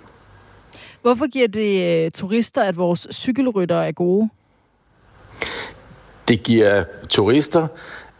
Hvorfor 1.01 1.31
giver 1.31 1.47
det 1.47 2.05
øh, 2.05 2.11
turister, 2.11 2.61
at 2.61 2.77
vores 2.77 3.07
cykelrytter 3.11 3.81
er 3.81 3.91
gode? 3.91 4.29
Det 6.27 6.43
giver 6.43 6.83
turister, 7.09 7.67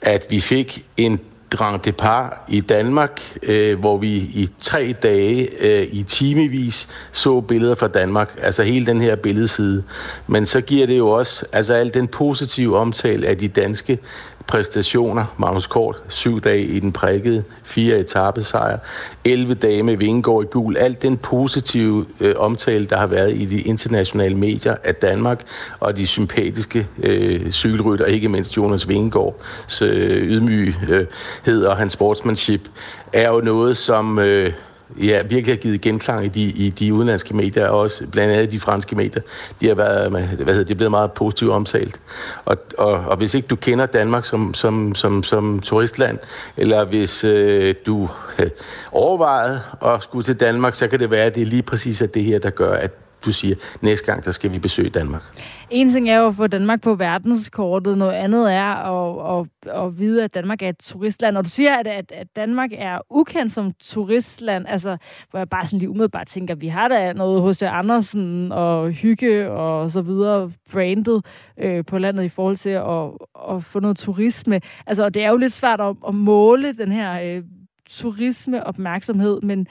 at 0.01 0.25
vi 0.29 0.39
fik 0.39 0.85
en 0.97 1.19
Grand 1.49 1.79
Depart 1.79 2.33
i 2.47 2.62
Danmark, 2.62 3.21
øh, 3.43 3.79
hvor 3.79 3.97
vi 3.97 4.15
i 4.15 4.49
tre 4.62 4.95
dage 5.03 5.49
øh, 5.60 5.88
i 5.91 6.03
timevis 6.03 6.88
så 7.12 7.41
billeder 7.41 7.75
fra 7.75 7.88
Danmark, 7.88 8.39
altså 8.41 8.63
hele 8.63 8.86
den 8.86 9.01
her 9.01 9.15
billedside. 9.15 9.83
Men 10.27 10.45
så 10.45 10.62
giver 10.62 10.88
det 10.88 10.97
jo 10.97 11.10
også 11.10 11.45
altså 11.51 11.73
al 11.73 11.93
den 11.93 12.07
positive 12.07 12.77
omtale 12.77 13.27
af 13.27 13.38
de 13.38 13.47
danske 13.47 13.99
præstationer. 14.47 15.25
Magnus 15.38 15.67
Kort, 15.67 15.95
syv 16.07 16.41
dage 16.41 16.63
i 16.63 16.79
den 16.79 16.91
prikkede, 16.91 17.43
fire 17.63 17.99
etappesejre, 17.99 18.79
11 19.25 19.53
dage 19.53 19.83
med 19.83 19.97
Vingård 19.97 20.43
i 20.43 20.47
gul. 20.47 20.77
Alt 20.77 21.01
den 21.01 21.17
positive 21.17 22.05
øh, 22.19 22.36
omtale, 22.38 22.86
der 22.86 22.97
har 22.97 23.07
været 23.07 23.36
i 23.36 23.45
de 23.45 23.62
internationale 23.62 24.36
medier 24.36 24.75
af 24.83 24.95
Danmark, 24.95 25.41
og 25.79 25.97
de 25.97 26.07
sympatiske 26.07 26.88
øh, 27.03 27.51
cykelrytter, 27.51 28.05
ikke 28.05 28.29
mindst 28.29 28.57
Jonas 28.57 28.88
Vingegaards 28.89 29.81
øh, 29.81 30.23
ydmyghed 30.23 31.65
og 31.65 31.77
hans 31.77 31.93
sportsmanship, 31.93 32.69
er 33.13 33.29
jo 33.29 33.41
noget, 33.41 33.77
som... 33.77 34.19
Øh, 34.19 34.53
ja, 34.97 35.21
virkelig 35.21 35.56
har 35.56 35.62
givet 35.62 35.82
genklang 35.82 36.26
i 36.26 36.28
de, 36.28 36.41
i 36.41 36.69
de 36.69 36.93
udenlandske 36.93 37.36
medier, 37.36 37.67
og 37.67 37.80
også 37.80 38.08
blandt 38.08 38.34
andet 38.34 38.52
de 38.52 38.60
franske 38.60 38.95
medier. 38.95 39.21
De 39.62 39.67
har 39.67 39.76
været, 39.76 40.12
hvad 40.12 40.21
hedder, 40.21 40.54
det 40.54 40.71
er 40.71 40.76
blevet 40.76 40.91
meget 40.91 41.12
positivt 41.12 41.52
omtalt. 41.52 42.00
Og, 42.45 42.58
og, 42.78 42.91
og 42.91 43.17
hvis 43.17 43.34
ikke 43.34 43.47
du 43.47 43.56
kender 43.56 43.86
Danmark 43.86 44.26
som, 44.26 44.54
som, 44.54 44.95
som, 44.95 45.23
som 45.23 45.60
turistland, 45.60 46.17
eller 46.58 46.86
hvis 46.86 47.23
øh, 47.23 47.76
du 47.86 48.10
øh, 48.39 48.50
overvejede 48.91 49.62
at 49.86 50.04
skulle 50.04 50.23
til 50.23 50.39
Danmark, 50.39 50.73
så 50.73 50.88
kan 50.88 51.00
det 51.00 51.12
være, 51.12 51.26
at 51.26 51.36
det 51.36 51.41
er 51.41 51.47
lige 51.47 51.63
præcis 51.63 52.02
at 52.02 52.13
det 52.13 52.23
her, 52.23 52.39
der 52.39 52.50
gør, 52.50 52.73
at 52.73 52.91
du 53.25 53.32
siger, 53.32 53.56
næste 53.82 54.06
gang, 54.06 54.25
der 54.25 54.32
skal 54.32 54.53
vi 54.53 54.60
besøge 54.60 54.89
Danmark. 54.89 55.21
En 55.69 55.91
ting 55.91 56.10
er 56.10 56.17
jo 56.17 56.27
at 56.27 56.36
få 56.36 56.47
Danmark 56.47 56.82
på 56.82 56.95
verdenskortet, 56.95 57.97
noget 57.97 58.13
andet 58.13 58.53
er 58.53 58.63
at, 58.63 59.45
at, 59.65 59.73
at 59.86 59.99
vide, 59.99 60.23
at 60.23 60.34
Danmark 60.34 60.62
er 60.62 60.69
et 60.69 60.77
turistland. 60.80 61.38
Og 61.38 61.45
du 61.45 61.49
siger, 61.49 61.75
at, 61.75 61.88
at, 61.88 62.12
at 62.12 62.27
Danmark 62.36 62.69
er 62.73 62.99
ukendt 63.10 63.51
som 63.51 63.73
turistland, 63.84 64.65
altså, 64.67 64.97
hvor 65.32 65.39
jeg 65.39 65.49
bare 65.49 65.65
sådan 65.65 65.80
lige 65.80 65.89
umiddelbart 65.89 66.27
tænker, 66.27 66.53
at 66.53 66.62
vi 66.62 66.67
har 66.67 66.88
da 66.88 67.13
noget 67.13 67.41
hos 67.41 67.63
Andersen 67.63 68.51
og 68.51 68.91
hygge 68.91 69.51
og 69.51 69.91
så 69.91 70.01
videre 70.01 70.51
brandet 70.71 71.25
øh, 71.58 71.86
på 71.86 71.97
landet 71.97 72.23
i 72.23 72.30
forhold 72.30 72.56
til 72.56 72.69
at, 72.69 73.10
at 73.56 73.63
få 73.63 73.80
noget 73.80 73.97
turisme. 73.97 74.62
Altså, 74.88 75.03
og 75.03 75.13
det 75.13 75.23
er 75.23 75.30
jo 75.30 75.38
lidt 75.38 75.53
svært 75.53 75.82
at, 75.82 75.95
at 76.08 76.15
måle 76.15 76.73
den 76.73 76.91
her 76.91 77.21
øh, 77.21 77.43
turisme 77.89 78.67
opmærksomhed, 78.67 79.41
men 79.41 79.67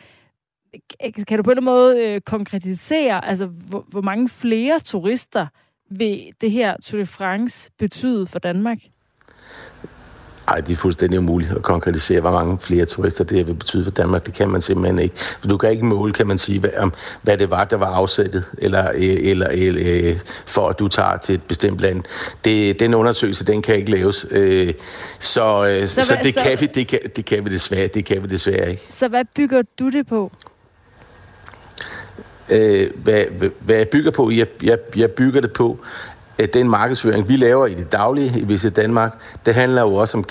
kan 1.29 1.37
du 1.39 1.43
på 1.43 1.51
en 1.51 1.59
eller 1.59 1.63
anden 1.63 1.65
måde 1.65 1.99
øh, 1.99 2.21
konkretisere, 2.21 3.25
altså 3.25 3.47
hvor, 3.47 3.85
hvor 3.89 4.01
mange 4.01 4.29
flere 4.29 4.81
turister 4.81 5.47
vil 5.91 6.33
det 6.41 6.51
her 6.51 6.77
Tour 6.85 7.01
de 7.01 7.07
France 7.07 7.71
betyde 7.79 8.27
for 8.27 8.39
Danmark? 8.39 8.79
Ej, 10.49 10.61
det 10.61 10.73
er 10.73 10.77
fuldstændig 10.77 11.19
umuligt 11.19 11.51
at 11.51 11.63
konkretisere, 11.63 12.21
hvor 12.21 12.31
mange 12.31 12.59
flere 12.59 12.85
turister 12.85 13.25
det 13.25 13.47
vil 13.47 13.55
betyde 13.55 13.85
for 13.85 13.91
Danmark. 13.91 14.27
Det 14.27 14.35
kan 14.35 14.49
man 14.49 14.61
simpelthen 14.61 14.99
ikke. 14.99 15.15
For 15.41 15.49
du 15.49 15.57
kan 15.57 15.71
ikke 15.71 15.87
måle, 15.87 16.13
kan 16.13 16.27
man 16.27 16.39
sige, 16.39 16.61
hvad, 16.61 16.71
om, 16.79 16.93
hvad 17.23 17.39
det 17.39 17.51
var, 17.51 17.65
der 17.65 17.77
var 17.77 17.87
afsættet, 17.87 18.45
eller, 18.59 18.85
eller, 18.95 19.47
eller 19.49 20.11
øh, 20.11 20.19
for 20.47 20.69
at 20.69 20.79
du 20.79 20.89
tager 20.89 21.17
til 21.17 21.35
et 21.35 21.43
bestemt 21.43 21.81
land. 21.81 22.03
Det, 22.45 22.81
den 22.81 22.95
undersøgelse, 22.95 23.47
den 23.47 23.63
kan 23.63 23.75
ikke 23.75 23.91
laves. 23.91 24.27
Øh, 24.31 24.75
så, 25.19 25.67
øh, 25.67 25.87
så, 25.87 26.03
så, 26.03 26.19
det, 26.23 26.35
så, 26.35 26.41
kan 26.41 26.61
vi, 26.61 26.67
det, 26.67 26.89
kan, 26.89 27.01
det 27.17 27.25
kan 27.25 27.45
vi 27.45 27.51
desværre, 27.51 27.87
det 27.87 28.05
kan 28.05 28.23
vi 28.23 28.29
desværre 28.29 28.71
ikke. 28.71 28.83
Så 28.91 29.09
hvad 29.09 29.25
bygger 29.37 29.63
du 29.79 29.91
det 29.91 30.07
på? 30.07 30.33
Øh, 32.49 32.91
hvad, 32.97 33.51
hvad 33.61 33.77
jeg 33.77 33.89
bygger 33.89 34.11
på. 34.11 34.31
Jeg, 34.31 34.47
jeg, 34.63 34.79
jeg 34.97 35.11
bygger 35.11 35.41
det 35.41 35.53
på, 35.53 35.79
Øh, 36.39 36.45
at 36.45 36.55
den 36.55 36.69
markedsføring, 36.69 37.29
vi 37.29 37.37
laver 37.37 37.67
i 37.67 37.75
det 37.75 37.93
daglige 37.93 38.41
i 38.41 38.45
Visit 38.45 38.77
Danmark, 38.77 39.19
det 39.47 39.55
handler 39.55 39.83
jo 39.83 39.95
også 39.95 40.19
om 40.19 40.25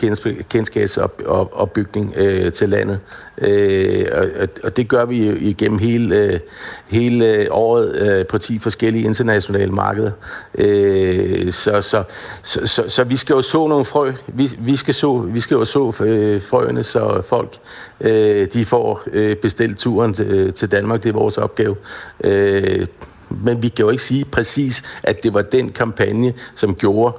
kendskabsopbygning 0.49 2.13
øh, 2.15 2.51
til 2.51 2.69
landet. 2.69 2.99
Øh, 3.37 4.05
og, 4.11 4.47
og 4.63 4.77
det 4.77 4.87
gør 4.87 5.05
vi 5.05 5.29
igennem 5.37 5.79
hele, 5.79 6.15
øh, 6.15 6.39
hele 6.87 7.51
året 7.51 7.95
øh, 7.95 8.27
på 8.27 8.37
10 8.37 8.59
forskellige 8.59 9.05
internationale 9.05 9.71
markeder. 9.71 10.11
Øh, 10.55 11.51
så, 11.51 11.81
så, 11.81 12.03
så, 12.43 12.65
så, 12.65 12.83
så 12.87 13.03
vi 13.03 13.15
skal 13.15 13.33
jo 13.33 13.41
så 13.41 13.67
nogle 13.67 13.85
frø. 13.85 14.11
Vi, 14.27 14.49
vi, 14.59 14.75
skal, 14.75 14.93
så, 14.93 15.17
vi 15.17 15.39
skal 15.39 15.55
jo 15.55 15.65
så 15.65 16.03
øh, 16.03 16.41
frøene, 16.41 16.83
så 16.83 17.21
folk 17.29 17.57
øh, 18.01 18.47
de 18.53 18.65
får 18.65 19.03
øh, 19.11 19.35
bestilt 19.35 19.77
turen 19.77 20.13
til, 20.13 20.25
øh, 20.25 20.53
til 20.53 20.71
Danmark. 20.71 21.03
Det 21.03 21.09
er 21.09 21.13
vores 21.13 21.37
opgave. 21.37 21.75
Øh, 22.23 22.87
men 23.29 23.61
vi 23.61 23.67
kan 23.67 23.85
jo 23.85 23.89
ikke 23.89 24.03
sige 24.03 24.25
præcis, 24.25 24.83
at 25.03 25.23
det 25.23 25.33
var 25.33 25.41
den 25.41 25.69
kampagne, 25.69 26.33
som 26.55 26.75
gjorde, 26.75 27.17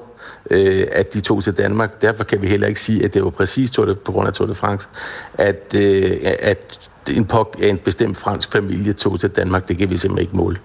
øh, 0.50 0.86
at 0.92 1.14
de 1.14 1.20
tog 1.20 1.42
til 1.42 1.56
Danmark. 1.56 2.02
Derfor 2.02 2.24
kan 2.24 2.42
vi 2.42 2.48
heller 2.48 2.66
ikke 2.66 2.80
sige, 2.80 3.04
at 3.04 3.14
det 3.14 3.24
var 3.24 3.30
præcis 3.30 3.70
Tour 3.70 3.86
de, 3.86 3.94
på 3.94 4.12
grund 4.12 4.28
af 4.28 4.34
Tour 4.34 4.48
de 4.48 4.54
France, 4.54 4.88
at, 5.34 5.74
øh, 5.74 6.18
at 6.22 6.90
en, 7.10 7.30
en 7.58 7.78
bestemt 7.78 8.16
fransk 8.16 8.52
familie 8.52 8.92
tog 8.92 9.20
til 9.20 9.30
Danmark. 9.30 9.68
Det 9.68 9.78
kan 9.78 9.90
vi 9.90 9.96
simpelthen 9.96 10.22
ikke 10.22 10.36
måle. 10.36 10.58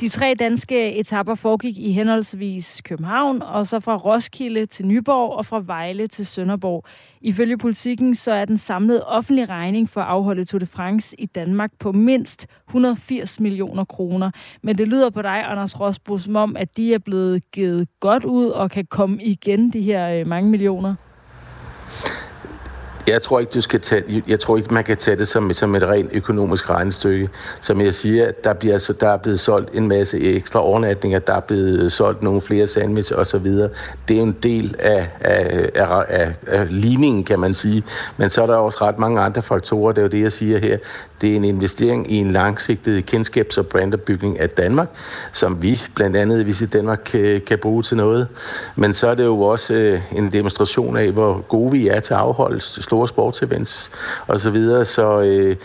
De 0.00 0.08
tre 0.08 0.34
danske 0.38 0.94
etapper 0.94 1.34
foregik 1.34 1.78
i 1.78 1.92
henholdsvis 1.92 2.82
København, 2.84 3.42
og 3.42 3.66
så 3.66 3.80
fra 3.80 3.96
Roskilde 3.96 4.66
til 4.66 4.86
Nyborg 4.86 5.32
og 5.32 5.46
fra 5.46 5.62
Vejle 5.66 6.06
til 6.06 6.26
Sønderborg. 6.26 6.84
Ifølge 7.20 7.58
politikken 7.58 8.14
så 8.14 8.32
er 8.32 8.44
den 8.44 8.58
samlede 8.58 9.06
offentlige 9.06 9.46
regning 9.46 9.88
for 9.88 10.00
at 10.00 10.06
afholde 10.06 10.44
Tour 10.44 10.58
de 10.58 10.66
France 10.66 11.20
i 11.20 11.26
Danmark 11.26 11.70
på 11.78 11.92
mindst 11.92 12.46
180 12.68 13.40
millioner 13.40 13.84
kroner. 13.84 14.30
Men 14.62 14.78
det 14.78 14.88
lyder 14.88 15.10
på 15.10 15.22
dig, 15.22 15.50
Anders 15.50 15.80
Rosbo, 15.80 16.18
som 16.18 16.36
om, 16.36 16.56
at 16.56 16.76
de 16.76 16.94
er 16.94 16.98
blevet 16.98 17.50
givet 17.50 17.88
godt 18.00 18.24
ud 18.24 18.46
og 18.46 18.70
kan 18.70 18.86
komme 18.86 19.22
igen, 19.22 19.70
de 19.70 19.82
her 19.82 20.10
øh, 20.10 20.26
mange 20.26 20.50
millioner. 20.50 20.94
Jeg 23.10 23.22
tror 23.22 23.40
ikke, 23.40 23.50
du 23.50 23.60
skal 23.60 23.80
tage, 23.80 24.22
jeg 24.28 24.40
tror 24.40 24.56
ikke, 24.56 24.74
man 24.74 24.84
kan 24.84 24.96
tage 24.96 25.16
det 25.16 25.28
som, 25.28 25.52
som 25.52 25.74
et 25.74 25.82
rent 25.82 26.10
økonomisk 26.12 26.70
regnestykke. 26.70 27.28
Som 27.60 27.80
jeg 27.80 27.94
siger, 27.94 28.30
der, 28.44 28.52
bliver, 28.52 28.72
altså, 28.72 28.92
der 28.92 29.08
er 29.08 29.16
blevet 29.16 29.40
solgt 29.40 29.74
en 29.74 29.88
masse 29.88 30.20
ekstra 30.20 30.60
overnatninger, 30.60 31.18
der 31.18 31.34
er 31.34 31.40
blevet 31.40 31.92
solgt 31.92 32.22
nogle 32.22 32.40
flere 32.40 32.66
sandwich 32.66 33.12
og 33.16 33.26
så 33.26 33.38
videre. 33.38 33.68
Det 34.08 34.18
er 34.18 34.22
en 34.22 34.36
del 34.42 34.76
af, 34.78 35.08
af, 35.20 35.70
af, 35.74 36.04
af, 36.08 36.34
af 36.46 36.66
ligningen, 36.70 37.24
kan 37.24 37.40
man 37.40 37.54
sige. 37.54 37.82
Men 38.16 38.30
så 38.30 38.42
er 38.42 38.46
der 38.46 38.54
også 38.54 38.78
ret 38.82 38.98
mange 38.98 39.20
andre 39.20 39.42
faktorer, 39.42 39.92
det 39.92 39.98
er 39.98 40.02
jo 40.02 40.08
det, 40.08 40.22
jeg 40.22 40.32
siger 40.32 40.58
her. 40.58 40.78
Det 41.20 41.32
er 41.32 41.36
en 41.36 41.44
investering 41.44 42.12
i 42.12 42.16
en 42.16 42.32
langsigtet 42.32 43.14
kendskabs- 43.14 43.58
og 43.58 43.66
brandopbygning 43.66 44.40
af 44.40 44.48
Danmark, 44.48 44.88
som 45.32 45.62
vi 45.62 45.82
blandt 45.94 46.16
andet 46.16 46.60
i 46.60 46.66
Danmark 46.66 47.00
kan, 47.04 47.40
kan 47.46 47.58
bruge 47.58 47.82
til 47.82 47.96
noget. 47.96 48.26
Men 48.76 48.94
så 48.94 49.08
er 49.08 49.14
det 49.14 49.24
jo 49.24 49.40
også 49.40 49.74
øh, 49.74 50.00
en 50.12 50.32
demonstration 50.32 50.96
af, 50.96 51.10
hvor 51.10 51.40
gode 51.48 51.72
vi 51.72 51.88
er 51.88 52.00
til 52.00 52.14
at 52.14 52.20
afholde 52.20 52.60
store 52.60 52.99
sportsevents 53.06 53.90
og 54.26 54.40
så 54.40 54.50
videre. 54.50 54.84
Så 54.84 55.20
øh, 55.20 55.56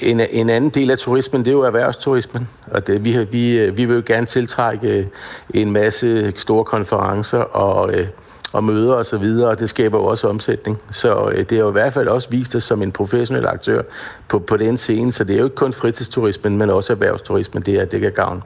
en, 0.00 0.20
en 0.20 0.50
anden 0.50 0.70
del 0.70 0.90
af 0.90 0.98
turismen, 0.98 1.40
det 1.44 1.48
er 1.48 1.52
jo 1.52 1.62
erhvervsturismen. 1.62 2.48
Og 2.70 2.86
det, 2.86 3.04
vi, 3.04 3.24
vi, 3.24 3.70
vi 3.70 3.84
vil 3.84 3.94
jo 3.94 4.02
gerne 4.06 4.26
tiltrække 4.26 4.88
øh, 4.88 5.06
en 5.54 5.72
masse 5.72 6.32
store 6.36 6.64
konferencer 6.64 7.38
og 7.38 7.94
øh, 7.94 8.06
og 8.54 8.64
møder 8.64 8.92
osv., 8.92 8.98
og, 8.98 9.06
så 9.06 9.18
videre, 9.18 9.48
og 9.48 9.58
det 9.58 9.68
skaber 9.68 9.98
jo 9.98 10.04
også 10.04 10.28
omsætning. 10.28 10.82
Så 10.90 11.28
øh, 11.32 11.38
det 11.38 11.52
er 11.52 11.60
jo 11.60 11.68
i 11.68 11.72
hvert 11.72 11.92
fald 11.92 12.08
også 12.08 12.30
vist 12.30 12.54
os 12.54 12.64
som 12.64 12.82
en 12.82 12.92
professionel 12.92 13.46
aktør 13.46 13.82
på, 14.28 14.38
på 14.38 14.56
den 14.56 14.76
scene, 14.76 15.12
så 15.12 15.24
det 15.24 15.34
er 15.34 15.38
jo 15.38 15.44
ikke 15.44 15.56
kun 15.56 15.72
fritidsturismen, 15.72 16.58
men 16.58 16.70
også 16.70 16.92
erhvervsturismen, 16.92 17.62
det 17.62 17.74
er, 17.74 17.84
det 17.84 18.00
kan 18.00 18.12
gavn. 18.12 18.42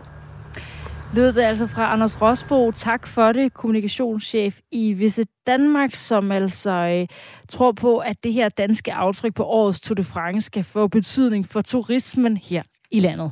Lød 1.14 1.32
det 1.32 1.42
altså 1.42 1.66
fra 1.66 1.92
Anders 1.92 2.22
Rosbo. 2.22 2.70
Tak 2.70 3.06
for 3.06 3.32
det, 3.32 3.54
kommunikationschef 3.54 4.58
i 4.70 4.92
Visit 4.92 5.28
Danmark, 5.46 5.94
som 5.94 6.32
altså 6.32 6.70
øh, 6.70 7.06
tror 7.48 7.72
på, 7.72 7.98
at 7.98 8.24
det 8.24 8.32
her 8.32 8.48
danske 8.48 8.92
aftryk 8.92 9.34
på 9.34 9.44
årets 9.44 9.80
Tour 9.80 9.94
de 9.94 10.04
France 10.04 10.46
skal 10.46 10.64
få 10.64 10.88
betydning 10.88 11.46
for 11.46 11.60
turismen 11.60 12.36
her 12.36 12.62
i 12.90 12.98
landet. 12.98 13.30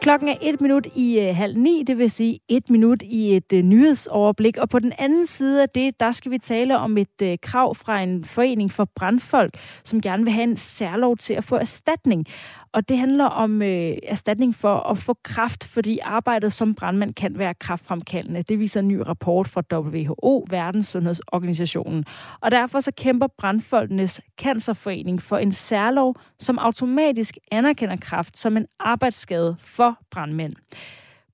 Klokken 0.00 0.28
er 0.28 0.34
et 0.42 0.60
minut 0.60 0.86
i 0.94 1.18
øh, 1.18 1.36
halv 1.36 1.58
ni, 1.58 1.84
det 1.86 1.98
vil 1.98 2.10
sige 2.10 2.40
et 2.48 2.70
minut 2.70 3.02
i 3.02 3.36
et 3.36 3.52
øh, 3.52 3.62
nyhedsoverblik. 3.62 4.56
Og 4.56 4.68
på 4.68 4.78
den 4.78 4.92
anden 4.98 5.26
side 5.26 5.62
af 5.62 5.68
det, 5.68 6.00
der 6.00 6.12
skal 6.12 6.32
vi 6.32 6.38
tale 6.38 6.78
om 6.78 6.98
et 6.98 7.22
øh, 7.22 7.38
krav 7.42 7.74
fra 7.74 8.00
en 8.00 8.24
forening 8.24 8.72
for 8.72 8.88
brandfolk, 8.96 9.54
som 9.84 10.00
gerne 10.00 10.24
vil 10.24 10.32
have 10.32 10.42
en 10.42 10.56
særlov 10.56 11.16
til 11.16 11.34
at 11.34 11.44
få 11.44 11.56
erstatning. 11.56 12.26
Og 12.72 12.88
det 12.88 12.98
handler 12.98 13.24
om 13.24 13.62
øh, 13.62 13.96
erstatning 14.02 14.54
for 14.54 14.74
at 14.74 14.98
få 14.98 15.14
kraft, 15.22 15.64
fordi 15.64 15.98
arbejdet 15.98 16.52
som 16.52 16.74
brandmand 16.74 17.14
kan 17.14 17.38
være 17.38 17.54
kraftfremkaldende. 17.54 18.42
Det 18.42 18.58
viser 18.58 18.80
en 18.80 18.88
ny 18.88 18.96
rapport 18.96 19.48
fra 19.48 19.62
WHO, 19.72 20.46
Verdenssundhedsorganisationen. 20.50 22.04
Og 22.40 22.50
derfor 22.50 22.80
så 22.80 22.92
kæmper 22.96 23.26
brandfolkenes 23.38 24.20
cancerforening 24.40 25.22
for 25.22 25.36
en 25.36 25.52
særlov, 25.52 26.16
som 26.38 26.58
automatisk 26.58 27.36
anerkender 27.52 27.96
kraft 27.96 28.38
som 28.38 28.56
en 28.56 28.66
arbejdsskade 28.80 29.56
for 29.60 29.98
brandmænd. 30.10 30.54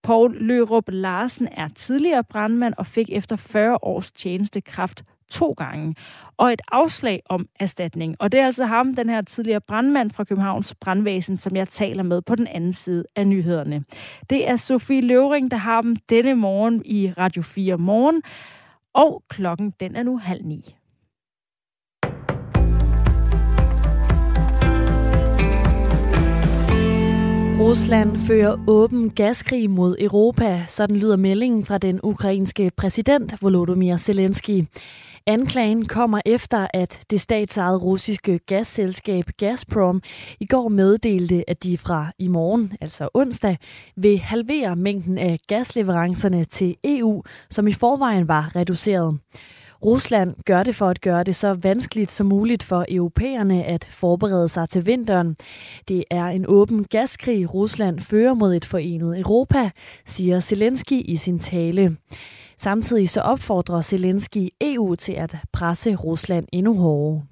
Paul 0.03 0.37
Lørup 0.41 0.89
Larsen 0.89 1.49
er 1.53 1.69
tidligere 1.69 2.25
brandmand 2.25 2.75
og 2.79 2.87
fik 2.87 3.11
efter 3.13 3.37
40 3.37 3.79
års 3.83 4.13
tjeneste 4.13 4.61
kraft 4.61 5.05
to 5.31 5.53
gange, 5.53 5.95
og 6.37 6.53
et 6.53 6.61
afslag 6.73 7.23
om 7.29 7.49
erstatning. 7.61 8.17
Og 8.19 8.33
det 8.33 8.41
er 8.41 8.47
altså 8.47 8.65
ham, 8.65 8.95
den 8.95 9.09
her 9.09 9.23
tidligere 9.23 9.61
brandmand 9.61 10.11
fra 10.11 10.25
Københavns 10.25 10.75
Brandvæsen, 10.81 11.37
som 11.37 11.57
jeg 11.57 11.69
taler 11.69 12.03
med 12.03 12.23
på 12.23 12.35
den 12.35 12.47
anden 12.47 12.73
side 12.73 13.05
af 13.17 13.27
nyhederne. 13.27 13.85
Det 14.31 14.49
er 14.49 14.57
Sofie 14.57 15.01
Løvring, 15.01 15.51
der 15.51 15.57
har 15.57 15.81
dem 15.81 15.97
denne 15.97 16.35
morgen 16.35 16.83
i 16.85 17.13
Radio 17.19 17.43
4 17.43 17.79
Morgen, 17.79 18.23
og 18.95 19.23
klokken 19.29 19.73
den 19.81 19.97
er 19.97 20.03
nu 20.03 20.19
halv 20.19 20.45
ni. 20.45 20.77
Rusland 27.61 28.19
fører 28.19 28.65
åben 28.67 29.11
gaskrig 29.11 29.71
mod 29.71 29.97
Europa, 30.01 30.63
sådan 30.69 30.97
lyder 30.97 31.17
meldingen 31.17 31.65
fra 31.65 31.79
den 31.79 32.01
ukrainske 32.03 32.71
præsident 32.77 33.43
Volodymyr 33.43 33.97
Zelensky. 33.97 34.65
Anklagen 35.29 35.87
kommer 35.87 36.21
efter, 36.27 36.67
at 36.75 37.01
det 37.11 37.21
statsejede 37.21 37.79
russiske 37.79 38.39
gasselskab 38.39 39.25
Gazprom 39.37 40.03
i 40.41 40.47
går 40.47 40.69
meddelte, 40.69 41.51
at 41.51 41.63
de 41.63 41.79
fra 41.79 42.13
i 42.19 42.29
morgen, 42.29 42.73
altså 42.81 43.09
onsdag, 43.15 43.59
vil 43.97 44.19
halvere 44.19 44.77
mængden 44.77 45.19
af 45.19 45.39
gasleverancerne 45.49 46.45
til 46.45 46.77
EU, 46.85 47.23
som 47.51 47.69
i 47.69 47.73
forvejen 47.73 48.29
var 48.29 48.57
reduceret. 48.57 49.19
Rusland 49.85 50.35
gør 50.45 50.63
det 50.63 50.75
for 50.75 50.89
at 50.89 51.01
gøre 51.01 51.25
det 51.25 51.37
så 51.37 51.55
vanskeligt 51.55 52.11
som 52.11 52.27
muligt 52.27 52.63
for 52.63 52.85
europæerne 52.89 53.65
at 53.65 53.87
forberede 53.91 54.49
sig 54.49 54.69
til 54.69 54.87
vinteren. 54.87 55.37
Det 55.89 56.05
er 56.11 56.25
en 56.25 56.45
åben 56.49 56.85
gaskrig, 56.85 57.55
Rusland 57.55 58.01
fører 58.01 58.35
mod 58.35 58.55
et 58.55 58.65
forenet 58.65 59.21
Europa, 59.21 59.71
siger 60.05 60.41
Zelensky 60.41 61.03
i 61.05 61.17
sin 61.17 61.39
tale. 61.39 61.97
Samtidig 62.59 63.11
så 63.11 63.21
opfordrer 63.21 63.81
Zelensky 63.81 64.49
EU 64.61 64.95
til 64.95 65.13
at 65.13 65.37
presse 65.53 65.95
Rusland 65.95 66.47
endnu 66.53 66.77
hårdere. 66.77 67.27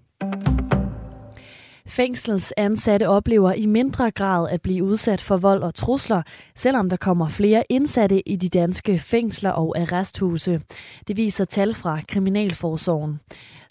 Fængselsansatte 1.94 3.08
oplever 3.08 3.52
i 3.52 3.66
mindre 3.66 4.10
grad 4.10 4.48
at 4.50 4.62
blive 4.62 4.84
udsat 4.84 5.20
for 5.20 5.36
vold 5.36 5.62
og 5.62 5.74
trusler, 5.74 6.22
selvom 6.56 6.90
der 6.90 6.96
kommer 6.96 7.28
flere 7.28 7.64
indsatte 7.68 8.28
i 8.28 8.36
de 8.36 8.48
danske 8.48 8.98
fængsler 8.98 9.50
og 9.50 9.78
arresthuse. 9.78 10.60
Det 11.08 11.16
viser 11.16 11.44
tal 11.44 11.74
fra 11.74 12.00
Kriminalforsorgen. 12.08 13.20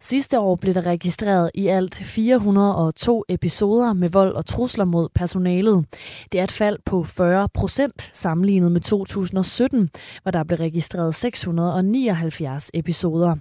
Sidste 0.02 0.40
år 0.40 0.56
blev 0.56 0.74
der 0.74 0.86
registreret 0.86 1.52
i 1.54 1.68
alt 1.68 1.96
402 1.96 3.24
episoder 3.30 3.94
med 3.94 4.10
vold 4.10 4.34
og 4.34 4.46
trusler 4.46 4.86
mod 4.86 5.10
personalet. 5.16 5.86
Det 6.32 6.40
er 6.40 6.44
et 6.44 6.52
fald 6.52 6.78
på 6.86 7.04
40 7.04 7.50
procent 7.50 8.12
sammenlignet 8.14 8.72
med 8.72 8.82
2017, 8.82 9.90
hvor 10.22 10.32
der 10.32 10.44
blev 10.44 10.58
registreret 10.60 11.16
679 11.16 12.72
episoder. 12.74 13.36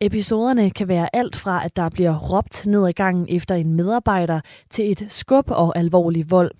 Episoderne 0.00 0.70
kan 0.70 0.88
være 0.88 1.08
alt 1.12 1.36
fra, 1.36 1.64
at 1.64 1.76
der 1.76 1.88
bliver 1.94 2.14
råbt 2.30 2.66
ned 2.66 2.86
ad 2.88 2.92
gangen 2.92 3.26
efter 3.36 3.54
en 3.54 3.72
medarbejder, 3.76 4.40
til 4.70 4.90
et 4.90 5.02
skub 5.08 5.50
og 5.50 5.78
alvorlig 5.78 6.24
vold. 6.30 6.50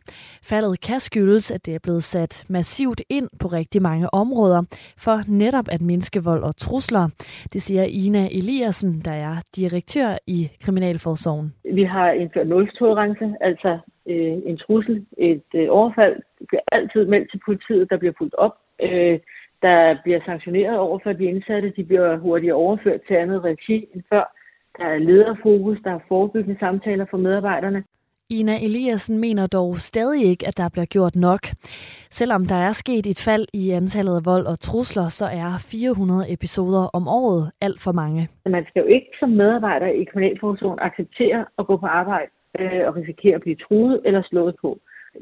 Faldet 0.51 0.81
kan 0.81 1.01
skyldes, 1.01 1.51
at 1.51 1.67
det 1.67 1.75
er 1.75 1.79
blevet 1.83 2.05
sat 2.05 2.45
massivt 2.49 3.03
ind 3.09 3.29
på 3.41 3.49
rigtig 3.49 3.83
mange 3.83 4.15
områder, 4.15 4.63
for 4.99 5.17
netop 5.43 5.65
at 5.69 5.81
mindske 5.81 6.25
vold 6.25 6.43
og 6.43 6.57
trusler. 6.57 7.09
Det 7.53 7.63
siger 7.63 7.85
Ina 7.89 8.29
Eliassen, 8.39 9.01
der 9.05 9.13
er 9.13 9.37
direktør 9.57 10.19
i 10.27 10.51
Kriminalforsorgen. 10.65 11.55
Vi 11.75 11.85
har 11.85 12.11
indført 12.11 12.49
nultolerance, 12.49 13.35
altså 13.41 13.79
øh, 14.07 14.37
en 14.51 14.57
trussel, 14.59 15.07
et 15.19 15.51
øh, 15.55 15.67
overfald, 15.71 16.17
bliver 16.49 16.63
altid 16.73 17.05
meldt 17.05 17.31
til 17.31 17.41
politiet, 17.47 17.91
der 17.91 17.97
bliver 17.97 18.15
fuldt 18.19 18.35
op. 18.35 18.55
Øh, 18.83 19.19
der 19.63 19.97
bliver 20.05 20.21
sanktioneret 20.27 20.79
over 20.79 20.99
for 21.03 21.13
de 21.13 21.25
indsatte. 21.25 21.73
De 21.77 21.85
bliver 21.85 22.17
hurtigt 22.17 22.53
overført 22.53 23.01
til 23.09 23.15
andet 23.15 23.45
regi 23.45 23.87
end 23.95 24.03
før. 24.13 24.25
Der 24.79 24.85
er 24.85 24.99
lederfokus, 24.99 25.79
der 25.85 25.91
er 25.95 26.07
forebyggende 26.09 26.59
samtaler 26.61 27.07
for 27.11 27.17
medarbejderne. 27.17 27.85
Ina 28.31 28.65
Eliassen 28.65 29.19
mener 29.19 29.47
dog 29.47 29.77
stadig 29.77 30.25
ikke, 30.25 30.47
at 30.47 30.59
der 30.59 30.69
bliver 30.69 30.85
gjort 30.85 31.17
nok. 31.17 31.41
Selvom 32.11 32.47
der 32.47 32.57
er 32.57 32.73
sket 32.73 33.07
et 33.07 33.23
fald 33.29 33.47
i 33.53 33.71
antallet 33.71 34.17
af 34.17 34.25
vold 34.25 34.47
og 34.47 34.61
trusler, 34.61 35.09
så 35.09 35.27
er 35.27 35.51
400 35.71 36.33
episoder 36.33 36.85
om 36.93 37.09
året 37.09 37.53
alt 37.61 37.81
for 37.81 37.93
mange. 37.93 38.29
Man 38.47 38.65
skal 38.69 38.81
jo 38.81 38.87
ikke 38.87 39.11
som 39.21 39.29
medarbejder 39.29 39.87
i 39.87 40.05
kriminalforsorgen 40.05 40.79
acceptere 40.83 41.45
at 41.59 41.67
gå 41.67 41.77
på 41.77 41.87
arbejde 41.87 42.31
øh, 42.59 42.87
og 42.87 42.97
risikere 42.97 43.35
at 43.35 43.41
blive 43.41 43.57
truet 43.57 44.01
eller 44.05 44.23
slået 44.23 44.57
på. 44.61 44.79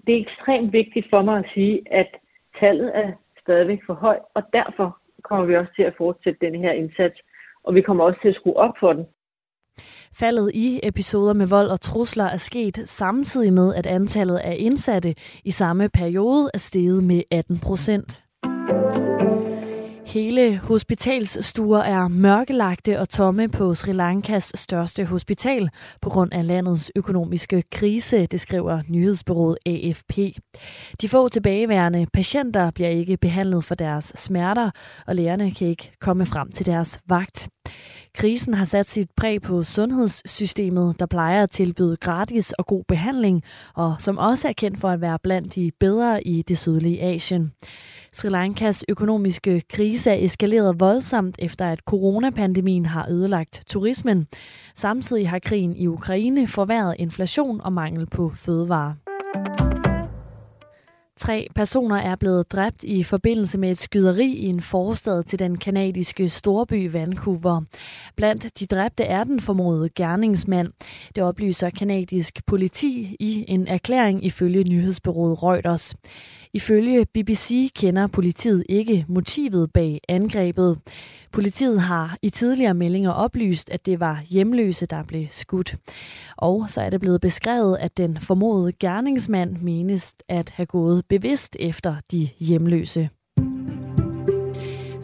Det 0.07 0.15
er 0.15 0.21
ekstremt 0.27 0.73
vigtigt 0.73 1.07
for 1.11 1.23
mig 1.23 1.39
at 1.39 1.51
sige, 1.55 1.83
at 1.91 2.11
tallet 2.61 2.89
af 2.89 3.13
stadigvæk 3.45 3.81
for 3.87 3.95
høj, 3.95 4.19
og 4.37 4.43
derfor 4.53 4.89
kommer 5.29 5.47
vi 5.47 5.57
også 5.57 5.73
til 5.77 5.83
at 5.83 5.95
fortsætte 5.99 6.47
den 6.47 6.55
her 6.63 6.73
indsats, 6.73 7.17
og 7.65 7.75
vi 7.75 7.81
kommer 7.83 8.05
også 8.05 8.19
til 8.23 8.29
at 8.29 8.35
skrue 8.35 8.57
op 8.57 8.75
for 8.81 8.93
den. 8.93 9.05
Faldet 10.21 10.51
i 10.55 10.81
episoder 10.83 11.33
med 11.33 11.47
vold 11.47 11.69
og 11.69 11.81
trusler 11.81 12.25
er 12.25 12.37
sket 12.37 12.77
samtidig 12.77 13.53
med, 13.53 13.75
at 13.75 13.87
antallet 13.87 14.39
af 14.39 14.57
indsatte 14.59 15.15
i 15.45 15.51
samme 15.51 15.89
periode 15.89 16.51
er 16.55 16.59
steget 16.59 17.05
med 17.05 17.23
18 17.31 17.59
procent. 17.67 18.25
Hele 20.15 20.59
hospitalsstuer 20.59 21.79
er 21.79 22.09
mørkelagte 22.09 23.01
og 23.01 23.09
tomme 23.09 23.49
på 23.49 23.75
Sri 23.75 23.93
Lankas 23.93 24.53
største 24.55 25.05
hospital 25.05 25.71
på 26.03 26.11
grund 26.11 26.33
af 26.33 26.47
landets 26.47 26.93
økonomiske 26.97 27.63
krise, 27.73 28.27
det 28.27 28.41
skriver 28.41 28.83
nyhedsbyrået 28.89 29.59
AFP. 29.67 30.19
De 31.01 31.09
få 31.09 31.29
tilbageværende 31.29 32.07
patienter 32.13 32.71
bliver 32.71 32.91
ikke 32.91 33.17
behandlet 33.17 33.65
for 33.65 33.75
deres 33.75 34.13
smerter, 34.15 34.71
og 35.07 35.15
lægerne 35.15 35.51
kan 35.51 35.69
ikke 35.69 35.93
komme 36.01 36.27
frem 36.27 36.53
til 36.53 36.67
deres 36.67 37.01
vagt. 37.09 37.49
Krisen 38.15 38.55
har 38.55 38.65
sat 38.65 38.87
sit 38.87 39.09
præg 39.17 39.43
på 39.43 39.63
sundhedssystemet, 39.63 41.01
der 41.01 41.07
plejer 41.07 41.43
at 41.43 41.51
tilbyde 41.51 41.97
gratis 41.97 42.53
og 42.53 42.67
god 42.67 42.85
behandling, 42.89 43.43
og 43.75 43.95
som 43.99 44.19
også 44.19 44.49
er 44.49 44.53
kendt 44.53 44.81
for 44.81 44.89
at 44.89 45.01
være 45.01 45.19
blandt 45.23 45.55
de 45.55 45.71
bedre 45.81 46.27
i 46.27 46.43
det 46.43 46.59
sydlige 46.59 47.03
Asien. 47.03 47.53
Sri 48.15 48.29
Lankas 48.29 48.85
økonomiske 48.89 49.61
krise 49.61 50.11
er 50.11 50.25
eskaleret 50.25 50.81
voldsomt 50.81 51.37
efter 51.39 51.69
at 51.69 51.79
coronapandemien 51.79 52.87
har 52.87 53.09
ødelagt 53.11 53.63
turismen. 53.67 54.27
Samtidig 54.75 55.31
har 55.31 55.39
krigen 55.39 55.77
i 55.77 55.87
Ukraine 55.87 56.47
forværret 56.47 56.95
inflation 56.99 57.61
og 57.61 57.73
mangel 57.73 58.07
på 58.07 58.33
fødevarer. 58.35 58.95
Tre 61.17 61.49
personer 61.55 61.97
er 61.97 62.17
blevet 62.17 62.53
dræbt 62.53 62.85
i 62.85 63.03
forbindelse 63.03 63.59
med 63.59 63.71
et 63.71 63.79
skyderi 63.79 64.33
i 64.33 64.47
en 64.47 64.61
forstad 64.61 65.23
til 65.23 65.39
den 65.39 65.59
kanadiske 65.59 66.29
storby 66.29 66.91
Vancouver. 66.93 67.63
Blandt 68.17 68.59
de 68.61 68.67
dræbte 68.67 69.05
er 69.05 69.25
den 69.25 69.41
formodede 69.41 69.89
gerningsmand. 69.89 70.73
Det 71.15 71.23
oplyser 71.23 71.71
kanadisk 71.71 72.47
politi 72.47 73.17
i 73.21 73.45
en 73.49 73.67
erklæring 73.67 74.25
ifølge 74.25 74.65
nyhedsbyrået 74.65 75.43
Reuters. 75.43 75.95
Ifølge 76.55 77.07
BBC 77.15 77.73
kender 77.75 78.07
politiet 78.07 78.65
ikke 78.69 79.05
motivet 79.09 79.73
bag 79.73 80.01
angrebet. 80.09 80.79
Politiet 81.33 81.81
har 81.81 82.19
i 82.23 82.31
tidligere 82.31 82.75
meldinger 82.75 83.11
oplyst, 83.11 83.71
at 83.71 83.87
det 83.87 84.01
var 84.01 84.23
hjemløse, 84.31 84.87
der 84.87 85.03
blev 85.03 85.27
skudt. 85.31 85.77
Og 86.37 86.71
så 86.71 86.81
er 86.81 86.91
det 86.91 87.01
blevet 87.01 87.21
beskrevet, 87.21 87.77
at 87.81 87.97
den 87.97 88.17
formodede 88.21 88.73
gerningsmand 88.73 89.57
menes 89.57 90.15
at 90.29 90.51
have 90.51 90.67
gået 90.67 91.03
bevidst 91.09 91.57
efter 91.61 91.97
de 92.13 92.29
hjemløse. 92.39 93.09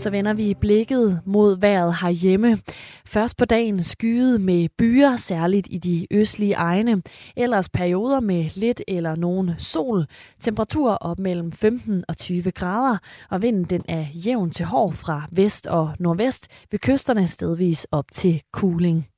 Så 0.01 0.11
vender 0.11 0.33
vi 0.33 0.55
blikket 0.61 1.21
mod 1.25 1.61
vejret 1.61 1.95
herhjemme. 2.01 2.59
Først 3.07 3.37
på 3.37 3.45
dagen 3.45 3.83
skyet 3.83 4.41
med 4.41 4.69
byer, 4.79 5.17
særligt 5.17 5.69
i 5.71 5.79
de 5.79 6.07
østlige 6.11 6.55
egne. 6.55 7.03
Ellers 7.37 7.69
perioder 7.69 8.21
med 8.21 8.51
lidt 8.55 8.83
eller 8.89 9.17
nogen 9.17 9.51
sol. 9.59 10.07
Temperatur 10.41 10.91
op 10.91 11.19
mellem 11.19 11.53
15 11.53 12.05
og 12.09 12.17
20 12.17 12.51
grader. 12.51 12.99
Og 13.31 13.43
vinden 13.43 13.65
den 13.65 13.83
er 13.89 14.07
jævn 14.15 14.51
til 14.51 14.67
hård 14.67 14.93
fra 14.93 15.23
vest 15.33 15.67
og 15.67 15.93
nordvest. 15.99 16.49
Ved 16.71 16.79
kysterne 16.79 17.27
stedvis 17.27 17.87
op 17.91 18.05
til 18.13 18.43
cooling. 18.53 19.10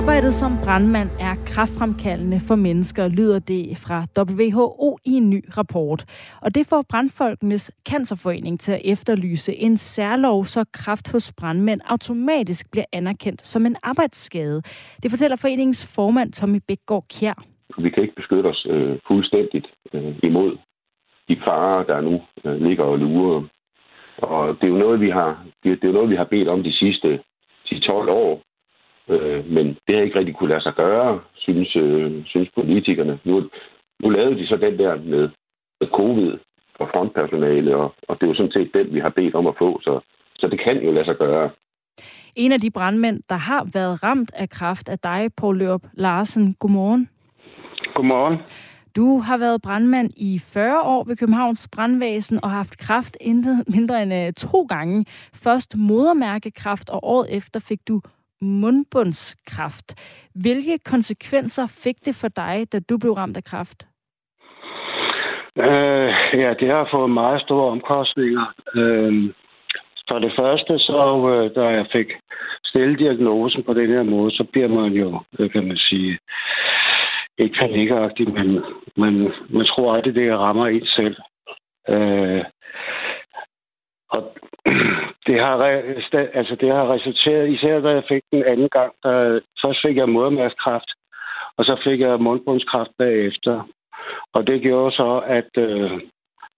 Arbejdet 0.00 0.34
som 0.34 0.52
brandmand 0.64 1.10
er 1.20 1.34
kraftfremkaldende 1.52 2.40
for 2.48 2.54
mennesker, 2.54 3.08
lyder 3.08 3.38
det 3.38 3.64
fra 3.84 3.98
WHO 4.18 4.98
i 5.04 5.12
en 5.20 5.30
ny 5.30 5.40
rapport. 5.58 6.00
Og 6.42 6.54
det 6.54 6.66
får 6.70 6.84
Brandfolkenes 6.90 7.72
Cancerforening 7.90 8.60
til 8.60 8.72
at 8.72 8.80
efterlyse 8.84 9.52
en 9.54 9.76
særlov, 9.76 10.44
så 10.44 10.64
kraft 10.72 11.12
hos 11.12 11.32
brandmænd 11.38 11.80
automatisk 11.84 12.70
bliver 12.72 12.84
anerkendt 12.92 13.46
som 13.46 13.66
en 13.66 13.76
arbejdsskade. 13.82 14.62
Det 15.02 15.10
fortæller 15.10 15.36
foreningens 15.40 15.94
formand 15.96 16.32
Tommy 16.32 16.60
Bækgaard 16.68 17.04
Kjær. 17.14 17.44
Vi 17.78 17.90
kan 17.90 18.02
ikke 18.02 18.14
beskytte 18.14 18.46
os 18.46 18.66
øh, 18.70 18.98
fuldstændigt 19.08 19.66
øh, 19.92 20.14
imod 20.22 20.56
de 21.28 21.36
farer, 21.44 21.84
der 21.84 22.00
nu 22.00 22.22
øh, 22.44 22.56
ligger 22.66 22.84
og 22.84 22.98
lurer. 22.98 23.42
Og 24.18 24.56
det 24.58 24.64
er 24.64 24.72
jo 24.74 24.78
noget, 24.86 25.00
vi 25.00 25.10
har, 25.10 25.44
det, 25.62 25.82
det 25.82 25.88
er 25.88 25.92
noget, 25.92 26.10
vi 26.10 26.16
har 26.16 26.24
bedt 26.24 26.48
om 26.48 26.62
de 26.62 26.72
sidste 26.72 27.20
10-12 27.66 27.90
år 28.10 28.42
Øh, 29.08 29.46
men 29.46 29.66
det 29.86 29.94
har 29.94 30.02
ikke 30.02 30.18
rigtig 30.18 30.36
kunne 30.36 30.48
lade 30.48 30.62
sig 30.62 30.74
gøre, 30.74 31.20
synes, 31.34 31.76
øh, 31.76 32.22
synes 32.26 32.48
politikerne. 32.54 33.18
Nu, 33.24 33.48
nu 34.02 34.08
lavede 34.08 34.38
de 34.38 34.46
så 34.46 34.56
den 34.56 34.78
der 34.78 34.96
med, 34.96 35.28
med 35.80 35.88
covid 35.88 36.32
for 36.76 36.90
frontpersonale, 36.94 37.76
og, 37.76 37.94
og 38.08 38.16
det 38.16 38.22
er 38.22 38.30
jo 38.30 38.34
sådan 38.34 38.52
set 38.52 38.70
den, 38.74 38.94
vi 38.94 39.00
har 39.00 39.08
bedt 39.08 39.34
om 39.34 39.46
at 39.46 39.54
få, 39.58 39.80
så, 39.82 40.00
så 40.38 40.46
det 40.48 40.60
kan 40.60 40.82
jo 40.82 40.92
lade 40.92 41.04
sig 41.04 41.16
gøre. 41.16 41.50
En 42.36 42.52
af 42.52 42.60
de 42.60 42.70
brandmænd, 42.70 43.20
der 43.28 43.36
har 43.36 43.68
været 43.74 44.02
ramt 44.02 44.30
af 44.34 44.48
kraft, 44.50 44.88
er 44.88 44.96
dig, 44.96 45.30
Poul 45.36 45.58
Lørup 45.58 45.82
Larsen. 45.92 46.54
Godmorgen. 46.54 47.08
Godmorgen. 47.94 48.38
Du 48.96 49.18
har 49.18 49.36
været 49.36 49.62
brandmand 49.62 50.10
i 50.16 50.38
40 50.38 50.82
år 50.82 51.04
ved 51.04 51.16
Københavns 51.16 51.68
Brandvæsen 51.72 52.44
og 52.44 52.50
haft 52.50 52.78
kraft 52.78 53.16
mindre 53.74 54.02
end 54.02 54.14
øh, 54.14 54.32
to 54.32 54.62
gange. 54.62 55.04
Først 55.34 55.76
modermærkekraft, 55.76 56.90
og 56.90 57.00
året 57.02 57.36
efter 57.36 57.60
fik 57.60 57.88
du 57.88 58.00
mundbundskraft. 58.44 59.88
Hvilke 60.34 60.78
konsekvenser 60.78 61.66
fik 61.84 61.96
det 62.06 62.14
for 62.14 62.28
dig, 62.28 62.72
da 62.72 62.78
du 62.78 62.98
blev 62.98 63.12
ramt 63.12 63.36
af 63.36 63.44
kraft? 63.44 63.86
Øh, 65.58 66.10
ja, 66.42 66.54
det 66.60 66.68
har 66.68 66.88
fået 66.92 67.10
meget 67.10 67.40
store 67.40 67.70
omkostninger. 67.70 68.46
Øh, 68.74 69.12
for 70.08 70.18
det 70.18 70.32
første, 70.38 70.78
så 70.78 71.00
øh, 71.32 71.54
da 71.54 71.68
jeg 71.68 71.86
fik 71.92 72.08
stillet 72.64 72.98
diagnosen 72.98 73.62
på 73.62 73.74
den 73.74 73.88
her 73.88 74.02
måde, 74.02 74.30
så 74.30 74.44
bliver 74.52 74.68
man 74.68 74.92
jo, 74.92 75.20
øh, 75.38 75.50
kan 75.50 75.66
man 75.68 75.76
sige, 75.76 76.18
ikke 77.38 77.56
panikagtig, 77.58 78.32
men 78.32 78.62
man, 78.96 79.32
man 79.48 79.66
tror 79.66 79.94
aldrig, 79.94 80.14
det 80.14 80.38
rammer 80.38 80.66
en 80.66 80.86
selv. 80.86 81.16
Øh, 81.88 82.44
og 84.10 84.36
det 85.26 85.40
har, 85.40 85.56
altså 86.34 86.56
det 86.60 86.68
har 86.72 86.92
resulteret, 86.92 87.50
især 87.50 87.80
da 87.80 87.88
jeg 87.88 88.04
fik 88.08 88.22
den 88.32 88.44
anden 88.44 88.68
gang, 88.68 88.92
der, 89.02 89.40
først 89.64 89.78
fik 89.82 89.96
jeg 89.96 90.08
modermærskræft, 90.08 90.90
og 91.56 91.64
så 91.64 91.80
fik 91.84 92.00
jeg 92.00 92.20
mundbundskræft 92.20 92.90
bagefter. 92.98 93.68
Og 94.32 94.46
det 94.46 94.62
gjorde 94.62 94.96
så, 94.96 95.22
at 95.26 95.50
øh, 95.58 95.90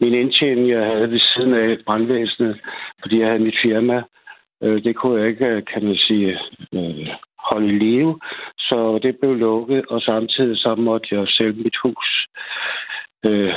min 0.00 0.14
indtjening, 0.14 0.68
jeg 0.68 0.86
havde 0.86 1.10
ved 1.10 1.20
siden 1.20 1.54
af 1.54 1.78
brandvæsenet, 1.86 2.60
fordi 3.02 3.18
jeg 3.20 3.28
havde 3.28 3.44
mit 3.44 3.58
firma, 3.62 4.02
øh, 4.62 4.84
det 4.84 4.96
kunne 4.96 5.20
jeg 5.20 5.28
ikke, 5.28 5.46
øh, 5.46 5.62
kan 5.72 5.84
man 5.84 5.96
sige, 5.96 6.38
øh, 6.74 7.08
holde 7.38 7.66
i 7.66 7.78
live. 7.78 8.20
Så 8.58 8.98
det 9.02 9.18
blev 9.20 9.34
lukket, 9.34 9.86
og 9.86 10.00
samtidig 10.02 10.56
så 10.58 10.74
måtte 10.74 11.08
jeg 11.10 11.28
sælge 11.28 11.62
mit 11.62 11.76
hus. 11.82 12.26
Øh, 13.24 13.54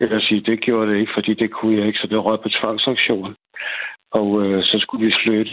eller 0.00 0.20
sige, 0.20 0.40
det 0.40 0.60
gjorde 0.60 0.90
det 0.90 1.00
ikke, 1.00 1.12
fordi 1.14 1.34
det 1.34 1.50
kunne 1.50 1.76
jeg 1.78 1.86
ikke, 1.86 1.98
så 1.98 2.06
det 2.06 2.24
røg 2.24 2.40
på 2.40 2.48
tvangsaktion. 2.48 3.34
Og 4.12 4.42
øh, 4.42 4.62
så 4.62 4.78
skulle 4.80 5.06
vi 5.06 5.12
flytte. 5.24 5.52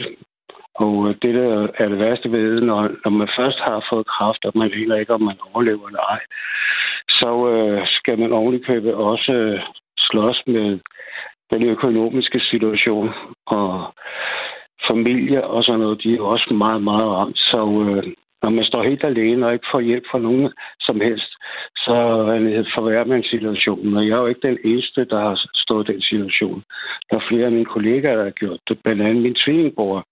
Og 0.76 1.10
øh, 1.10 1.16
det, 1.22 1.34
der 1.36 1.68
er 1.78 1.88
det 1.90 2.00
værste 2.00 2.32
ved, 2.32 2.62
når, 2.62 2.82
når 3.04 3.12
man 3.12 3.30
først 3.38 3.60
har 3.60 3.86
fået 3.90 4.08
kraft, 4.08 4.46
og 4.46 4.52
man 4.56 4.72
heller 4.72 4.96
ikke, 4.96 5.14
om 5.14 5.22
man 5.22 5.38
overlever 5.54 5.88
eller 5.88 6.00
ej, 6.00 6.20
så 7.10 7.50
øh, 7.54 7.88
skal 7.88 8.20
man 8.20 8.32
ovenikøbet 8.32 8.94
også 8.94 9.32
øh, 9.32 9.60
slås 10.00 10.44
med 10.48 10.80
den 11.52 11.64
økonomiske 11.64 12.40
situation. 12.40 13.10
Og 13.46 13.94
familie 14.90 15.44
og 15.44 15.64
sådan 15.64 15.80
noget, 15.80 16.04
de 16.04 16.16
er 16.16 16.22
også 16.22 16.54
meget, 16.54 16.84
meget 16.84 17.08
ramt. 17.12 17.38
Så 17.38 17.62
øh, 17.88 18.14
når 18.48 18.52
man 18.52 18.66
står 18.66 18.84
helt 18.84 19.04
alene 19.04 19.46
og 19.46 19.54
ikke 19.54 19.72
får 19.72 19.80
hjælp 19.80 20.06
fra 20.12 20.20
nogen 20.20 20.52
som 20.80 21.02
helst, 21.02 21.32
så 21.86 21.98
øh, 22.34 22.66
forværrer 22.76 23.06
man 23.06 23.24
situationen. 23.24 23.98
Og 23.98 24.08
jeg 24.08 24.14
er 24.16 24.22
jo 24.22 24.28
ikke 24.28 24.48
den 24.48 24.58
eneste, 24.64 25.06
der 25.06 25.20
har 25.20 25.36
stået 25.64 25.90
i 25.90 25.92
den 25.92 26.02
situation. 26.02 26.64
Der 27.10 27.16
er 27.18 27.28
flere 27.30 27.46
af 27.46 27.52
mine 27.52 27.72
kollegaer, 27.76 28.16
der 28.16 28.24
har 28.24 28.40
gjort 28.44 28.60
det. 28.68 28.80
Blandt 28.84 29.02
andet 29.02 29.24
min 29.24 29.36
tvillingbror, 29.44 30.06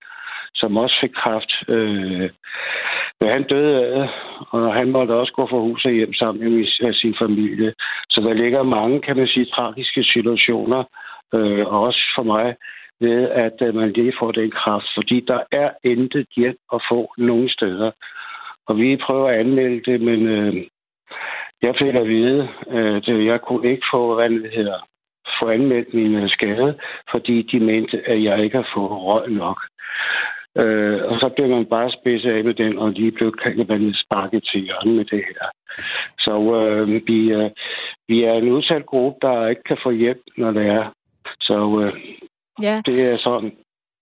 som 0.55 0.77
også 0.77 0.95
fik 1.01 1.13
kraft. 1.23 1.51
Øh, 1.67 2.29
han 3.21 3.43
døde 3.43 3.85
af 3.85 4.09
og 4.49 4.73
han 4.73 4.91
måtte 4.91 5.11
også 5.11 5.33
gå 5.33 5.47
fra 5.47 5.59
hus 5.59 5.85
og 5.85 5.91
hjem 5.91 6.13
sammen 6.13 6.55
med 6.55 6.93
sin 6.93 7.15
familie. 7.21 7.73
Så 8.09 8.21
der 8.21 8.33
ligger 8.33 8.63
mange, 8.63 9.01
kan 9.01 9.17
man 9.17 9.27
sige, 9.27 9.45
tragiske 9.45 10.03
situationer, 10.03 10.83
øh, 11.33 11.65
også 11.67 12.01
for 12.15 12.23
mig, 12.23 12.55
ved 12.99 13.29
at 13.29 13.57
øh, 13.61 13.75
man 13.75 13.91
lige 13.91 14.13
får 14.19 14.31
den 14.31 14.51
kraft. 14.51 14.85
Fordi 14.95 15.19
der 15.27 15.39
er 15.51 15.69
intet 15.83 16.27
hjælp 16.37 16.57
at 16.73 16.81
få 16.91 17.13
nogen 17.17 17.49
steder. 17.49 17.91
Og 18.67 18.77
vi 18.77 18.97
prøver 18.97 19.29
at 19.29 19.39
anmelde 19.39 19.91
det, 19.91 20.01
men 20.01 20.27
øh, 20.27 20.55
jeg 21.61 21.75
fik 21.81 21.95
at 21.95 22.07
vide, 22.07 22.49
at 22.67 23.25
jeg 23.25 23.41
kunne 23.41 23.71
ikke 23.71 23.85
få, 23.93 24.15
hvad 24.15 24.29
det 24.29 24.51
hedder, 24.55 24.87
få 25.39 25.49
anmeldt 25.49 25.93
min 25.93 26.15
øh, 26.15 26.29
skade, 26.29 26.77
fordi 27.11 27.41
de 27.41 27.59
mente, 27.59 28.01
at 28.09 28.23
jeg 28.23 28.43
ikke 28.43 28.57
har 28.57 28.69
fået 28.75 28.91
røg 28.91 29.29
nok. 29.29 29.59
Øh, 30.57 30.99
og 31.05 31.19
så 31.19 31.29
blev 31.35 31.49
man 31.49 31.65
bare 31.65 31.91
spidset 31.91 32.31
af 32.31 32.43
med 32.43 32.53
den, 32.53 32.77
og 32.77 32.91
lige 32.91 33.11
blev 33.11 33.33
man 33.69 33.93
sparket 34.05 34.43
til 34.51 34.61
hjørnet 34.61 34.95
med 34.95 35.05
det 35.05 35.23
her. 35.29 35.45
Så 36.19 36.33
øh, 36.55 37.07
vi, 37.07 37.31
øh, 37.31 37.49
vi 38.07 38.23
er 38.23 38.33
en 38.33 38.49
udsat 38.49 38.85
gruppe, 38.85 39.27
der 39.27 39.47
ikke 39.47 39.63
kan 39.63 39.77
få 39.83 39.91
hjælp, 39.91 40.21
når 40.37 40.51
det 40.51 40.65
er. 40.67 40.85
Så 41.41 41.81
øh, 41.81 41.93
ja. 42.61 42.81
det 42.85 43.11
er 43.11 43.17
sådan. 43.17 43.51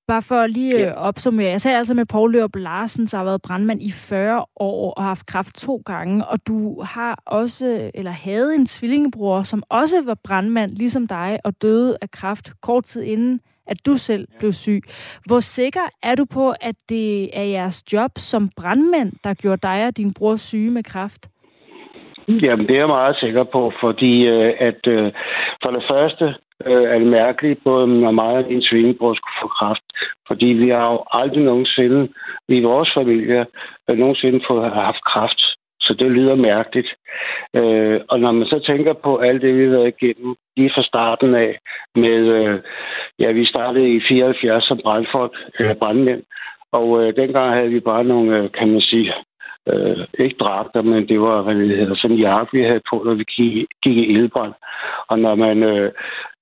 Bare 0.07 0.21
for 0.21 0.47
lige 0.47 0.79
ja. 0.79 0.93
opsummere. 0.93 1.47
Jeg 1.47 1.61
sagde 1.61 1.77
altså 1.77 1.93
med 1.93 2.05
Poul 2.05 2.31
Lørup 2.31 2.55
Larsen, 2.55 3.05
der 3.05 3.17
har 3.17 3.23
været 3.23 3.41
brandmand 3.41 3.83
i 3.83 3.91
40 3.91 4.45
år 4.55 4.93
og 4.93 5.03
har 5.03 5.07
haft 5.07 5.25
kraft 5.25 5.55
to 5.55 5.81
gange. 5.85 6.25
Og 6.25 6.47
du 6.47 6.81
har 6.81 7.19
også, 7.25 7.91
eller 7.93 8.11
havde 8.11 8.55
en 8.55 8.65
tvillingebror, 8.65 9.41
som 9.41 9.63
også 9.69 9.95
var 10.05 10.17
brandmand, 10.23 10.71
ligesom 10.71 11.07
dig, 11.07 11.39
og 11.43 11.53
døde 11.61 11.97
af 12.01 12.11
kraft 12.11 12.51
kort 12.61 12.83
tid 12.83 13.03
inden, 13.03 13.39
at 13.67 13.77
du 13.85 13.97
selv 13.97 14.27
blev 14.39 14.51
syg. 14.51 14.81
Hvor 15.25 15.39
sikker 15.39 15.85
er 16.03 16.15
du 16.15 16.25
på, 16.33 16.53
at 16.61 16.75
det 16.89 17.37
er 17.39 17.43
jeres 17.43 17.93
job 17.93 18.11
som 18.15 18.49
brandmand, 18.57 19.11
der 19.23 19.33
gjorde 19.33 19.67
dig 19.67 19.87
og 19.87 19.97
din 19.97 20.13
bror 20.13 20.35
syge 20.35 20.71
med 20.71 20.83
kraft? 20.83 21.29
Jamen, 22.27 22.67
det 22.67 22.75
er 22.75 22.79
jeg 22.79 22.87
meget 22.87 23.15
sikker 23.19 23.43
på, 23.43 23.71
fordi 23.81 24.27
øh, 24.27 24.53
at 24.59 24.87
øh, 24.87 25.11
for 25.63 25.71
det 25.71 25.83
første, 25.91 26.35
øh, 26.65 26.83
er 26.83 26.99
det 26.99 27.07
mærkeligt, 27.07 27.63
både 27.63 27.87
når 27.87 28.11
mig 28.11 28.33
og 28.37 28.45
min 28.49 28.61
svinebror 28.61 29.13
skulle 29.13 29.41
få 29.41 29.47
kraft. 29.47 29.83
Fordi 30.27 30.45
vi 30.45 30.69
har 30.69 30.91
jo 30.91 31.03
aldrig 31.11 31.43
nogensinde 31.43 32.09
i 32.47 32.61
vores 32.61 32.89
familie 32.93 33.45
øh, 33.89 33.97
nogensinde 33.97 34.41
fået 34.47 34.71
haft 34.71 35.03
kraft. 35.03 35.41
Så 35.81 35.93
det 35.99 36.11
lyder 36.11 36.35
mærkeligt. 36.35 36.89
Øh, 37.55 38.01
og 38.09 38.19
når 38.19 38.31
man 38.31 38.47
så 38.47 38.59
tænker 38.59 38.93
på 38.93 39.17
alt 39.17 39.41
det, 39.41 39.57
vi 39.57 39.63
har 39.63 39.69
været 39.69 39.93
igennem, 39.93 40.35
lige 40.57 40.71
fra 40.75 40.83
starten 40.83 41.35
af, 41.35 41.59
med, 41.95 42.19
øh, 42.37 42.59
ja, 43.19 43.31
vi 43.31 43.45
startede 43.45 43.95
i 43.95 44.01
74 44.07 44.63
som 44.67 44.79
brandfolk, 44.83 45.33
eller 45.59 45.73
brandmænd, 45.73 46.23
og 46.71 47.03
øh, 47.03 47.15
dengang 47.15 47.53
havde 47.53 47.69
vi 47.69 47.79
bare 47.79 48.03
nogle, 48.03 48.37
øh, 48.37 48.51
kan 48.51 48.71
man 48.71 48.81
sige, 48.81 49.13
øh, 49.71 50.07
ikke 50.19 50.35
dragter, 50.39 50.81
men 50.81 51.07
det 51.07 51.21
var, 51.21 51.41
hvad 51.41 51.55
det 51.55 51.77
hedder, 51.77 51.95
sådan 51.95 52.15
en 52.15 52.21
jakke, 52.21 52.57
vi 52.57 52.63
havde 52.63 52.81
på, 52.89 53.03
når 53.05 53.13
vi 53.13 53.23
gik, 53.23 53.67
gik 53.83 53.97
i 53.97 54.05
ildbrand. 54.05 54.53
Og 55.07 55.19
når 55.19 55.35
man, 55.35 55.63
øh, 55.63 55.91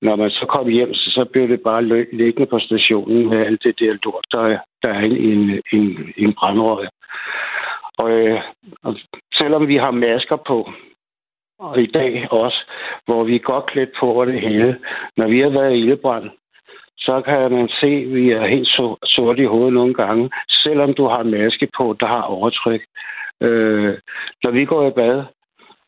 når 0.01 0.15
man 0.15 0.29
så 0.29 0.45
kom 0.45 0.67
hjem, 0.67 0.93
så, 0.93 1.09
så 1.11 1.25
blev 1.31 1.49
det 1.49 1.61
bare 1.61 1.85
liggende 2.13 2.45
på 2.45 2.59
stationen 2.59 3.29
med 3.29 3.45
alt 3.45 3.63
det 3.63 3.79
der 3.79 3.97
lort, 4.03 4.25
der, 4.31 4.57
der 4.83 4.89
er 4.89 5.01
i 5.01 5.33
en, 5.33 5.61
en, 5.73 6.13
en 6.17 6.33
brandrøg. 6.33 6.87
Og, 7.97 8.11
øh, 8.11 8.41
og 8.83 8.95
selvom 9.33 9.67
vi 9.67 9.75
har 9.75 9.91
masker 9.91 10.37
på, 10.47 10.69
og 11.59 11.81
i 11.81 11.85
dag 11.85 12.27
også, 12.31 12.59
hvor 13.05 13.23
vi 13.23 13.35
er 13.35 13.39
godt 13.39 13.65
klædt 13.65 13.89
på 13.99 14.05
over 14.05 14.25
det 14.25 14.41
hele, 14.41 14.79
når 15.17 15.27
vi 15.27 15.39
har 15.39 15.49
været 15.49 15.73
i 15.73 15.79
ildbrand, 15.79 16.29
så 16.97 17.21
kan 17.21 17.51
man 17.51 17.69
se, 17.81 17.87
at 17.87 18.13
vi 18.13 18.31
er 18.31 18.47
helt 18.47 18.67
sorte 18.67 19.07
sort 19.07 19.39
i 19.39 19.45
hovedet 19.45 19.73
nogle 19.73 19.93
gange, 19.93 20.29
selvom 20.49 20.93
du 20.93 21.07
har 21.07 21.19
en 21.21 21.31
maske 21.31 21.67
på, 21.77 21.95
der 21.99 22.07
har 22.07 22.21
overtryk. 22.21 22.81
Øh, 23.41 23.97
når 24.43 24.51
vi 24.51 24.65
går 24.65 24.87
i 24.87 24.91
bad, 24.91 25.23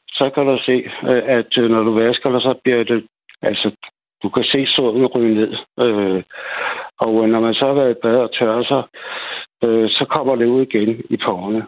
så 0.07 0.29
kan 0.29 0.45
du 0.45 0.57
se, 0.65 0.75
øh, 1.09 1.23
at 1.37 1.57
øh, 1.57 1.69
når 1.69 1.83
du 1.83 1.93
vasker 1.99 2.31
dig, 2.31 2.41
så 2.41 2.53
bliver 2.63 2.83
det, 2.83 3.07
altså, 3.41 3.71
du 4.23 4.29
kan 4.29 4.43
se 4.43 4.67
solen 4.67 5.05
ryge 5.05 5.35
ned. 5.35 5.51
Øh, 5.79 6.23
og 6.99 7.23
øh, 7.23 7.29
når 7.29 7.39
man 7.39 7.53
så 7.53 7.65
har 7.65 7.73
været 7.73 7.91
i 7.91 8.01
bad 8.01 8.15
og 8.15 8.33
tørrer 8.33 8.63
sig, 8.63 8.83
øh, 9.63 9.89
så 9.89 10.05
kommer 10.09 10.35
det 10.35 10.45
ud 10.45 10.61
igen 10.61 10.89
i 11.09 11.17
porerne. 11.17 11.67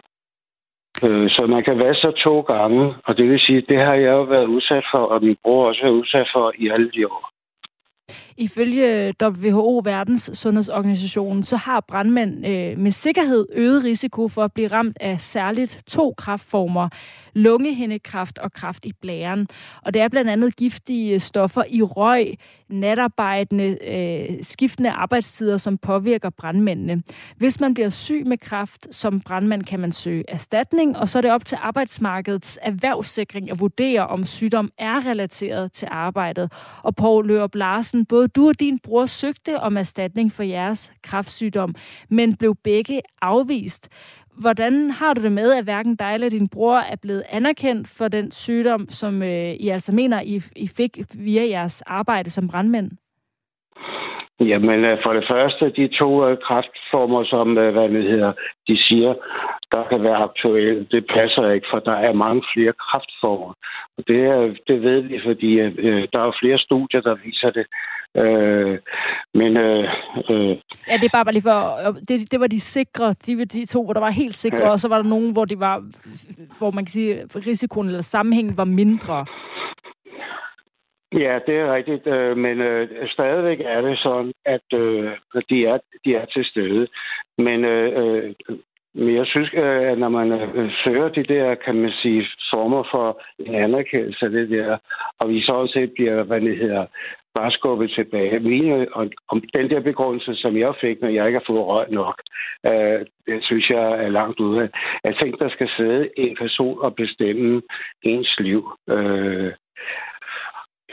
Øh, 1.04 1.30
så 1.30 1.46
man 1.46 1.64
kan 1.64 1.78
vaske 1.78 2.00
sig 2.00 2.14
to 2.14 2.40
gange, 2.40 2.94
og 3.04 3.16
det 3.16 3.28
vil 3.28 3.40
sige, 3.40 3.60
det 3.60 3.78
har 3.78 3.94
jeg 3.94 4.12
jo 4.12 4.22
været 4.22 4.46
udsat 4.46 4.84
for, 4.92 4.98
og 4.98 5.24
min 5.24 5.36
bror 5.44 5.68
også 5.68 5.82
været 5.82 5.92
udsat 5.92 6.28
for 6.34 6.52
i 6.58 6.68
alle 6.68 6.90
de 6.90 7.06
år. 7.06 7.30
Ifølge 8.38 9.12
WHO, 9.22 9.82
Verdens 9.84 10.30
Sundhedsorganisation, 10.34 11.42
så 11.42 11.56
har 11.56 11.80
brandmænd 11.88 12.46
øh, 12.46 12.78
med 12.78 12.92
sikkerhed 12.92 13.46
øget 13.52 13.84
risiko 13.84 14.28
for 14.28 14.44
at 14.44 14.52
blive 14.52 14.68
ramt 14.68 14.96
af 15.00 15.20
særligt 15.20 15.82
to 15.86 16.14
kraftformer 16.16 16.88
lungehindekræft 17.36 18.38
og 18.38 18.52
kræft 18.52 18.84
i 18.84 18.92
blæren. 18.92 19.48
Og 19.82 19.94
det 19.94 20.02
er 20.02 20.08
blandt 20.08 20.30
andet 20.30 20.56
giftige 20.56 21.20
stoffer 21.20 21.62
i 21.70 21.82
røg, 21.82 22.26
natarbejdende, 22.68 23.78
øh, 23.88 24.38
skiftende 24.42 24.90
arbejdstider, 24.90 25.56
som 25.56 25.78
påvirker 25.78 26.30
brandmændene. 26.30 27.02
Hvis 27.36 27.60
man 27.60 27.74
bliver 27.74 27.88
syg 27.88 28.22
med 28.26 28.38
kræft 28.38 28.94
som 28.94 29.20
brandmand, 29.20 29.62
kan 29.64 29.80
man 29.80 29.92
søge 29.92 30.24
erstatning, 30.28 30.98
og 30.98 31.08
så 31.08 31.18
er 31.18 31.20
det 31.20 31.30
op 31.30 31.46
til 31.46 31.58
arbejdsmarkedets 31.60 32.58
erhvervssikring 32.62 33.50
at 33.50 33.60
vurdere, 33.60 34.06
om 34.06 34.24
sygdom 34.24 34.70
er 34.78 35.06
relateret 35.06 35.72
til 35.72 35.88
arbejdet. 35.90 36.52
Og 36.82 36.96
Poul 36.96 37.26
Lørup 37.26 37.54
Larsen, 37.54 38.06
både 38.06 38.25
du 38.26 38.48
og 38.48 38.60
din 38.60 38.78
bror 38.78 39.06
søgte 39.06 39.60
om 39.60 39.76
erstatning 39.76 40.32
for 40.32 40.42
jeres 40.42 40.92
kræftsygdom, 41.02 41.74
men 42.10 42.36
blev 42.36 42.54
begge 42.64 43.00
afvist. 43.22 43.88
Hvordan 44.40 44.90
har 44.90 45.14
du 45.14 45.22
det 45.22 45.32
med, 45.32 45.52
at 45.52 45.64
hverken 45.64 45.96
dig 45.96 46.14
eller 46.14 46.30
din 46.30 46.48
bror 46.48 46.76
er 46.78 46.96
blevet 47.02 47.24
anerkendt 47.30 47.88
for 47.98 48.08
den 48.08 48.30
sygdom, 48.30 48.88
som 48.88 49.22
øh, 49.22 49.52
I 49.52 49.68
altså 49.68 49.92
mener, 49.94 50.20
I, 50.20 50.40
I 50.56 50.68
fik 50.76 50.98
via 51.14 51.48
jeres 51.48 51.82
arbejde 51.82 52.30
som 52.30 52.48
brandmænd? 52.48 52.90
Jamen, 54.40 54.84
øh, 54.84 54.98
for 55.02 55.12
det 55.12 55.24
første, 55.30 55.70
de 55.70 55.88
to 55.88 56.28
øh, 56.28 56.38
kraftformer, 56.38 57.24
som 57.24 57.58
øh, 57.58 57.72
hvad 57.72 57.88
det 57.88 58.02
hedder, 58.02 58.32
de 58.68 58.82
siger, 58.82 59.14
der 59.72 59.82
kan 59.90 60.02
være 60.02 60.16
aktuelle, 60.16 60.86
det 60.90 61.06
passer 61.06 61.50
ikke, 61.50 61.66
for 61.70 61.78
der 61.78 61.92
er 61.92 62.12
mange 62.12 62.42
flere 62.54 62.72
kraftformer. 62.72 63.52
Og 63.98 64.04
det, 64.08 64.20
det 64.68 64.82
ved 64.82 65.00
vi, 65.00 65.20
fordi 65.24 65.60
øh, 65.60 65.74
øh 65.78 66.08
der 66.12 66.20
er 66.20 66.38
flere 66.40 66.58
studier, 66.58 67.00
der 67.00 67.14
viser 67.24 67.50
det. 67.50 67.66
Øh, 68.16 68.78
men... 69.34 69.56
Øh, 69.56 69.84
øh, 70.30 70.56
ja, 70.88 70.96
det 70.96 71.04
er 71.04 71.12
bare, 71.12 71.24
bare 71.24 71.32
lige 71.32 71.42
for... 71.42 71.92
Det, 72.08 72.32
det 72.32 72.40
var 72.40 72.46
de 72.46 72.60
sikre, 72.60 73.14
de, 73.26 73.44
de 73.44 73.64
to, 73.64 73.84
hvor 73.84 73.92
der 73.92 74.00
var 74.00 74.10
helt 74.10 74.34
sikre, 74.34 74.64
ja. 74.64 74.70
og 74.70 74.80
så 74.80 74.88
var 74.88 75.02
der 75.02 75.08
nogen, 75.08 75.32
hvor, 75.32 75.44
det 75.44 75.60
var, 75.60 75.84
hvor 76.58 76.70
man 76.70 76.84
kan 76.84 76.92
sige, 76.92 77.24
risikoen 77.36 77.86
eller 77.86 78.02
sammenhængen 78.02 78.58
var 78.58 78.64
mindre. 78.64 79.26
Ja, 81.12 81.38
det 81.46 81.56
er 81.56 81.74
rigtigt, 81.74 82.06
øh, 82.06 82.36
men 82.36 82.60
øh, 82.60 83.08
stadigvæk 83.08 83.60
er 83.60 83.80
det 83.80 83.98
sådan, 83.98 84.32
at 84.44 84.66
øh, 84.74 85.10
de, 85.50 85.66
er, 85.66 85.78
de 86.04 86.14
er 86.14 86.24
til 86.24 86.44
stede. 86.44 86.86
Men, 87.38 87.64
øh, 87.64 87.88
øh, 88.02 88.34
men 88.94 89.16
jeg 89.16 89.26
synes, 89.26 89.50
øh, 89.54 89.90
at 89.90 89.98
når 89.98 90.08
man 90.08 90.32
øh, 90.32 90.70
søger 90.84 91.08
de 91.08 91.24
der, 91.24 91.54
kan 91.54 91.74
man 91.74 91.92
sige, 92.02 92.26
former 92.50 92.82
for 92.90 93.20
en 93.38 93.54
anerkendelse 93.54 94.24
af 94.24 94.30
det 94.30 94.50
der, 94.50 94.78
og 95.18 95.28
vi 95.28 95.42
så 95.42 95.52
også 95.52 95.88
bliver, 95.94 96.22
hvad 96.22 96.40
det 96.40 96.56
hedder, 96.56 96.86
bare 97.38 97.50
skubbet 97.50 97.90
tilbage. 97.90 98.40
Mine, 98.40 98.86
og, 98.92 99.04
om 99.28 99.42
den 99.54 99.70
der 99.70 99.80
begrundelse, 99.80 100.34
som 100.34 100.56
jeg 100.56 100.74
fik, 100.80 101.00
når 101.00 101.08
jeg 101.08 101.26
ikke 101.26 101.38
har 101.38 101.46
fået 101.46 101.66
røg 101.66 101.86
nok, 101.90 102.16
øh, 102.66 103.00
det 103.26 103.44
synes 103.44 103.70
jeg 103.70 104.04
er 104.04 104.08
langt 104.08 104.40
ude. 104.40 104.70
Jeg 105.04 105.16
tænker, 105.16 105.38
der 105.38 105.48
skal 105.48 105.68
sidde 105.76 106.08
en 106.16 106.36
person 106.36 106.78
og 106.82 106.94
bestemme 106.94 107.62
ens 108.02 108.36
liv. 108.38 108.62
Øh, 108.88 109.52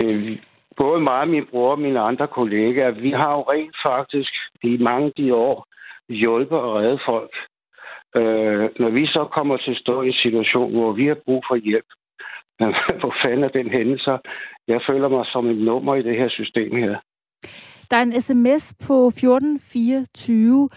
øh, 0.02 0.38
både 0.78 1.02
mig 1.02 1.22
og 1.22 1.28
min 1.28 1.46
bror 1.52 1.72
og 1.72 1.80
mine 1.80 2.00
andre 2.00 2.28
kollegaer, 2.28 2.92
vi 2.92 3.12
har 3.12 3.32
jo 3.32 3.42
rent 3.42 3.76
faktisk 3.86 4.34
i 4.64 4.78
mange 4.78 5.12
de 5.18 5.36
år 5.36 5.68
hjulpet 6.10 6.58
og 6.58 6.76
reddet 6.76 7.02
folk. 7.06 7.34
Øh, 8.16 8.70
når 8.80 8.90
vi 8.90 9.08
så 9.08 9.28
kommer 9.32 9.58
til 9.58 9.72
at 9.72 9.78
stå 9.78 10.02
i 10.02 10.08
en 10.08 10.14
situation, 10.14 10.72
hvor 10.72 10.92
vi 10.92 11.06
har 11.08 11.18
brug 11.26 11.44
for 11.48 11.56
hjælp, 11.56 11.86
hvor 13.00 13.16
fanden 13.24 13.44
er 13.44 13.50
den 13.50 13.70
hændelse? 13.70 14.18
Jeg 14.68 14.82
føler 14.90 15.10
mig 15.10 15.26
som 15.26 15.50
et 15.50 15.58
nummer 15.58 15.96
i 15.96 16.02
det 16.02 16.18
her 16.18 16.30
system 16.30 16.76
her. 16.76 16.96
Der 17.92 17.98
er 17.98 18.02
en 18.02 18.22
sms 18.22 18.74
på 18.88 19.08
1424. 19.08 20.70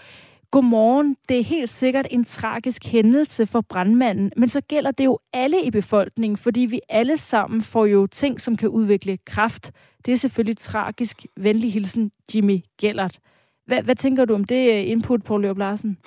Godmorgen. 0.51 1.15
Det 1.29 1.39
er 1.39 1.43
helt 1.43 1.69
sikkert 1.69 2.07
en 2.11 2.23
tragisk 2.23 2.85
hændelse 2.85 3.47
for 3.47 3.61
brandmanden, 3.69 4.31
men 4.37 4.49
så 4.49 4.61
gælder 4.61 4.91
det 4.91 5.05
jo 5.05 5.19
alle 5.33 5.63
i 5.63 5.71
befolkningen, 5.71 6.37
fordi 6.37 6.59
vi 6.59 6.79
alle 6.89 7.17
sammen 7.17 7.61
får 7.61 7.85
jo 7.85 8.07
ting, 8.07 8.41
som 8.41 8.57
kan 8.57 8.69
udvikle 8.69 9.17
kraft. 9.25 9.71
Det 10.05 10.11
er 10.11 10.17
selvfølgelig 10.17 10.57
tragisk. 10.57 11.25
Venlig 11.37 11.73
hilsen, 11.73 12.11
Jimmy 12.35 12.59
Gellert. 12.81 13.19
Hvad, 13.65 13.83
hvad 13.83 13.95
tænker 13.95 14.25
du 14.25 14.33
om 14.33 14.43
det 14.43 14.73
øh, 14.73 14.89
input, 14.89 15.23
på 15.23 15.37
Løb 15.37 15.57
Larsen? 15.57 15.97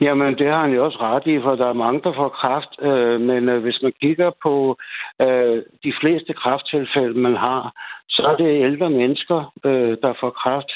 Jamen, 0.00 0.38
det 0.38 0.46
har 0.46 0.60
han 0.60 0.72
jo 0.72 0.84
også 0.84 0.98
ret 1.00 1.26
i, 1.26 1.40
for 1.40 1.54
der 1.56 1.66
er 1.66 1.82
mange, 1.84 2.00
der 2.00 2.12
får 2.12 2.28
kræft. 2.28 2.72
Øh, 2.82 3.20
men 3.20 3.48
øh, 3.48 3.62
hvis 3.62 3.82
man 3.82 3.92
kigger 4.00 4.30
på 4.42 4.76
øh, 5.22 5.62
de 5.84 5.92
fleste 6.00 6.32
kræfttilfælde, 6.32 7.18
man 7.18 7.36
har, 7.36 7.72
så 8.08 8.22
er 8.22 8.36
det 8.36 8.64
ældre 8.64 8.90
mennesker, 8.90 9.52
øh, 9.64 9.96
der 10.02 10.12
får 10.20 10.30
kræft. 10.30 10.70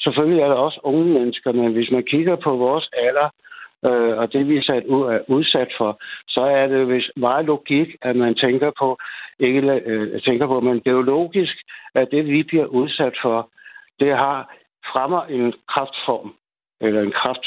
Selvfølgelig 0.00 0.42
er 0.42 0.48
der 0.48 0.54
også 0.54 0.80
unge 0.82 1.04
mennesker, 1.04 1.52
men 1.52 1.72
hvis 1.72 1.90
man 1.90 2.02
kigger 2.02 2.36
på 2.36 2.56
vores 2.56 2.90
alder, 2.92 3.28
øh, 3.86 4.18
og 4.18 4.32
det 4.32 4.48
vi 4.48 4.56
er 4.56 4.62
sat 4.62 4.84
ud, 4.84 5.02
er 5.06 5.20
udsat 5.28 5.70
for, 5.78 6.00
så 6.28 6.40
er 6.40 6.66
det 6.66 6.86
hvis 6.86 7.10
meget 7.16 7.44
logik, 7.44 7.88
at 8.02 8.16
man 8.16 8.34
tænker 8.34 8.70
på, 8.78 8.98
ikke 9.38 9.82
øh, 9.86 10.22
tænker 10.22 10.46
på, 10.46 10.60
men 10.60 10.74
det 10.74 10.86
er 10.86 10.98
jo 11.00 11.02
logisk, 11.02 11.56
at 11.94 12.08
det 12.10 12.26
vi 12.26 12.42
bliver 12.42 12.66
udsat 12.66 13.14
for, 13.22 13.48
det 14.00 14.16
har 14.16 14.54
fremmer 14.92 15.22
en 15.22 15.52
kraftform 15.68 16.34
eller 16.80 17.02
en 17.02 17.12
kraft, 17.12 17.46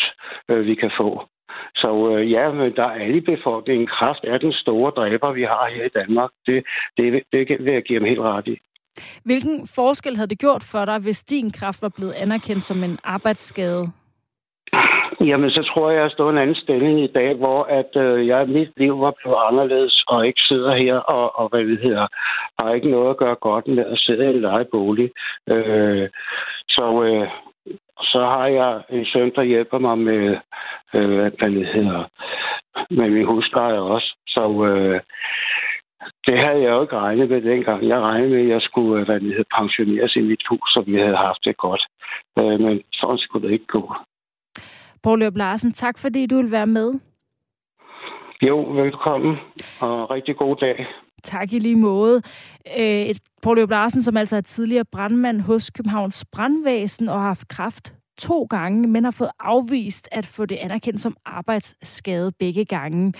øh, 0.49 0.65
vi 0.65 0.75
kan 0.75 0.91
få. 0.99 1.27
Så 1.75 1.89
øh, 2.11 2.31
ja, 2.31 2.51
men 2.51 2.75
der 2.75 2.83
er 2.83 2.99
alle 3.03 3.17
i 3.17 3.29
befolkningen. 3.35 3.87
Kraft 3.87 4.23
er 4.23 4.37
den 4.37 4.53
store 4.53 4.91
dræber, 4.91 5.31
vi 5.31 5.43
har 5.43 5.69
her 5.75 5.85
i 5.85 5.95
Danmark. 5.99 6.29
Det, 6.45 6.63
det, 6.97 7.23
det 7.31 7.65
vil 7.65 7.73
jeg 7.73 7.83
give 7.83 7.99
dem 7.99 8.07
helt 8.07 8.19
ret 8.19 8.47
i. 8.47 8.57
Hvilken 9.25 9.67
forskel 9.75 10.15
havde 10.15 10.29
det 10.29 10.39
gjort 10.39 10.63
for 10.71 10.85
dig, 10.85 10.99
hvis 10.99 11.23
din 11.23 11.51
kraft 11.51 11.81
var 11.81 11.89
blevet 11.89 12.13
anerkendt 12.13 12.63
som 12.63 12.83
en 12.83 12.99
arbejdsskade? 13.03 13.91
Jamen, 15.19 15.49
så 15.49 15.63
tror 15.63 15.89
jeg, 15.89 15.99
at 15.99 16.03
jeg 16.03 16.11
står 16.11 16.29
en 16.29 16.37
anden 16.37 16.55
stilling 16.55 17.03
i 17.03 17.07
dag, 17.07 17.33
hvor 17.35 17.63
at 17.63 17.91
øh, 17.95 18.27
jeg, 18.27 18.47
mit 18.47 18.71
liv 18.77 18.99
var 18.99 19.13
blevet 19.21 19.37
anderledes, 19.49 20.03
og 20.07 20.27
ikke 20.27 20.41
sidder 20.41 20.75
her 20.75 20.95
og, 20.95 21.39
og 21.39 21.49
hvad 21.49 21.63
vi 21.63 21.75
hedder, 21.75 22.07
har 22.59 22.73
ikke 22.73 22.91
noget 22.91 23.09
at 23.09 23.17
gøre 23.17 23.35
godt 23.35 23.67
med 23.67 23.85
at 23.85 23.99
sidde 23.99 24.25
i 24.25 24.35
en 24.35 24.41
lejebolig. 24.41 25.11
Øh, 25.49 26.09
så 26.69 27.03
øh, 27.03 27.27
så 28.01 28.19
har 28.19 28.47
jeg 28.47 28.83
en 28.89 29.05
søn, 29.05 29.31
der 29.35 29.43
hjælper 29.43 29.79
mig 29.79 29.97
med, 29.97 30.37
øh, 30.93 31.09
hvad 31.37 31.51
det 31.51 31.67
hedder, 31.67 32.03
med 32.89 33.09
min 33.09 33.25
husleje 33.25 33.79
også. 33.79 34.17
Så 34.27 34.65
øh, 34.65 35.01
det 36.25 36.37
havde 36.37 36.61
jeg 36.61 36.71
jo 36.71 36.81
ikke 36.81 36.97
regnet 36.97 37.29
med 37.29 37.41
dengang. 37.41 37.87
Jeg 37.87 37.99
regnede 37.99 38.29
med, 38.29 38.41
at 38.41 38.47
jeg 38.47 38.61
skulle 38.61 38.99
øh, 38.99 39.05
hvad 39.05 39.19
det 39.19 39.29
hedder, 39.29 39.57
pensioneres 39.57 40.15
i 40.15 40.21
mit 40.21 40.43
hus, 40.49 40.67
så 40.73 40.83
vi 40.87 40.95
havde 40.95 41.17
haft 41.17 41.45
det 41.45 41.57
godt. 41.57 41.83
Øh, 42.39 42.59
men 42.59 42.81
sådan 42.93 43.17
skulle 43.17 43.47
det 43.47 43.53
ikke 43.53 43.67
gå. 43.67 43.93
Poul 45.03 45.19
Løb 45.19 45.35
Larsen, 45.37 45.71
tak 45.73 45.99
fordi 45.99 46.25
du 46.25 46.35
vil 46.35 46.51
være 46.51 46.67
med. 46.67 46.99
Jo, 48.47 48.61
velkommen, 48.61 49.35
og 49.79 50.09
rigtig 50.09 50.35
god 50.35 50.55
dag. 50.55 50.85
Tak 51.23 51.53
i 51.53 51.59
lige 51.59 51.75
måde. 51.75 52.21
Øh, 52.79 53.15
Poul 53.41 53.57
Løb 53.57 53.69
Larsen, 53.69 54.01
som 54.01 54.17
altså 54.17 54.35
er 54.35 54.41
tidligere 54.41 54.85
brandmand 54.91 55.41
hos 55.41 55.69
Københavns 55.69 56.25
Brandvæsen 56.31 57.09
og 57.09 57.19
har 57.19 57.27
haft 57.27 57.47
kraft 57.47 57.93
to 58.17 58.47
gange, 58.49 58.87
men 58.87 59.03
har 59.03 59.11
fået 59.11 59.29
afvist 59.39 60.09
at 60.11 60.25
få 60.25 60.45
det 60.45 60.55
anerkendt 60.55 61.01
som 61.01 61.15
arbejdsskade 61.25 62.31
begge 62.39 62.65
gange. 62.65 63.13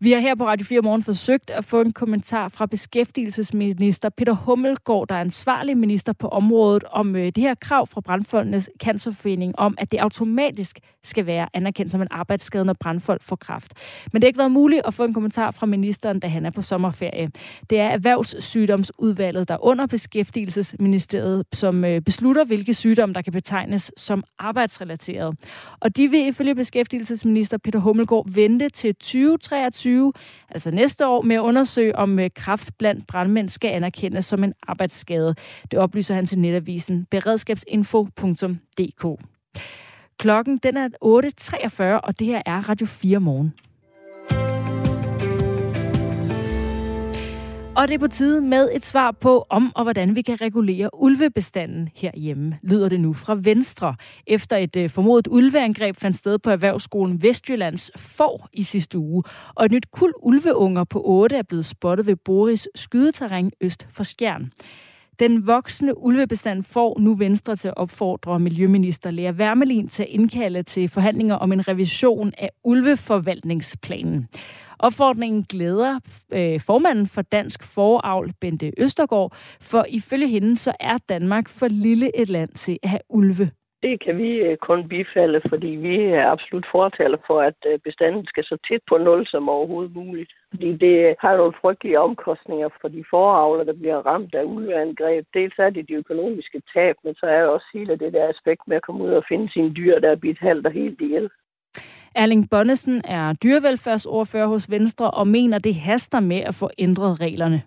Vi 0.00 0.12
har 0.12 0.20
her 0.20 0.34
på 0.34 0.46
Radio 0.46 0.66
4 0.66 0.80
Morgen 0.80 1.02
forsøgt 1.02 1.50
at 1.50 1.64
få 1.64 1.80
en 1.80 1.92
kommentar 1.92 2.48
fra 2.48 2.66
beskæftigelsesminister 2.66 4.08
Peter 4.08 4.32
Hummelgaard, 4.32 5.08
der 5.08 5.14
er 5.14 5.20
ansvarlig 5.20 5.76
minister 5.76 6.12
på 6.12 6.28
området, 6.28 6.84
om 6.84 7.16
øh, 7.16 7.26
det 7.26 7.38
her 7.38 7.54
krav 7.54 7.86
fra 7.86 8.00
Brandfoldenes 8.00 8.70
Cancerforening 8.82 9.58
om, 9.58 9.74
at 9.78 9.92
det 9.92 9.98
automatisk 9.98 10.78
skal 11.04 11.26
være 11.26 11.48
anerkendt 11.54 11.92
som 11.92 12.02
en 12.02 12.08
arbejdsskade, 12.10 12.64
når 12.64 12.74
brandfolk 12.80 13.22
får 13.22 13.36
kraft. 13.36 13.74
Men 14.12 14.22
det 14.22 14.24
har 14.24 14.28
ikke 14.28 14.38
været 14.38 14.52
muligt 14.52 14.82
at 14.86 14.94
få 14.94 15.04
en 15.04 15.14
kommentar 15.14 15.50
fra 15.50 15.66
ministeren, 15.66 16.20
da 16.20 16.28
han 16.28 16.46
er 16.46 16.50
på 16.50 16.62
sommerferie. 16.62 17.28
Det 17.70 17.80
er 17.80 17.88
Erhvervssygdomsudvalget, 17.88 19.48
der 19.48 19.64
under 19.64 19.86
Beskæftigelsesministeriet, 19.86 21.44
som 21.52 21.84
øh, 21.84 22.00
beslutter, 22.00 22.44
hvilke 22.44 22.74
sygdomme, 22.74 23.12
der 23.12 23.22
kan 23.22 23.32
betegnes 23.32 23.92
som 23.96 24.24
arbejdsrelateret. 24.38 25.36
Og 25.80 25.96
de 25.96 26.08
vil 26.08 26.26
ifølge 26.26 26.54
Beskæftigelsesminister 26.54 27.58
Peter 27.58 27.78
Hummelgaard 27.78 28.30
vente 28.30 28.68
til 28.68 28.94
2023 28.94 29.87
2020, 29.88 30.12
altså 30.48 30.70
næste 30.70 31.06
år, 31.06 31.22
med 31.22 31.36
at 31.36 31.40
undersøge, 31.40 31.96
om 31.96 32.18
øh, 32.18 32.30
kraft 32.34 32.78
blandt 32.78 33.06
brandmænd 33.06 33.48
skal 33.48 33.68
anerkendes 33.68 34.26
som 34.26 34.44
en 34.44 34.54
arbejdsskade. 34.62 35.34
Det 35.70 35.78
oplyser 35.78 36.14
han 36.14 36.26
til 36.26 36.38
netavisen 36.38 37.06
beredskabsinfo.dk. 37.10 39.24
Klokken 40.18 40.58
den 40.58 40.76
er 40.76 40.88
8.43, 40.88 42.06
og 42.06 42.18
det 42.18 42.26
her 42.26 42.42
er 42.46 42.68
Radio 42.68 42.86
4 42.86 43.20
morgen. 43.20 43.54
Og 47.78 47.88
det 47.88 47.94
er 47.94 47.98
på 47.98 48.08
tide 48.08 48.40
med 48.40 48.68
et 48.72 48.86
svar 48.86 49.10
på, 49.10 49.46
om 49.50 49.72
og 49.74 49.82
hvordan 49.82 50.14
vi 50.14 50.22
kan 50.22 50.40
regulere 50.40 50.90
ulvebestanden 50.92 51.88
herhjemme, 51.94 52.58
lyder 52.62 52.88
det 52.88 53.00
nu 53.00 53.12
fra 53.12 53.36
Venstre. 53.42 53.94
Efter 54.26 54.56
et 54.56 54.76
øh, 54.76 54.90
formodet 54.90 55.28
ulveangreb 55.30 55.96
fandt 55.96 56.16
sted 56.16 56.38
på 56.38 56.50
Erhvervsskolen 56.50 57.22
Vestjyllands 57.22 57.90
for 57.96 58.48
i 58.52 58.62
sidste 58.62 58.98
uge, 58.98 59.22
og 59.54 59.64
et 59.64 59.72
nyt 59.72 59.90
kul 59.90 60.12
ulveunger 60.22 60.84
på 60.84 61.02
8 61.04 61.36
er 61.36 61.42
blevet 61.42 61.64
spottet 61.64 62.06
ved 62.06 62.16
Boris 62.16 62.68
skydeterræn 62.74 63.50
øst 63.60 63.86
for 63.90 64.04
Skjern. 64.04 64.52
Den 65.18 65.46
voksne 65.46 65.98
ulvebestand 65.98 66.64
får 66.64 66.98
nu 67.00 67.14
Venstre 67.14 67.56
til 67.56 67.68
at 67.68 67.76
opfordre 67.76 68.38
Miljøminister 68.38 69.10
Lea 69.10 69.30
Wermelin 69.30 69.88
til 69.88 70.02
at 70.02 70.08
indkalde 70.08 70.62
til 70.62 70.88
forhandlinger 70.88 71.34
om 71.34 71.52
en 71.52 71.68
revision 71.68 72.32
af 72.38 72.50
ulveforvaltningsplanen. 72.64 74.28
Opfordringen 74.78 75.42
glæder 75.42 76.00
øh, 76.32 76.60
formanden 76.60 77.06
for 77.06 77.22
Dansk 77.22 77.74
Foravl, 77.74 78.32
Bente 78.40 78.72
Østergaard, 78.78 79.32
for 79.60 79.84
ifølge 79.88 80.28
hende 80.28 80.56
så 80.56 80.72
er 80.80 80.98
Danmark 81.08 81.48
for 81.48 81.68
lille 81.68 82.20
et 82.20 82.28
land 82.28 82.50
til 82.50 82.78
at 82.82 82.88
have 82.88 83.00
ulve. 83.08 83.50
Det 83.82 84.00
kan 84.04 84.18
vi 84.18 84.30
øh, 84.46 84.56
kun 84.56 84.88
bifalde, 84.88 85.40
fordi 85.48 85.66
vi 85.66 85.94
er 86.04 86.30
absolut 86.30 86.66
fortaler 86.72 87.18
for, 87.26 87.40
at 87.40 87.58
øh, 87.66 87.78
bestanden 87.78 88.26
skal 88.26 88.44
så 88.44 88.56
tæt 88.68 88.80
på 88.88 88.98
nul 88.98 89.26
som 89.26 89.48
overhovedet 89.48 89.94
muligt. 89.94 90.32
Fordi 90.50 90.76
det 90.76 90.94
øh, 91.08 91.14
har 91.20 91.36
nogle 91.36 91.58
frygtelige 91.60 92.00
omkostninger 92.00 92.68
for 92.80 92.88
de 92.88 93.04
foravler, 93.10 93.64
der 93.64 93.72
bliver 93.72 94.06
ramt 94.06 94.34
af 94.34 94.44
ulveangreb. 94.44 95.26
Dels 95.34 95.54
er 95.58 95.70
det 95.70 95.88
de 95.88 95.94
økonomiske 95.94 96.62
tab, 96.74 96.96
men 97.04 97.14
så 97.14 97.26
er 97.26 97.40
det 97.40 97.48
også 97.48 97.66
hele 97.74 97.96
det 97.96 98.12
der 98.12 98.28
aspekt 98.28 98.62
med 98.66 98.76
at 98.76 98.82
komme 98.82 99.04
ud 99.04 99.10
og 99.10 99.24
finde 99.28 99.52
sine 99.52 99.74
dyr, 99.74 99.98
der 99.98 100.10
er 100.10 100.24
bidt 100.24 100.38
halvt 100.38 100.66
og 100.66 100.72
helt 100.72 101.00
ihjel. 101.00 101.30
Erling 102.18 102.50
Bonnesen 102.50 103.02
er 103.04 103.32
dyrevelfærdsordfører 103.32 104.46
hos 104.46 104.70
Venstre 104.70 105.10
og 105.10 105.28
mener, 105.28 105.58
det 105.58 105.74
haster 105.74 106.20
med 106.20 106.36
at 106.36 106.54
få 106.54 106.70
ændret 106.78 107.20
reglerne. 107.20 107.62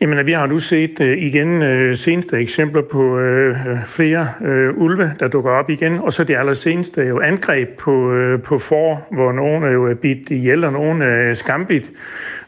Jamen, 0.00 0.26
vi 0.26 0.32
har 0.32 0.46
nu 0.46 0.58
set 0.58 1.00
uh, 1.00 1.06
igen 1.06 1.62
uh, 1.62 1.96
seneste 1.96 2.38
eksempler 2.38 2.82
på 2.82 3.02
uh, 3.02 3.56
flere 3.86 4.28
uh, 4.40 4.82
ulve, 4.82 5.12
der 5.20 5.28
dukker 5.28 5.50
op 5.50 5.70
igen, 5.70 5.98
og 5.98 6.12
så 6.12 6.24
det 6.24 6.36
allerseneste 6.36 7.02
jo 7.02 7.20
angreb 7.20 7.68
på, 7.78 7.92
uh, 7.92 8.42
på 8.42 8.58
for, 8.58 9.06
hvor 9.10 9.32
nogen 9.32 9.62
er 9.64 9.70
jo 9.70 9.94
bidt 10.02 10.30
ihjel, 10.30 10.64
og 10.64 10.72
nogen 10.72 11.02
er 11.02 11.34
skambit. 11.34 11.90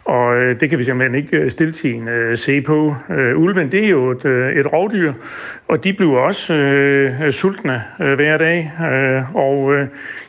Og 0.09 0.37
øh, 0.37 0.61
det 0.61 0.71
kan 0.71 0.79
vi 0.79 0.85
simpelthen 0.85 1.15
ikke 1.15 1.51
stiltigende 1.51 2.13
øh, 2.13 2.37
se 2.37 2.61
på. 2.61 2.95
Øh, 3.11 3.39
ulven, 3.39 3.73
det 3.73 3.85
er 3.85 3.89
jo 3.89 4.11
et, 4.11 4.25
øh, 4.25 4.53
et 4.53 4.73
rovdyr, 4.73 5.13
og 5.69 5.85
de 5.85 5.93
bliver 5.93 6.19
også 6.19 6.55
øh, 6.55 7.33
sultne 7.33 7.83
øh, 8.01 8.15
hver 8.15 8.39
dag. 8.39 8.73
Øh, 8.93 9.37
og 9.37 9.75
øh, 9.75 9.87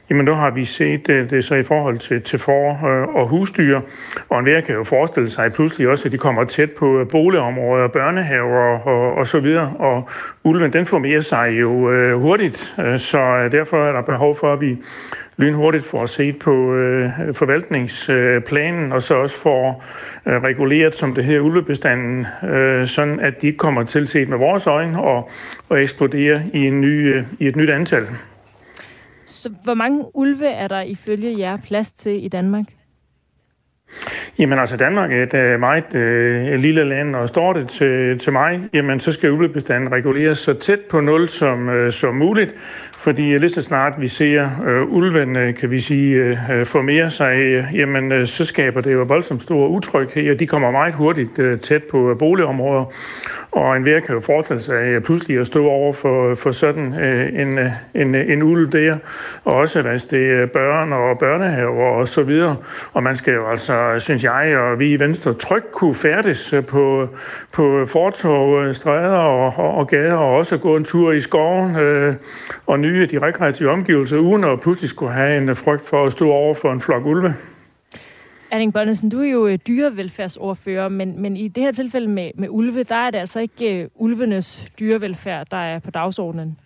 jamen, 0.10 0.26
nu 0.26 0.34
har 0.34 0.50
vi 0.50 0.66
set 0.66 1.08
det, 1.08 1.30
det 1.30 1.46
så 1.46 1.56
i 1.56 1.64
forhold 1.64 1.98
til, 1.98 2.22
til 2.22 2.40
for 2.40 2.86
øh, 2.88 3.16
og 3.16 3.28
husdyr. 3.28 3.80
Og 4.30 4.40
enhver 4.40 4.62
kan 4.62 4.76
jo 4.76 4.84
forestille 4.84 5.30
sig 5.30 5.54
pludselig 5.54 5.88
også, 5.88 6.08
at 6.08 6.12
de 6.12 6.18
kommer 6.18 6.44
tæt 6.44 6.72
på 6.72 7.00
øh, 7.00 7.08
boligområder, 7.08 7.88
børnehaver 7.88 8.80
og, 8.88 9.16
og 9.16 9.28
så 9.28 9.40
videre. 9.40 9.74
Og 9.80 10.10
ulven, 10.44 10.74
den 10.74 10.86
formerer 10.86 11.22
sig 11.22 11.58
jo 11.62 11.92
øh, 11.92 12.22
hurtigt, 12.22 12.76
så 12.98 13.50
derfor 13.52 13.86
er 13.86 13.92
der 13.92 14.02
behov 14.02 14.36
for, 14.36 14.54
at 14.54 14.62
vi 14.62 14.78
lynhurtigt 15.40 15.86
får 15.86 16.06
set 16.06 16.40
på 16.40 16.76
øh, 16.76 17.10
forvaltningsplanen, 17.34 18.92
og 18.92 19.02
så 19.02 19.16
også 19.16 19.38
får 19.38 19.84
øh, 20.26 20.44
reguleret, 20.44 20.96
som 20.96 21.16
det 21.16 21.24
her 21.24 21.40
ulvebestanden, 21.40 22.28
øh, 22.50 22.88
sådan 22.88 23.20
at 23.20 23.42
de 23.42 23.48
ikke 23.48 23.58
kommer 23.58 23.84
til 23.84 24.08
set 24.08 24.30
med 24.30 24.38
vores 24.38 24.68
øjne 24.68 25.02
og, 25.02 25.30
og 25.70 25.82
eksploderer 25.82 26.42
i, 26.54 26.68
en 26.68 26.82
ny, 26.82 27.16
øh, 27.16 27.24
i 27.40 27.48
et 27.48 27.56
nyt 27.56 27.70
antal. 27.70 28.08
Så 29.40 29.50
hvor 29.64 29.74
mange 29.74 30.06
ulve 30.14 30.48
er 30.48 30.68
der 30.68 30.82
ifølge 30.82 31.40
jer 31.40 31.58
plads 31.58 31.92
til 31.92 32.26
i 32.26 32.28
Danmark? 32.28 32.66
Jamen 34.40 34.60
altså, 34.60 34.78
Danmark 34.78 35.12
er 35.12 35.24
et 35.24 35.34
øh, 35.34 35.60
meget 35.60 35.96
øh, 35.96 36.60
lille 36.60 36.84
land, 36.84 37.16
og 37.16 37.30
står 37.30 37.54
det 37.54 37.68
til, 37.68 38.20
til 38.20 38.34
mig, 38.34 38.70
jamen 38.74 39.00
så 39.00 39.12
skal 39.12 39.32
ulvebestanden 39.32 39.92
reguleres 39.92 40.38
så 40.40 40.54
tæt 40.54 40.80
på 40.90 41.02
nul 41.02 41.28
som, 41.28 41.70
øh, 41.70 41.92
som 41.92 42.16
muligt, 42.16 42.56
fordi 43.00 43.38
lige 43.38 43.50
så 43.50 43.62
snart 43.62 43.94
vi 44.02 44.08
ser 44.08 44.50
øh, 44.68 44.94
ulven, 44.94 45.36
øh, 45.36 45.56
kan 45.56 45.72
vi 45.72 45.80
sige, 45.80 46.16
øh, 46.16 46.52
øh 46.52 46.66
formere 46.66 47.12
sig, 47.12 47.36
øh, 47.36 47.66
jamen 47.74 48.12
øh, 48.12 48.28
så 48.28 48.46
skaber 48.46 48.82
det 48.82 48.94
jo 48.94 49.04
voldsomt 49.04 49.44
stor 49.44 49.68
utryghed, 49.68 50.32
og 50.32 50.40
de 50.40 50.48
kommer 50.48 50.72
meget 50.72 50.96
hurtigt 50.96 51.40
øh, 51.40 51.60
tæt 51.60 51.84
på 51.84 52.12
øh, 52.12 52.18
boligområder, 52.18 52.86
og 53.52 53.78
en 53.78 53.84
kan 53.84 54.04
jo 54.10 54.20
forestille 54.20 54.62
sig 54.62 54.74
øh, 54.74 55.02
pludselig 55.02 55.40
at 55.40 55.48
stå 55.48 55.68
over 55.68 55.94
for, 55.94 56.36
for 56.36 56.52
sådan 56.52 57.00
øh, 57.00 57.42
en, 57.42 57.60
en, 57.94 58.16
en 58.16 58.44
ulv 58.44 58.72
der, 58.72 58.98
og 59.46 59.56
også 59.56 59.82
hvis 59.82 60.06
det 60.06 60.32
er 60.32 60.46
børn 60.46 60.94
og 60.94 61.20
børnehaver 61.20 61.90
og 61.90 62.08
så 62.08 62.24
videre, 62.24 62.56
og 62.94 63.04
man 63.04 63.16
skal 63.16 63.34
jo 63.34 63.48
altså 63.50 63.96
synes 63.98 64.24
jeg, 64.24 64.58
og 64.58 64.80
vi 64.80 64.94
i 64.94 65.00
Venstre 65.00 65.34
trygt 65.34 65.72
kunne 65.72 65.96
færdes 65.96 66.54
på, 66.68 67.08
på 67.52 67.86
fortog, 67.86 68.76
stræder 68.76 69.18
og, 69.18 69.54
og, 69.58 69.76
og 69.76 69.88
gader, 69.88 70.14
og 70.14 70.36
også 70.36 70.58
gå 70.58 70.76
en 70.76 70.84
tur 70.84 71.12
i 71.12 71.22
skoven 71.22 71.76
øh, 71.76 72.14
og 72.66 72.80
nye 72.92 73.06
de 73.06 73.20
rekreative 73.20 73.70
omgivelser, 73.70 74.18
uden 74.18 74.44
at 74.44 74.60
pludselig 74.60 74.90
skulle 74.90 75.14
have 75.14 75.38
en 75.38 75.56
frygt 75.56 75.86
for 75.86 76.06
at 76.06 76.12
stå 76.12 76.32
over 76.32 76.54
for 76.54 76.72
en 76.72 76.82
flok 76.82 77.06
ulve. 77.06 77.34
Erling 78.52 78.74
Bonnesen, 78.74 79.10
du 79.10 79.22
er 79.22 79.32
jo 79.32 79.48
øh, 79.48 79.60
dyrevelfærdsordfører, 79.68 80.90
men, 80.90 81.22
men 81.22 81.38
i 81.38 81.48
det 81.48 81.64
her 81.64 81.72
tilfælde 81.72 82.08
med, 82.08 82.32
med 82.36 82.48
ulve, 82.52 82.84
der 82.84 82.96
er 82.96 83.12
det 83.12 83.18
altså 83.18 83.40
ikke 83.40 83.90
uh, 83.96 84.02
ulvenes 84.06 84.72
dyrevelfærd, 84.80 85.48
der 85.52 85.58
er 85.58 85.80
på 85.80 85.92
dagsordenen. 85.92 86.58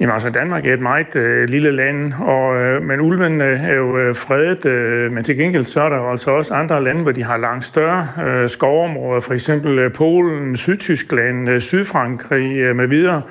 Jamen 0.00 0.12
altså, 0.12 0.30
Danmark 0.30 0.66
er 0.66 0.74
et 0.74 0.80
meget 0.80 1.16
øh, 1.16 1.48
lille 1.48 1.70
land, 1.70 2.12
og, 2.12 2.56
øh, 2.56 2.82
men 2.82 3.00
ulven 3.00 3.40
øh, 3.40 3.64
er 3.64 3.74
jo 3.74 3.98
øh, 3.98 4.14
fredet, 4.14 4.64
øh, 4.64 5.12
men 5.12 5.24
til 5.24 5.36
gengæld 5.36 5.64
så 5.64 5.80
er 5.80 5.88
der 5.88 6.10
altså 6.10 6.30
også 6.30 6.54
andre 6.54 6.84
lande, 6.84 7.02
hvor 7.02 7.12
de 7.12 7.24
har 7.24 7.36
langt 7.36 7.64
større 7.64 8.08
øh, 8.26 8.48
skovområder, 8.48 9.20
for 9.20 9.34
eksempel 9.34 9.78
øh, 9.78 9.92
Polen, 9.92 10.56
Sydtyskland, 10.56 11.48
øh, 11.48 11.60
Sydfrankrig 11.60 12.56
øh, 12.56 12.76
med 12.76 12.86
videre, 12.86 13.22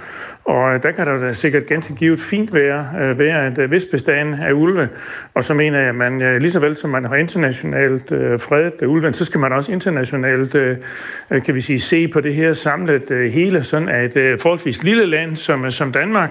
og 0.46 0.74
øh, 0.74 0.84
der 0.84 0.92
kan 0.92 1.08
der 1.08 1.20
da 1.20 1.34
sikkert 1.34 1.66
ganske 1.66 1.96
givet 1.96 2.20
fint 2.20 2.54
være, 2.54 2.88
øh, 3.02 3.20
være 3.20 3.46
at 3.46 3.60
øh, 3.60 3.70
hvis 3.70 3.84
vis 3.84 3.92
bestand 3.92 4.36
af 4.42 4.54
ulve. 4.54 4.90
Og 5.34 5.44
så 5.44 5.54
mener 5.54 5.80
jeg, 5.80 5.90
at 5.90 5.96
man 5.96 6.40
lige 6.40 6.52
så 6.52 6.60
vel 6.60 6.76
som 6.76 6.90
man 6.90 7.06
har 7.06 7.16
internationalt 7.16 8.10
fredet 8.42 8.82
ulven, 8.88 9.14
så 9.14 9.26
skal 9.26 9.40
man 9.40 9.52
også 9.52 9.72
internationalt, 9.72 10.52
kan 11.46 11.56
vi 11.56 11.62
sige, 11.62 11.80
se 11.80 12.08
på 12.08 12.22
det 12.22 12.36
her 12.36 12.54
samlet 12.54 13.32
hele, 13.34 13.64
sådan 13.64 13.90
at 13.90 14.18
et 14.18 14.42
forholdsvis 14.42 14.84
lille 14.84 15.06
land 15.06 15.36
som, 15.36 15.72
som 15.72 15.92
Danmark, 15.92 16.30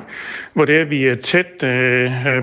hvor 0.52 0.64
det 0.64 0.80
er, 0.80 0.84
vi 0.84 1.06
er 1.06 1.14
tæt 1.14 1.46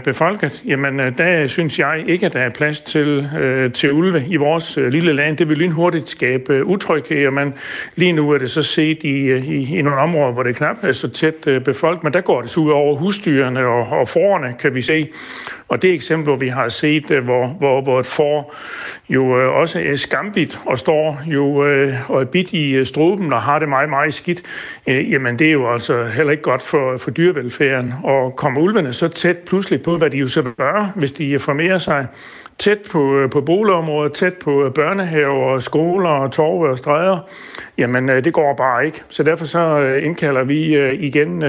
befolket, 0.04 0.62
jamen 0.66 1.00
der 1.18 1.48
synes 1.48 1.80
jeg 1.80 2.04
ikke, 2.08 2.26
at 2.26 2.34
der 2.34 2.40
er 2.40 2.50
plads 2.50 2.80
til, 2.80 3.30
til 3.74 3.94
ulve 3.94 4.26
i 4.28 4.36
vores 4.36 4.78
lille 4.78 5.14
land. 5.14 5.38
Det 5.38 5.50
vil 5.50 5.58
lynhurtigt 5.58 6.10
skabe 6.10 6.66
utryghed, 6.66 7.28
og 7.28 7.34
man, 7.34 7.54
lige 7.96 8.12
nu 8.12 8.32
er 8.32 8.38
det 8.38 8.52
så 8.52 8.64
set 8.64 9.04
i, 9.04 9.34
i, 9.34 9.78
i 9.78 9.82
nogle 9.82 10.00
områder, 10.00 10.32
hvor 10.32 10.44
det 10.44 10.56
knap 10.56 10.78
er 10.84 10.92
så 10.92 11.10
tæt 11.10 11.59
Øh, 11.60 11.66
befolkning, 11.66 12.04
men 12.04 12.14
der 12.14 12.22
går 12.22 12.42
det 12.42 12.50
så 12.50 12.60
ud 12.60 12.72
over 12.72 12.96
husdyrene 12.96 13.66
og, 13.66 14.00
og 14.00 14.08
forerne, 14.08 14.56
kan 14.60 14.76
vi 14.76 14.82
se. 14.82 15.10
Og 15.68 15.82
det 15.82 15.94
eksempel, 15.94 16.42
vi 16.42 16.48
har 16.48 16.70
set, 16.70 17.12
øh, 17.12 17.24
hvor, 17.24 17.48
hvor, 17.48 17.82
hvor 17.82 18.00
et 18.00 18.06
får 18.06 18.56
jo 19.10 19.40
øh, 19.40 19.56
også 19.56 19.80
er 19.80 19.96
skambit 19.96 20.60
og 20.66 20.80
står 20.80 21.22
jo 21.26 21.66
øh, 21.66 22.10
og 22.10 22.22
er 22.22 22.26
bit 22.26 22.54
i 22.54 22.72
øh, 22.72 22.86
struben 22.86 23.34
og 23.34 23.42
har 23.42 23.60
det 23.60 23.70
meget, 23.70 23.90
meget 23.90 24.14
skidt, 24.14 24.44
jamen 24.88 25.40
det 25.40 25.48
er 25.48 25.52
jo 25.52 25.74
altså 25.74 26.06
heller 26.08 26.32
ikke 26.32 26.44
godt 26.44 26.62
for, 26.62 26.98
for 26.98 27.12
dyrevelfærden. 27.12 27.94
Og 28.04 28.36
kommer 28.36 28.62
ulvene 28.62 28.94
så 28.94 29.08
tæt 29.08 29.38
pludselig 29.38 29.82
på, 29.82 29.98
hvad 29.98 30.10
de 30.10 30.18
jo 30.18 30.28
så 30.28 30.42
gør, 30.42 30.92
hvis 30.96 31.12
de 31.12 31.40
formerer 31.40 31.78
sig, 31.78 32.08
tæt 32.60 32.78
på, 32.92 33.18
øh, 33.18 33.30
på 33.30 33.42
boligområder, 33.42 34.10
tæt 34.10 34.34
på 34.34 34.66
øh, 34.66 34.74
børnehaver, 34.74 35.60
skoler, 35.60 36.10
og 36.10 36.32
torve 36.32 36.70
og 36.70 36.78
stræder, 36.78 37.18
jamen 37.78 38.10
øh, 38.10 38.24
det 38.24 38.34
går 38.34 38.54
bare 38.54 38.86
ikke. 38.86 39.04
Så 39.10 39.24
derfor 39.24 39.46
så 39.46 39.80
indkalder 40.04 40.44
vi 40.44 40.90
igen 40.94 41.44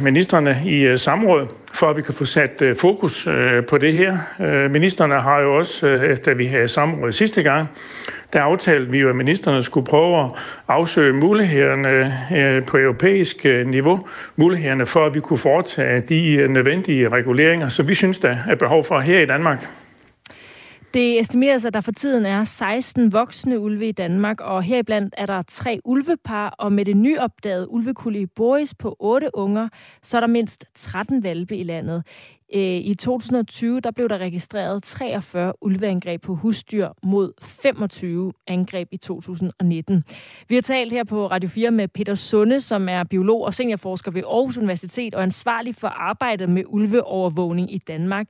ministerne 0.00 0.62
i 0.64 0.96
samråd, 0.96 1.46
for 1.74 1.90
at 1.90 1.96
vi 1.96 2.02
kan 2.02 2.14
få 2.14 2.24
sat 2.24 2.62
øh, 2.62 2.76
fokus 2.76 3.26
øh, 3.26 3.66
på 3.66 3.78
det 3.78 3.92
her. 3.92 4.18
Øh, 4.40 4.70
ministerne 4.70 5.14
har 5.20 5.40
jo 5.40 5.54
også, 5.54 5.86
efter 5.86 6.34
vi 6.34 6.46
havde 6.46 6.68
samråd 6.68 7.12
sidste 7.12 7.42
gang, 7.42 7.68
der 8.32 8.42
aftalte 8.42 8.90
vi 8.90 8.98
jo, 8.98 9.08
at 9.08 9.16
ministerne 9.16 9.62
skulle 9.62 9.86
prøve 9.86 10.24
at 10.24 10.30
afsøge 10.68 11.12
mulighederne 11.12 12.64
på 12.66 12.78
europæisk 12.78 13.44
niveau, 13.44 14.06
mulighederne 14.36 14.86
for, 14.86 15.06
at 15.06 15.14
vi 15.14 15.20
kunne 15.20 15.38
foretage 15.38 16.00
de 16.00 16.48
nødvendige 16.48 17.08
reguleringer, 17.08 17.68
så 17.68 17.82
vi 17.82 17.94
synes, 17.94 18.18
der 18.18 18.36
er 18.48 18.54
behov 18.54 18.84
for 18.84 19.00
her 19.00 19.20
i 19.20 19.26
Danmark. 19.26 19.68
Det 20.94 21.20
estimeres, 21.20 21.64
at 21.64 21.74
der 21.74 21.80
for 21.80 21.92
tiden 21.92 22.26
er 22.26 22.44
16 22.44 23.12
voksne 23.12 23.60
ulve 23.60 23.88
i 23.88 23.92
Danmark, 23.92 24.40
og 24.40 24.62
heriblandt 24.62 25.14
er 25.18 25.26
der 25.26 25.42
tre 25.42 25.80
ulvepar, 25.84 26.54
og 26.58 26.72
med 26.72 26.84
det 26.84 26.96
nyopdagede 26.96 27.70
ulvekuld 27.70 28.16
i 28.16 28.26
Boris 28.26 28.74
på 28.74 28.96
8 29.00 29.30
unger, 29.34 29.68
så 30.02 30.16
er 30.16 30.20
der 30.20 30.26
mindst 30.26 30.64
13 30.74 31.22
valpe 31.22 31.56
i 31.56 31.62
landet. 31.62 32.04
Øh, 32.54 32.76
I 32.76 32.94
2020 32.94 33.80
der 33.80 33.90
blev 33.90 34.08
der 34.08 34.18
registreret 34.18 34.82
43 34.82 35.52
ulveangreb 35.60 36.22
på 36.22 36.34
husdyr 36.34 36.88
mod 37.02 37.32
25 37.42 38.32
angreb 38.46 38.88
i 38.92 38.96
2019. 38.96 40.04
Vi 40.48 40.54
har 40.54 40.62
talt 40.62 40.92
her 40.92 41.04
på 41.04 41.26
Radio 41.26 41.48
4 41.48 41.70
med 41.70 41.88
Peter 41.88 42.14
Sunde, 42.14 42.60
som 42.60 42.88
er 42.88 43.04
biolog 43.04 43.44
og 43.44 43.54
seniorforsker 43.54 44.10
ved 44.10 44.22
Aarhus 44.22 44.58
Universitet 44.58 45.14
og 45.14 45.22
ansvarlig 45.22 45.74
for 45.74 45.88
arbejdet 45.88 46.48
med 46.48 46.62
ulveovervågning 46.66 47.74
i 47.74 47.78
Danmark. 47.78 48.26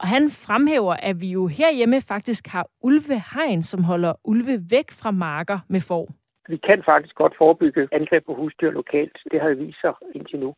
Og 0.00 0.06
han 0.08 0.30
fremhæver, 0.30 0.94
at 0.94 1.20
vi 1.20 1.28
jo 1.38 1.46
herhjemme 1.46 2.00
faktisk 2.00 2.46
har 2.46 2.66
ulvehegn, 2.82 3.62
som 3.62 3.84
holder 3.84 4.12
ulve 4.24 4.56
væk 4.70 4.90
fra 4.90 5.10
marker 5.10 5.58
med 5.68 5.80
får. 5.80 6.06
Vi 6.48 6.56
kan 6.56 6.82
faktisk 6.84 7.14
godt 7.14 7.34
forebygge 7.38 7.88
angreb 7.92 8.26
på 8.26 8.34
husdyr 8.34 8.70
lokalt. 8.70 9.18
Det 9.30 9.40
har 9.40 9.54
vist 9.54 9.80
sig 9.80 9.94
indtil 10.14 10.38
nu. 10.38 10.54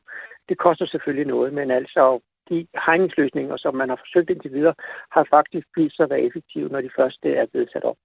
Det 0.48 0.58
koster 0.58 0.86
selvfølgelig 0.86 1.26
noget, 1.26 1.52
men 1.52 1.70
altså 1.70 2.20
de 2.50 2.66
hegningsløsninger, 2.86 3.56
som 3.56 3.74
man 3.74 3.88
har 3.88 3.96
forsøgt 3.96 4.30
indtil 4.30 4.52
videre, 4.52 4.74
har 5.10 5.26
faktisk 5.30 5.66
vist 5.76 5.96
sig 5.96 6.04
at 6.04 6.10
være 6.10 6.26
effektive, 6.28 6.68
når 6.68 6.80
de 6.80 6.90
første 6.98 7.34
er 7.34 7.46
blevet 7.46 7.70
sat 7.72 7.84
op. 7.84 7.96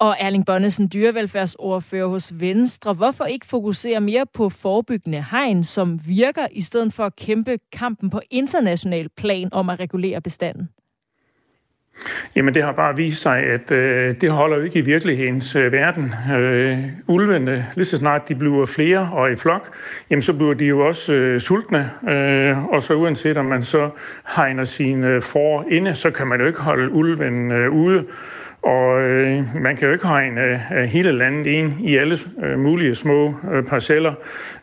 Og 0.00 0.16
Erling 0.20 0.46
Bonnesen, 0.46 0.90
dyrevelfærdsordfører 0.92 2.06
hos 2.06 2.32
Venstre. 2.40 2.92
Hvorfor 2.92 3.24
ikke 3.24 3.46
fokusere 3.46 4.00
mere 4.00 4.26
på 4.34 4.48
forebyggende 4.48 5.24
hegn, 5.30 5.64
som 5.64 6.00
virker, 6.06 6.46
i 6.52 6.60
stedet 6.60 6.92
for 6.92 7.04
at 7.04 7.16
kæmpe 7.16 7.58
kampen 7.72 8.10
på 8.10 8.20
international 8.30 9.08
plan 9.16 9.48
om 9.52 9.70
at 9.70 9.80
regulere 9.80 10.20
bestanden? 10.20 10.68
Jamen 12.36 12.54
det 12.54 12.62
har 12.62 12.72
bare 12.72 12.96
vist 12.96 13.22
sig, 13.22 13.38
at 13.38 13.70
øh, 13.70 14.14
det 14.20 14.30
holder 14.30 14.56
jo 14.56 14.62
ikke 14.62 14.78
i 14.78 14.82
virkelighedens 14.82 15.56
øh, 15.56 15.72
verden. 15.72 16.14
Øh, 16.38 16.84
ulvene, 17.06 17.66
lige 17.74 17.84
så 17.84 17.96
snart 17.96 18.28
de 18.28 18.34
bliver 18.34 18.66
flere 18.66 19.10
og 19.12 19.32
i 19.32 19.36
flok, 19.36 19.76
jamen 20.10 20.22
så 20.22 20.32
bliver 20.32 20.54
de 20.54 20.64
jo 20.64 20.86
også 20.86 21.12
øh, 21.12 21.40
sultne. 21.40 21.90
Øh, 22.08 22.64
og 22.64 22.82
så 22.82 22.94
uanset 22.94 23.36
om 23.36 23.44
man 23.44 23.62
så 23.62 23.90
hegner 24.36 24.64
sine 24.64 25.06
øh, 25.06 25.22
for 25.22 25.64
inde, 25.70 25.94
så 25.94 26.10
kan 26.10 26.26
man 26.26 26.40
jo 26.40 26.46
ikke 26.46 26.60
holde 26.60 26.90
ulven 26.90 27.52
øh, 27.52 27.72
ude. 27.72 28.04
Og 28.62 29.00
øh, 29.00 29.44
man 29.54 29.76
kan 29.76 29.86
jo 29.86 29.92
ikke 29.92 30.06
hegne 30.06 30.62
øh, 30.74 30.84
hele 30.84 31.12
landet 31.12 31.46
ind 31.46 31.72
i 31.80 31.96
alle 31.96 32.18
øh, 32.42 32.58
mulige 32.58 32.94
små 32.94 33.34
øh, 33.52 33.64
parceller 33.64 34.12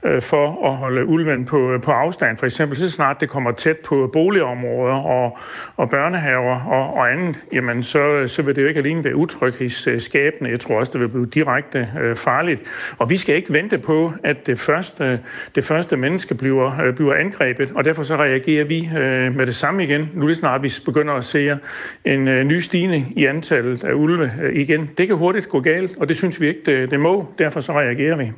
øh, 0.03 0.21
for 0.21 0.67
at 0.67 0.75
holde 0.75 1.05
ulven 1.05 1.45
på, 1.45 1.71
øh, 1.71 1.81
på 1.81 1.91
afstand. 1.91 2.37
For 2.37 2.45
eksempel 2.45 2.77
så 2.77 2.91
snart 2.91 3.19
det 3.19 3.29
kommer 3.29 3.51
tæt 3.51 3.77
på 3.77 4.09
boligområder 4.13 4.95
og, 4.95 5.37
og 5.75 5.89
børnehaver 5.89 6.59
og, 6.65 6.93
og 6.93 7.11
andet, 7.11 7.43
jamen 7.53 7.83
så, 7.83 8.27
så 8.27 8.41
vil 8.41 8.55
det 8.55 8.61
jo 8.61 8.67
ikke 8.67 8.79
alene 8.79 9.03
være 9.03 9.15
utryghedsskabende. 9.15 10.51
Jeg 10.51 10.59
tror 10.59 10.79
også, 10.79 10.91
det 10.91 11.01
vil 11.01 11.07
blive 11.07 11.25
direkte 11.25 11.89
øh, 12.01 12.15
farligt. 12.15 12.61
Og 12.97 13.09
vi 13.09 13.17
skal 13.17 13.35
ikke 13.35 13.53
vente 13.53 13.77
på, 13.77 14.13
at 14.23 14.47
det 14.47 14.59
første, 14.59 15.19
det 15.55 15.63
første 15.63 15.97
menneske 15.97 16.35
bliver, 16.35 16.81
øh, 16.81 16.95
bliver 16.95 17.13
angrebet, 17.13 17.71
og 17.75 17.85
derfor 17.85 18.03
så 18.03 18.15
reagerer 18.15 18.65
vi 18.65 18.89
øh, 18.97 19.35
med 19.35 19.45
det 19.45 19.55
samme 19.55 19.83
igen. 19.83 20.09
Nu 20.13 20.25
lige 20.25 20.35
snart 20.35 20.63
vi 20.63 20.73
begynder 20.85 21.13
at 21.13 21.25
se 21.25 21.57
en 22.05 22.27
øh, 22.27 22.43
ny 22.43 22.59
stigning 22.59 23.13
i 23.15 23.25
antallet 23.25 23.84
af 23.85 23.93
ulve 23.93 24.31
øh, 24.41 24.55
igen. 24.55 24.89
Det 24.97 25.07
kan 25.07 25.15
hurtigt 25.15 25.49
gå 25.49 25.59
galt, 25.59 25.97
og 25.97 26.09
det 26.09 26.17
synes 26.17 26.41
vi 26.41 26.47
ikke, 26.47 26.61
det, 26.65 26.91
det 26.91 26.99
må. 26.99 27.27
Derfor 27.37 27.59
så 27.59 27.73
reagerer 27.73 28.17
vi. 28.17 28.31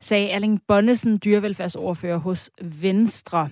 Sagde 0.00 0.28
Erling 0.28 0.60
Bonnesen, 0.68 1.20
dyrevelfærdsordfører 1.24 2.16
hos 2.16 2.50
Venstre. 2.62 3.48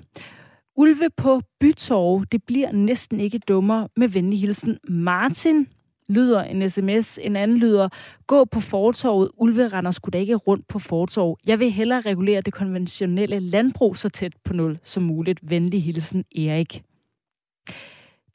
Ulve 0.77 1.11
på 1.17 1.41
Bytorv, 1.61 2.25
det 2.33 2.43
bliver 2.47 2.73
næsten 2.73 3.21
ikke 3.21 3.39
dummere 3.39 3.89
med 3.97 4.09
venlig 4.09 4.41
hilsen. 4.41 4.79
Martin 4.89 5.67
lyder 6.09 6.43
en 6.43 6.71
sms, 6.71 7.19
en 7.23 7.37
anden 7.37 7.59
lyder, 7.59 7.89
gå 8.27 8.45
på 8.45 8.61
fortorvet, 8.61 9.31
ulve 9.37 9.69
render 9.69 9.91
sgu 9.91 10.09
da 10.13 10.19
ikke 10.19 10.35
rundt 10.35 10.69
på 10.69 10.79
fortorv. 10.79 11.39
Jeg 11.47 11.59
vil 11.59 11.71
hellere 11.71 12.01
regulere 12.01 12.41
det 12.41 12.53
konventionelle 12.53 13.41
landbrug 13.41 13.97
så 13.97 14.09
tæt 14.09 14.33
på 14.45 14.53
nul 14.53 14.79
som 14.83 15.03
muligt. 15.03 15.51
Venlig 15.51 15.83
hilsen, 15.83 16.25
Erik. 16.37 16.83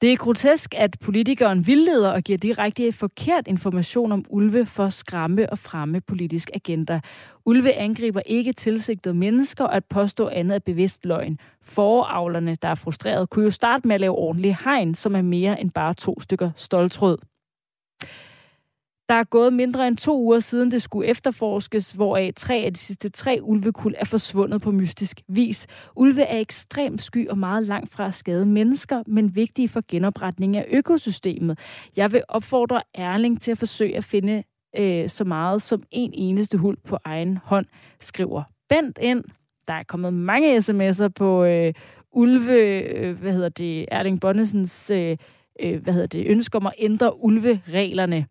Det 0.04 0.12
er 0.12 0.18
grotesk, 0.18 0.74
at 0.78 0.98
politikeren 1.02 1.68
vildleder 1.68 2.10
og 2.10 2.22
giver 2.22 2.38
direkte 2.38 2.92
forkert 2.92 3.48
information 3.48 4.12
om 4.12 4.26
ulve 4.30 4.66
for 4.66 4.86
at 4.86 4.94
skræmme 4.94 5.50
og 5.50 5.58
fremme 5.58 6.02
politisk 6.02 6.50
agenda. 6.54 7.00
Ulve 7.46 7.74
angriber 7.74 8.22
ikke 8.26 8.54
tilsigtede 8.54 9.14
mennesker, 9.14 9.66
og 9.66 9.76
at 9.76 9.86
påstå 9.86 10.28
andet 10.28 10.56
er 10.56 10.60
bevidst 10.60 11.06
løgn. 11.06 11.40
Foravlerne, 11.62 12.58
der 12.62 12.68
er 12.68 12.76
frustreret, 12.76 13.30
kunne 13.30 13.46
jo 13.46 13.52
starte 13.52 13.88
med 13.88 13.96
at 13.96 14.02
lave 14.02 14.16
ordentlige 14.16 14.58
hegn, 14.64 14.96
som 14.96 15.16
er 15.16 15.22
mere 15.22 15.62
end 15.62 15.72
bare 15.72 15.94
to 15.94 16.20
stykker 16.20 16.52
stoltrød. 16.56 17.18
Der 19.10 19.16
er 19.16 19.24
gået 19.24 19.54
mindre 19.54 19.88
end 19.88 19.98
to 19.98 20.22
uger 20.22 20.40
siden 20.40 20.72
det 20.72 20.82
skulle 20.82 21.08
efterforskes, 21.08 21.92
hvoraf 21.92 22.32
tre 22.36 22.56
af 22.56 22.74
de 22.74 22.80
sidste 22.80 23.10
tre 23.10 23.40
ulvekul 23.42 23.96
er 23.98 24.06
forsvundet 24.06 24.62
på 24.62 24.72
mystisk 24.72 25.22
vis. 25.28 25.68
Ulve 25.96 26.22
er 26.22 26.40
ekstremt 26.40 27.02
sky 27.02 27.30
og 27.30 27.38
meget 27.38 27.68
langt 27.68 27.92
fra 27.92 28.08
at 28.08 28.14
skade 28.14 28.46
mennesker, 28.46 29.04
men 29.08 29.36
vigtige 29.36 29.70
for 29.70 29.82
genopretning 29.88 30.58
af 30.58 30.66
økosystemet. 30.72 31.60
Jeg 31.96 32.12
vil 32.12 32.24
opfordre 32.28 32.82
Erling 32.94 33.42
til 33.42 33.52
at 33.52 33.58
forsøge 33.58 33.98
at 33.98 34.04
finde 34.04 34.44
øh, 34.78 35.10
så 35.10 35.24
meget 35.24 35.62
som 35.62 35.84
en 35.92 36.12
eneste 36.14 36.58
hul 36.58 36.78
på 36.88 36.98
egen 37.06 37.38
hånd, 37.44 37.66
skriver 38.00 38.44
Bent 38.70 38.98
ind. 39.02 39.24
Der 39.68 39.74
er 39.74 39.84
kommet 39.84 40.14
mange 40.14 40.58
sms'er 40.58 41.08
på 41.08 41.44
øh, 41.44 41.74
Ulve, 42.12 42.84
øh, 42.84 43.20
hvad 43.20 43.32
hedder 43.34 43.50
det, 43.50 43.86
Erling 43.92 44.22
Bonnesens 44.22 44.92
øh, 44.92 45.18
øh, 45.60 45.84
hvad 45.84 45.94
hedder 45.94 46.08
det, 46.08 46.28
ønsker 46.28 46.60
om 46.60 46.68
at 46.68 46.74
ændre 46.78 47.24
ulvereglerne. 47.24 48.26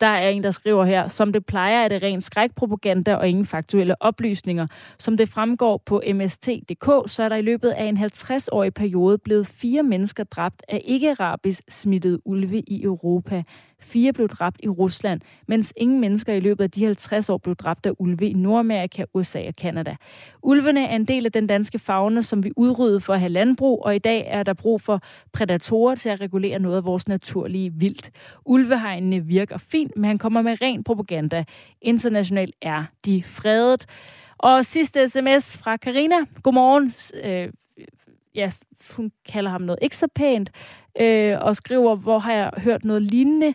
Der 0.00 0.06
er 0.06 0.28
en, 0.28 0.44
der 0.44 0.50
skriver 0.50 0.84
her, 0.84 1.08
som 1.08 1.32
det 1.32 1.46
plejer 1.46 1.84
er 1.84 1.88
det 1.88 2.02
ren 2.02 2.20
skrækpropaganda 2.20 3.16
og 3.16 3.28
ingen 3.28 3.46
faktuelle 3.46 4.02
oplysninger. 4.02 4.66
Som 4.98 5.16
det 5.16 5.28
fremgår 5.28 5.82
på 5.86 6.02
mst.dk, 6.14 7.10
så 7.10 7.22
er 7.22 7.28
der 7.28 7.36
i 7.36 7.42
løbet 7.42 7.70
af 7.70 7.84
en 7.84 7.98
50-årig 7.98 8.74
periode 8.74 9.18
blevet 9.18 9.46
fire 9.46 9.82
mennesker 9.82 10.24
dræbt 10.24 10.62
af 10.68 10.82
ikke-rabies 10.84 11.62
smittet 11.68 12.20
ulve 12.24 12.60
i 12.60 12.82
Europa. 12.82 13.42
Fire 13.84 14.12
blev 14.12 14.28
dræbt 14.28 14.60
i 14.62 14.68
Rusland, 14.68 15.20
mens 15.46 15.72
ingen 15.76 16.00
mennesker 16.00 16.32
i 16.32 16.40
løbet 16.40 16.64
af 16.64 16.70
de 16.70 16.84
50 16.84 17.30
år 17.30 17.38
blev 17.38 17.56
dræbt 17.56 17.86
af 17.86 17.92
ulve 17.98 18.28
i 18.28 18.32
Nordamerika, 18.32 19.04
USA 19.14 19.48
og 19.48 19.56
Kanada. 19.56 19.96
Ulvene 20.42 20.86
er 20.86 20.96
en 20.96 21.04
del 21.04 21.26
af 21.26 21.32
den 21.32 21.46
danske 21.46 21.78
fauna, 21.78 22.20
som 22.20 22.44
vi 22.44 22.52
udryddede 22.56 23.00
for 23.00 23.14
at 23.14 23.20
have 23.20 23.32
landbrug, 23.32 23.84
og 23.84 23.94
i 23.96 23.98
dag 23.98 24.24
er 24.26 24.42
der 24.42 24.52
brug 24.52 24.80
for 24.80 25.00
predatorer 25.32 25.94
til 25.94 26.08
at 26.08 26.20
regulere 26.20 26.58
noget 26.58 26.76
af 26.76 26.84
vores 26.84 27.08
naturlige 27.08 27.72
vildt. 27.72 28.10
Ulvehegnene 28.44 29.24
virker 29.24 29.58
fint, 29.58 29.96
men 29.96 30.04
han 30.04 30.18
kommer 30.18 30.42
med 30.42 30.62
ren 30.62 30.84
propaganda. 30.84 31.44
Internationalt 31.82 32.54
er 32.62 32.84
de 33.04 33.22
fredet. 33.22 33.86
Og 34.38 34.64
sidste 34.64 35.08
sms 35.08 35.56
fra 35.56 35.76
Karina. 35.76 36.16
Godmorgen. 36.42 36.94
Øh, 37.24 37.48
ja, 38.34 38.52
hun 38.96 39.12
kalder 39.32 39.50
ham 39.50 39.62
noget 39.62 39.78
ikke 39.82 39.96
så 39.96 40.08
pænt 40.14 40.50
øh, 41.00 41.38
og 41.40 41.56
skriver, 41.56 41.94
hvor 41.96 42.18
har 42.18 42.32
jeg 42.32 42.50
hørt 42.56 42.84
noget 42.84 43.02
lignende. 43.02 43.54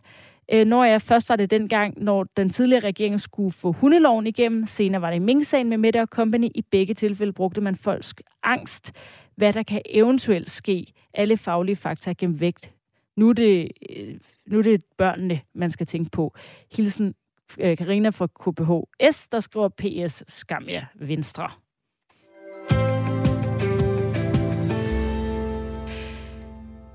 Øh, 0.53 0.65
når 0.65 0.83
jeg 0.83 1.01
først 1.01 1.29
var 1.29 1.35
det 1.35 1.51
dengang, 1.51 2.03
når 2.03 2.23
den 2.37 2.49
tidligere 2.49 2.83
regering 2.83 3.19
skulle 3.19 3.53
få 3.53 3.71
hundeloven 3.71 4.27
igennem, 4.27 4.65
senere 4.65 5.01
var 5.01 5.11
det 5.11 5.21
Ming-sagen 5.21 5.69
med 5.69 5.77
Mette 5.77 6.05
Company. 6.05 6.47
I 6.55 6.61
begge 6.71 6.93
tilfælde 6.93 7.33
brugte 7.33 7.61
man 7.61 7.75
folks 7.75 8.15
angst, 8.43 8.93
hvad 9.35 9.53
der 9.53 9.63
kan 9.63 9.81
eventuelt 9.85 10.51
ske. 10.51 10.93
Alle 11.13 11.37
faglige 11.37 11.75
fakta 11.75 12.13
gennem 12.13 12.39
vægt. 12.39 12.71
Nu 13.17 13.29
er 13.29 13.33
det, 13.33 13.71
øh, 13.89 14.15
nu 14.47 14.57
er 14.57 14.63
det 14.63 14.83
børnene, 14.97 15.41
man 15.55 15.71
skal 15.71 15.87
tænke 15.87 16.11
på. 16.11 16.35
Hilsen 16.75 17.13
øh, 17.59 17.77
Karina 17.77 18.09
fra 18.09 18.27
KBH 18.27 18.71
S, 19.11 19.27
der 19.27 19.39
skriver 19.39 19.69
PS 19.69 20.23
Skam 20.27 20.69
jer 20.69 20.85
Venstre. 20.95 21.49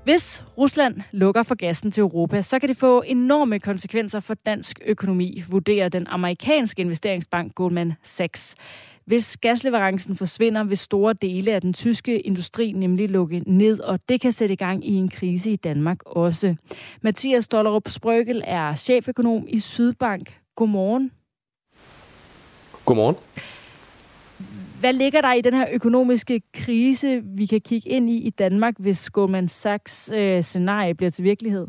Hvis 0.05 0.43
Rusland 0.57 1.01
lukker 1.11 1.43
for 1.43 1.55
gassen 1.55 1.91
til 1.91 2.01
Europa, 2.01 2.41
så 2.41 2.59
kan 2.59 2.69
det 2.69 2.77
få 2.77 3.01
enorme 3.01 3.59
konsekvenser 3.59 4.19
for 4.19 4.33
dansk 4.33 4.79
økonomi, 4.85 5.43
vurderer 5.49 5.89
den 5.89 6.07
amerikanske 6.07 6.81
investeringsbank 6.81 7.55
Goldman 7.55 7.93
Sachs. 8.03 8.55
Hvis 9.05 9.37
gasleverancen 9.37 10.15
forsvinder, 10.15 10.63
vil 10.63 10.77
store 10.77 11.13
dele 11.13 11.51
af 11.51 11.61
den 11.61 11.73
tyske 11.73 12.19
industri 12.19 12.71
nemlig 12.71 13.09
lukke 13.09 13.43
ned, 13.47 13.79
og 13.79 13.99
det 14.09 14.21
kan 14.21 14.31
sætte 14.31 14.53
i 14.53 14.55
gang 14.55 14.87
i 14.87 14.93
en 14.93 15.09
krise 15.09 15.51
i 15.51 15.55
Danmark 15.55 15.97
også. 16.05 16.55
Mathias 17.01 17.47
Dollerup 17.47 17.89
Sprøgel 17.89 18.43
er 18.45 18.75
cheføkonom 18.75 19.45
i 19.49 19.59
Sydbank. 19.59 20.33
Godmorgen. 20.55 21.11
Godmorgen. 22.85 23.15
Hvad 24.85 24.93
ligger 24.93 25.21
der 25.21 25.33
i 25.33 25.41
den 25.41 25.53
her 25.53 25.65
økonomiske 25.71 26.41
krise, 26.53 27.21
vi 27.23 27.45
kan 27.45 27.61
kigge 27.61 27.89
ind 27.89 28.09
i 28.09 28.17
i 28.17 28.29
Danmark, 28.29 28.73
hvis 28.77 29.09
Goldman 29.09 29.49
Sachs 29.49 30.11
øh, 30.13 30.43
scenarie 30.43 30.93
bliver 30.93 31.09
til 31.09 31.23
virkelighed? 31.23 31.67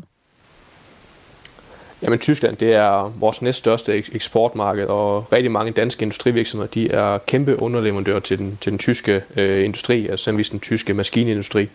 Jamen 2.01 2.19
Tyskland, 2.19 2.57
det 2.57 2.73
er 2.73 3.13
vores 3.19 3.41
næststørste 3.41 3.93
eksportmarked, 4.13 4.85
og 4.85 5.33
rigtig 5.33 5.51
mange 5.51 5.71
danske 5.71 6.03
industrivirksomheder, 6.03 6.71
de 6.71 6.91
er 6.91 7.17
kæmpe 7.17 7.61
underleverandører 7.61 8.19
til 8.19 8.37
den, 8.37 8.57
til 8.61 8.71
den 8.71 8.79
tyske 8.79 9.21
øh, 9.37 9.65
industri, 9.65 10.01
altså 10.01 10.13
eksempelvis 10.13 10.49
den 10.49 10.59
tyske 10.59 10.93
maskinindustri. 10.93 11.69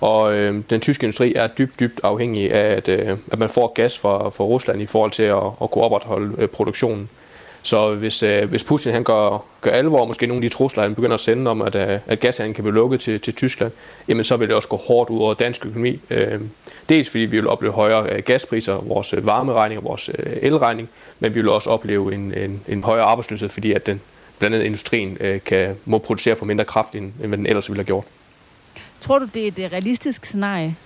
Og 0.00 0.34
øh, 0.34 0.62
den 0.70 0.80
tyske 0.80 1.04
industri 1.04 1.34
er 1.34 1.46
dybt, 1.46 1.80
dybt 1.80 2.00
afhængig 2.02 2.52
af, 2.52 2.76
at, 2.76 2.88
øh, 2.88 3.18
at 3.32 3.38
man 3.38 3.48
får 3.48 3.72
gas 3.72 3.98
fra, 3.98 4.28
fra 4.28 4.44
Rusland 4.44 4.82
i 4.82 4.86
forhold 4.86 5.10
til 5.10 5.22
at, 5.22 5.42
at 5.62 5.70
kunne 5.70 5.84
opretholde 5.84 6.34
øh, 6.38 6.48
produktionen. 6.48 7.10
Så 7.62 7.94
hvis, 7.94 8.22
øh, 8.22 8.48
hvis 8.48 8.64
Putin 8.64 8.92
han 8.92 9.04
gør, 9.04 9.44
gør 9.60 9.70
alvor, 9.70 10.04
måske 10.04 10.26
nogle 10.26 10.44
af 10.44 10.50
de 10.50 10.56
trusler, 10.56 10.82
han 10.82 10.94
begynder 10.94 11.14
at 11.14 11.20
sende 11.20 11.50
om, 11.50 11.62
at, 11.62 11.74
øh, 11.74 11.98
at 12.06 12.20
gashandlen 12.20 12.54
kan 12.54 12.64
blive 12.64 12.74
lukket 12.74 13.00
til, 13.00 13.20
til 13.20 13.34
Tyskland, 13.34 13.72
jamen 14.08 14.24
så 14.24 14.36
vil 14.36 14.48
det 14.48 14.56
også 14.56 14.68
gå 14.68 14.76
hårdt 14.76 15.10
ud 15.10 15.20
over 15.20 15.34
dansk 15.34 15.66
økonomi. 15.66 16.00
Øh, 16.10 16.40
dels 16.88 17.10
fordi 17.10 17.24
vi 17.24 17.36
vil 17.36 17.48
opleve 17.48 17.72
højere 17.72 18.12
øh, 18.12 18.22
gaspriser, 18.22 18.74
vores 18.74 19.14
øh, 19.14 19.26
varmeregning 19.26 19.78
og 19.78 19.84
vores 19.84 20.10
øh, 20.18 20.36
elregning, 20.42 20.88
men 21.20 21.34
vi 21.34 21.40
vil 21.40 21.48
også 21.48 21.70
opleve 21.70 22.14
en, 22.14 22.34
en, 22.34 22.60
en 22.68 22.84
højere 22.84 23.04
arbejdsløshed, 23.04 23.48
fordi 23.48 23.72
at 23.72 23.86
den, 23.86 24.00
blandt 24.38 24.54
andet 24.54 24.66
industrien 24.66 25.16
øh, 25.20 25.40
kan, 25.40 25.76
må 25.84 25.98
producere 25.98 26.36
for 26.36 26.44
mindre 26.44 26.64
kraft, 26.64 26.94
end, 26.94 27.04
end 27.04 27.26
hvad 27.26 27.38
den 27.38 27.46
ellers 27.46 27.68
ville 27.68 27.78
have 27.78 27.86
gjort. 27.86 28.04
Tror 29.00 29.18
du, 29.18 29.28
det 29.34 29.58
er 29.58 29.66
et 29.66 29.72
realistisk 29.72 30.24
scenarie? 30.24 30.76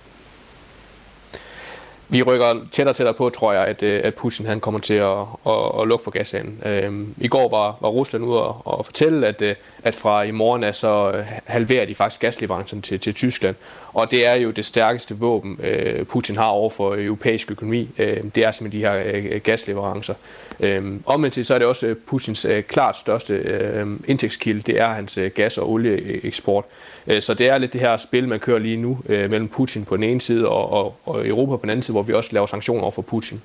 Vi 2.09 2.23
rykker 2.23 2.45
tættere 2.71 2.91
og 2.91 2.95
tættere 2.95 3.13
på, 3.13 3.29
tror 3.29 3.53
jeg, 3.53 3.65
at, 3.65 3.83
øh, 3.83 4.01
at 4.03 4.15
Putin 4.15 4.45
han 4.45 4.59
kommer 4.59 4.79
til 4.79 4.93
at, 4.93 5.17
at, 5.47 5.81
at 5.81 5.87
lukke 5.87 6.03
for 6.03 6.11
gasen. 6.11 6.61
Øhm, 6.65 7.13
I 7.17 7.27
går 7.27 7.49
var, 7.49 7.77
var 7.81 7.89
Rusland 7.89 8.25
ude 8.25 8.43
og, 8.43 8.61
og 8.65 8.85
fortælle, 8.85 9.27
at, 9.27 9.41
øh, 9.41 9.55
at 9.83 9.95
fra 9.95 10.23
i 10.23 10.31
morgen 10.31 10.63
er 10.63 10.71
så 10.71 11.11
øh, 11.11 11.25
halverer 11.45 11.85
de 11.85 11.95
faktisk 11.95 12.21
gasleverancen 12.21 12.81
til, 12.81 12.99
til 12.99 13.13
Tyskland. 13.13 13.55
Og 13.93 14.11
det 14.11 14.27
er 14.27 14.35
jo 14.35 14.51
det 14.51 14.65
stærkeste 14.65 15.17
våben, 15.17 15.59
Putin 16.09 16.35
har 16.35 16.47
over 16.47 16.69
for 16.69 16.95
europæisk 16.95 17.51
økonomi. 17.51 17.89
Øhm, 17.97 18.31
det 18.31 18.43
er 18.43 18.51
simpelthen 18.51 18.81
de 18.81 18.87
her 18.87 19.39
gasleverancer. 19.39 20.13
Øhm, 20.59 21.03
omvendt 21.05 21.45
så 21.45 21.53
er 21.53 21.59
det 21.59 21.67
også 21.67 21.87
øh, 21.87 21.95
Putins 21.95 22.45
øh, 22.45 22.63
klart 22.63 22.97
største 22.97 23.33
øhm, 23.33 24.03
indtægtskilde, 24.07 24.61
det 24.61 24.79
er 24.79 24.93
hans 24.93 25.17
øh, 25.17 25.31
gas- 25.35 25.57
og 25.57 25.71
olieeksport. 25.71 26.65
Så 27.19 27.33
det 27.33 27.47
er 27.47 27.57
lidt 27.57 27.73
det 27.73 27.81
her 27.81 27.97
spil, 27.97 28.27
man 28.27 28.39
kører 28.39 28.59
lige 28.59 28.77
nu 28.77 28.99
mellem 29.07 29.47
Putin 29.47 29.85
på 29.85 29.95
den 29.95 30.03
ene 30.03 30.21
side 30.21 30.49
og, 30.49 30.71
og, 30.71 30.97
og 31.05 31.27
Europa 31.27 31.55
på 31.55 31.61
den 31.61 31.69
anden 31.69 31.83
side, 31.83 31.93
hvor 31.95 32.03
vi 32.03 32.13
også 32.13 32.29
laver 32.33 32.45
sanktioner 32.45 32.81
over 32.81 32.91
for 32.91 33.01
Putin. 33.01 33.41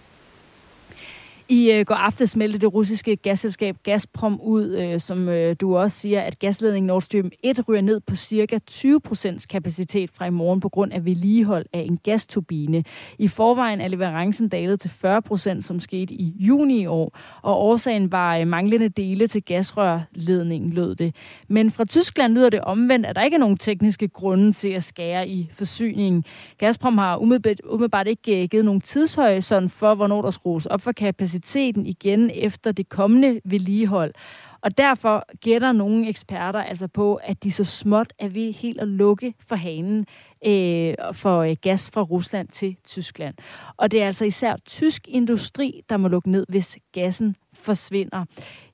I 1.51 1.71
øh, 1.71 1.87
går 1.87 1.95
aftes 1.95 2.37
meldte 2.37 2.59
det 2.59 2.75
russiske 2.75 3.17
gasselskab 3.17 3.77
Gazprom 3.83 4.41
ud, 4.43 4.77
øh, 4.77 5.01
som 5.01 5.29
øh, 5.29 5.57
du 5.61 5.77
også 5.77 5.99
siger, 5.99 6.21
at 6.21 6.39
gasledningen 6.39 6.87
Nord 6.87 7.03
Stream 7.03 7.31
1 7.43 7.69
ryger 7.69 7.81
ned 7.81 8.01
på 8.01 8.17
cirka 8.17 8.59
20% 8.71 9.47
kapacitet 9.51 10.11
fra 10.11 10.27
i 10.27 10.31
morgen 10.31 10.61
på 10.61 10.69
grund 10.69 10.93
af 10.93 11.05
vedligehold 11.05 11.67
af 11.73 11.81
en 11.81 11.97
gasturbine. 11.97 12.85
I 13.19 13.29
forvejen 13.29 13.81
er 13.81 13.89
leverancen 13.89 14.49
dalet 14.49 14.81
til 14.81 14.89
40% 14.89 15.61
som 15.61 15.81
skete 15.81 16.15
i 16.15 16.35
juni 16.39 16.83
i 16.83 16.87
år, 16.87 17.19
og 17.43 17.63
årsagen 17.63 18.13
var 18.13 18.37
øh, 18.37 18.47
manglende 18.47 18.89
dele 18.89 19.27
til 19.27 19.43
gasrørledningen, 19.43 20.73
lød 20.73 20.95
det. 20.95 21.15
Men 21.49 21.71
fra 21.71 21.85
Tyskland 21.85 22.35
lyder 22.35 22.51
det 22.51 22.61
omvendt, 22.61 23.07
at 23.07 23.17
der 23.17 23.23
ikke 23.23 23.35
er 23.35 23.41
nogen 23.41 23.57
tekniske 23.57 24.09
grunde 24.09 24.53
til 24.53 24.69
at 24.69 24.85
skære 24.85 25.29
i 25.29 25.49
forsyningen. 25.53 26.25
Gazprom 26.59 26.99
har 26.99 27.17
umiddelbart, 27.17 28.07
ikke 28.07 28.43
øh, 28.43 28.49
givet 28.49 28.65
nogen 28.65 28.81
tidshorisont 28.81 29.73
for, 29.73 29.95
hvornår 29.95 30.23
der 30.23 30.31
skrues 30.31 30.67
op 30.67 30.81
for 30.81 30.93
kapacitet 30.93 31.40
kapaciteten 31.41 31.87
igen 31.87 32.31
efter 32.35 32.73
det 32.73 32.89
kommende 32.89 33.41
vedligehold. 33.45 34.15
Og 34.63 34.79
derfor 34.79 35.25
gætter 35.41 35.73
nogle 35.73 36.09
eksperter 36.09 36.63
altså 36.63 36.89
på, 36.89 37.15
at 37.15 37.43
de 37.43 37.53
så 37.53 37.65
småt 37.65 38.13
er 38.19 38.29
ved 38.29 38.53
helt 38.53 38.81
at 38.81 38.89
lukke 38.89 39.35
for 39.49 39.57
hanen 39.57 40.07
øh, 40.47 40.95
for 41.13 41.39
øh, 41.41 41.57
gas 41.63 41.91
fra 41.91 42.03
Rusland 42.03 42.49
til 42.49 42.77
Tyskland. 42.87 43.35
Og 43.77 43.91
det 43.91 44.03
er 44.03 44.07
altså 44.07 44.25
især 44.25 44.57
tysk 44.67 45.09
industri, 45.09 45.83
der 45.89 45.97
må 45.97 46.09
lukke 46.09 46.31
ned, 46.31 46.47
hvis 46.49 46.79
gassen 46.93 47.37
forsvinder. 47.55 48.25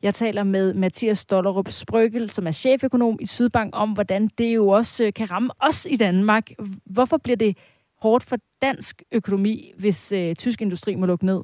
Jeg 0.02 0.14
taler 0.14 0.44
med 0.44 0.74
Mathias 0.74 1.18
Stollerup 1.18 1.70
Sprøgel, 1.70 2.30
som 2.30 2.46
er 2.46 2.52
cheføkonom 2.52 3.18
i 3.20 3.26
Sydbank, 3.26 3.76
om 3.76 3.92
hvordan 3.92 4.30
det 4.38 4.54
jo 4.54 4.68
også 4.68 5.04
øh, 5.04 5.12
kan 5.12 5.30
ramme 5.30 5.50
os 5.60 5.86
i 5.90 5.96
Danmark. 5.96 6.50
Hvorfor 6.84 7.16
bliver 7.16 7.36
det 7.36 7.56
hårdt 8.02 8.24
for 8.24 8.36
dansk 8.62 9.02
økonomi, 9.12 9.72
hvis 9.78 10.12
øh, 10.12 10.34
tysk 10.34 10.62
industri 10.62 10.94
må 10.94 11.06
lukke 11.06 11.26
ned? 11.26 11.42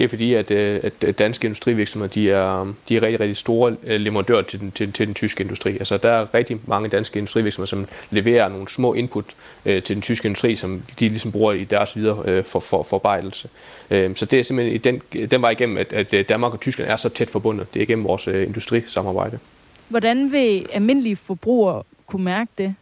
Det 0.00 0.04
er 0.04 0.08
fordi, 0.08 0.34
øh, 0.34 0.80
at, 0.82 1.04
at 1.04 1.18
danske 1.18 1.46
industrivirksomheder 1.46 2.12
de 2.12 2.30
er, 2.30 2.74
de 2.88 2.96
er 2.96 3.02
rigtig, 3.02 3.20
rigtig 3.20 3.36
store 3.36 3.76
øh, 3.84 4.00
leverandører 4.00 4.42
til 4.42 4.60
den, 4.60 4.70
til, 4.70 4.92
til 4.92 5.06
den 5.06 5.14
tyske 5.14 5.42
industri. 5.42 5.72
Altså, 5.72 5.96
der 5.96 6.10
er 6.10 6.34
rigtig 6.34 6.60
mange 6.66 6.88
danske 6.88 7.18
industrivirksomheder, 7.18 7.66
som 7.66 7.86
leverer 8.10 8.48
nogle 8.48 8.68
små 8.68 8.94
input 8.94 9.24
øh, 9.66 9.82
til 9.82 9.96
den 9.96 10.02
tyske 10.02 10.26
industri, 10.26 10.56
som 10.56 10.82
de 11.00 11.08
ligesom 11.08 11.32
bruger 11.32 11.52
i 11.52 11.64
deres 11.64 11.96
videre 11.96 12.22
øh, 12.24 12.44
for, 12.44 12.60
for, 12.60 12.82
forarbejdelse. 12.82 13.48
Øh, 13.90 14.16
så 14.16 14.26
det 14.26 14.38
er 14.38 14.42
simpelthen 14.42 14.74
i 14.74 14.78
den, 14.78 15.28
den 15.28 15.42
var 15.42 15.50
igennem, 15.50 15.76
at, 15.76 15.92
at 15.92 16.14
øh, 16.14 16.24
Danmark 16.28 16.52
og 16.52 16.60
Tyskland 16.60 16.90
er 16.90 16.96
så 16.96 17.08
tæt 17.08 17.30
forbundet. 17.30 17.74
Det 17.74 17.80
er 17.80 17.84
igennem 17.84 18.04
vores 18.04 18.28
øh, 18.28 18.46
industrisamarbejde. 18.46 19.38
Hvordan 19.88 20.32
vil 20.32 20.66
almindelige 20.72 21.16
forbrugere 21.16 21.82
kunne 22.06 22.24
mærke 22.24 22.50
det? 22.58 22.74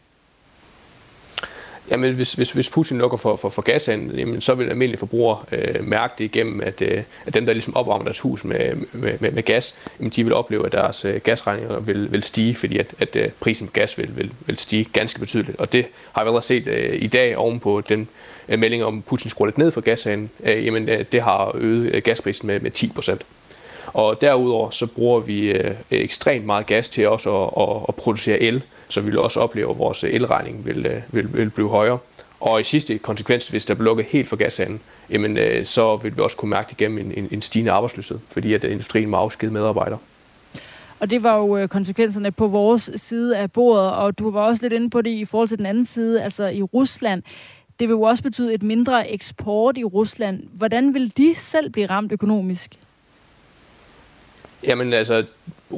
Jamen, 1.91 2.15
hvis, 2.15 2.33
hvis, 2.33 2.51
hvis 2.51 2.71
Putin 2.71 2.99
lukker 2.99 3.17
for, 3.17 3.37
for, 3.37 3.49
for 3.49 3.63
gashandel, 3.63 4.19
jamen, 4.19 4.41
så 4.41 4.55
vil 4.55 4.69
almindelige 4.69 4.99
forbrugere 4.99 5.39
øh, 5.53 5.89
mærke 5.89 6.15
det 6.19 6.25
igennem, 6.25 6.61
at, 6.61 6.83
øh, 6.83 7.03
at 7.27 7.35
dem, 7.35 7.47
der 7.47 7.53
ligesom 7.53 7.77
opvarmer 7.77 8.05
deres 8.05 8.21
hus 8.21 8.45
med, 8.45 8.75
med, 8.93 9.19
med, 9.21 9.31
med 9.31 9.43
gas, 9.43 9.75
jamen, 9.99 10.13
de 10.17 10.25
vil 10.25 10.35
opleve, 10.35 10.67
at 10.67 10.73
deres 10.73 11.05
øh, 11.05 11.21
gasregninger 11.25 11.81
vil, 11.81 12.13
vil 12.13 12.23
stige, 12.23 12.55
fordi 12.55 12.79
at, 12.79 12.95
at 12.99 13.17
øh, 13.17 13.29
prisen 13.41 13.67
på 13.67 13.73
gas 13.73 13.99
vil, 13.99 14.17
vil, 14.17 14.31
vil 14.47 14.59
stige 14.59 14.85
ganske 14.93 15.21
betydeligt. 15.21 15.59
Og 15.61 15.73
det 15.73 15.87
har 16.13 16.25
vi 16.25 16.29
allerede 16.29 16.47
set 16.47 16.67
øh, 16.67 17.03
i 17.03 17.07
dag 17.07 17.37
ovenpå 17.37 17.81
den 17.81 18.09
øh, 18.49 18.59
melding 18.59 18.85
om, 18.85 18.99
at 18.99 19.05
Putin 19.05 19.31
skruer 19.31 19.47
lidt 19.47 19.59
ned 19.59 19.71
for 19.71 19.81
gashandel. 19.81 20.29
Øh, 20.45 20.67
jamen, 20.67 20.89
øh, 20.89 21.05
det 21.13 21.23
har 21.23 21.53
øget 21.55 21.95
øh, 21.95 22.03
gasprisen 22.03 22.47
med, 22.47 22.61
med 22.61 22.71
10 22.71 22.93
procent. 22.95 23.23
Og 23.95 24.21
derudover 24.21 24.71
så 24.71 24.87
bruger 24.87 25.21
vi 25.21 25.51
øh, 25.51 25.75
ekstremt 25.91 26.47
meget 26.47 26.67
gas 26.67 26.89
til 26.89 27.09
også 27.09 27.45
at, 27.45 27.51
at, 27.63 27.85
at 27.89 27.95
producere 27.95 28.41
el, 28.41 28.63
så 28.89 29.01
vi 29.01 29.11
vil 29.11 29.19
også 29.19 29.41
opleve, 29.41 29.71
at 29.71 29.79
vores 29.79 30.05
øh, 30.05 30.15
elregning 30.15 30.65
vil, 30.65 30.87
øh, 30.87 31.03
vil, 31.13 31.35
vil 31.35 31.51
blive 31.51 31.69
højere. 31.69 31.99
Og 32.41 32.61
i 32.61 32.65
sidste 32.65 32.99
konsekvens, 32.99 33.49
hvis 33.49 33.65
der 33.65 33.75
bliver 33.75 33.85
lukket 33.85 34.07
helt 34.07 34.29
for 34.29 34.37
gashandlen, 34.37 34.81
jamen, 35.11 35.39
øh, 35.39 35.65
så 35.65 35.97
vil 35.97 36.17
vi 36.17 36.23
også 36.23 36.37
kunne 36.37 36.51
mærke 36.51 36.69
det 36.71 36.77
gennem 36.77 36.99
en, 36.99 37.13
en, 37.17 37.29
en 37.31 37.43
stigende 37.43 37.73
arbejdsløshed, 37.73 38.19
fordi 38.33 38.55
at 38.55 38.65
øh, 38.65 38.71
industrien 38.71 39.11
må 39.11 39.17
afskede 39.17 39.53
medarbejdere. 39.53 39.99
Og 41.01 41.11
det 41.11 41.23
var 41.23 41.37
jo 41.37 41.57
øh, 41.57 41.69
konsekvenserne 41.69 42.33
på 42.33 42.47
vores 42.47 42.91
side 42.97 43.37
af 43.37 43.53
bordet, 43.53 43.93
og 43.93 44.19
du 44.19 44.31
var 44.31 44.41
også 44.41 44.63
lidt 44.63 44.73
inde 44.73 44.91
på 44.91 45.03
det 45.03 45.11
i 45.11 45.25
forhold 45.25 45.49
til 45.49 45.59
den 45.59 45.67
anden 45.67 45.87
side, 45.87 46.23
altså 46.23 46.47
i 46.47 46.63
Rusland. 46.63 47.23
Det 47.81 47.89
vil 47.89 47.95
jo 47.95 48.03
også 48.03 48.23
betyde 48.23 48.55
et 48.55 48.63
mindre 48.63 49.11
eksport 49.11 49.79
i 49.79 49.85
Rusland. 49.85 50.43
Hvordan 50.53 50.95
vil 50.95 51.13
de 51.17 51.35
selv 51.37 51.71
blive 51.71 51.87
ramt 51.87 52.13
økonomisk? 52.13 52.79
Jamen 54.69 54.93
altså, 54.93 55.25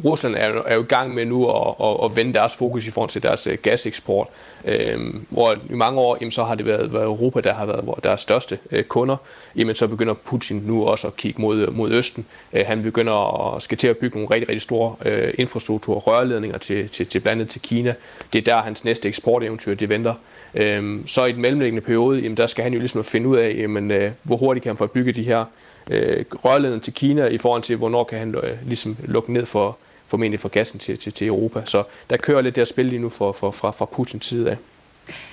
Rusland 0.04 0.34
er 0.38 0.48
jo, 0.48 0.62
er 0.66 0.74
jo 0.74 0.82
i 0.82 0.86
gang 0.86 1.14
med 1.14 1.24
nu 1.24 1.50
at, 1.50 1.74
at, 1.82 1.96
at 2.04 2.16
vende 2.16 2.34
deres 2.34 2.56
fokus 2.56 2.86
i 2.86 2.90
forhold 2.90 3.10
til 3.10 3.22
deres 3.22 3.46
uh, 3.46 3.54
gaseksport. 3.62 4.28
Øhm, 4.64 5.26
hvor 5.28 5.52
i 5.70 5.74
mange 5.74 6.00
år, 6.00 6.16
jamen, 6.20 6.32
så 6.32 6.44
har 6.44 6.54
det 6.54 6.66
været, 6.66 6.92
været 6.92 7.04
Europa, 7.04 7.40
der 7.40 7.54
har 7.54 7.66
været 7.66 8.04
deres 8.04 8.20
største 8.20 8.58
uh, 8.72 8.82
kunder. 8.82 9.16
Jamen, 9.56 9.74
så 9.74 9.88
begynder 9.88 10.14
Putin 10.14 10.62
nu 10.66 10.86
også 10.86 11.06
at 11.06 11.16
kigge 11.16 11.40
mod, 11.42 11.58
øh, 11.58 11.76
mod 11.76 11.90
Østen. 11.90 12.26
Uh, 12.52 12.60
han 12.66 12.82
begynder 12.82 13.54
at 13.56 13.62
skal 13.62 13.78
til 13.78 13.88
at 13.88 13.96
bygge 13.96 14.16
nogle 14.18 14.34
rigtig, 14.34 14.48
rigtig 14.48 14.62
store 14.62 14.94
uh, 15.06 15.28
infrastruktur 15.38 15.94
rørledninger 15.94 16.58
til, 16.58 16.88
til, 16.88 17.06
til 17.06 17.20
blandt 17.20 17.40
andet 17.40 17.52
til 17.52 17.60
Kina. 17.60 17.94
Det 18.32 18.38
er 18.38 18.54
der, 18.54 18.62
hans 18.62 18.84
næste 18.84 19.08
eksporteventyr 19.08 19.74
det 19.74 19.88
venter. 19.88 20.14
Øhm, 20.54 21.06
så 21.06 21.24
i 21.24 21.32
den 21.32 21.42
mellemliggende 21.42 21.80
periode, 21.80 22.20
jamen, 22.20 22.36
der 22.36 22.46
skal 22.46 22.64
han 22.64 22.72
jo 22.72 22.78
ligesom 22.78 23.04
finde 23.04 23.28
ud 23.28 23.36
af, 23.36 23.54
jamen, 23.58 23.90
uh, 23.90 24.10
hvor 24.22 24.36
hurtigt 24.36 24.62
kan 24.62 24.70
han 24.70 24.76
få 24.76 24.86
bygget 24.86 25.16
de 25.16 25.22
her 25.22 25.44
øh, 25.90 26.24
rørledning 26.44 26.82
til 26.82 26.92
Kina 26.92 27.26
i 27.26 27.38
forhold 27.38 27.62
til, 27.62 27.76
hvornår 27.76 28.04
kan 28.04 28.18
han 28.18 28.34
øh, 28.34 28.66
ligesom 28.66 28.96
lukke 29.04 29.32
ned 29.32 29.46
for 29.46 29.78
formentlig 30.06 30.40
for 30.40 30.48
gassen 30.48 30.78
til, 30.78 30.98
til, 30.98 31.12
til 31.12 31.26
Europa. 31.26 31.62
Så 31.64 31.84
der 32.10 32.16
kører 32.16 32.40
lidt 32.40 32.56
der 32.56 32.64
spil 32.64 32.86
lige 32.86 32.98
nu 32.98 33.08
for, 33.08 33.32
for, 33.32 33.50
fra, 33.50 33.70
fra 33.70 33.84
Putins 33.84 34.26
side 34.26 34.50
af. 34.50 34.56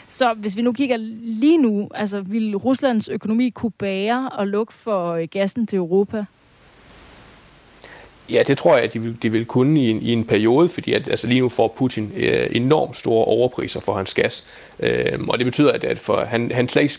Så 0.10 0.34
hvis 0.34 0.58
vi 0.58 0.62
nu 0.62 0.72
kigger 0.72 0.98
lige 1.22 1.58
nu, 1.58 1.90
altså 1.94 2.22
vil 2.22 2.56
Ruslands 2.56 3.08
økonomi 3.08 3.50
kunne 3.50 3.72
bære 3.72 4.30
og 4.30 4.48
lukke 4.48 4.74
for 4.74 5.12
øh, 5.12 5.28
gassen 5.32 5.68
til 5.68 5.78
Europa? 5.78 6.26
Ja, 8.32 8.44
det 8.48 8.58
tror 8.58 8.76
jeg, 8.76 8.84
at 8.84 8.94
de 8.94 9.02
vil, 9.02 9.22
de 9.22 9.32
vil 9.32 9.46
kunne 9.46 9.82
i 9.82 9.90
en, 9.90 10.02
i 10.02 10.14
en 10.14 10.26
periode, 10.26 10.70
fordi 10.70 10.94
at, 10.94 11.08
altså 11.08 11.28
lige 11.28 11.40
nu 11.40 11.50
får 11.50 11.76
Putin 11.78 12.12
øh, 12.16 12.48
enormt 12.52 12.98
store 12.98 13.26
overpriser 13.26 13.80
for 13.80 13.94
hans 13.94 14.14
gas. 14.14 14.46
Øh, 14.80 15.20
og 15.28 15.38
det 15.38 15.46
betyder, 15.46 15.72
at, 15.72 15.84
at 15.84 16.00
for, 16.00 16.26
han, 16.26 16.52
han 16.52 16.70
slet 16.70 16.82
ikke 16.82 16.96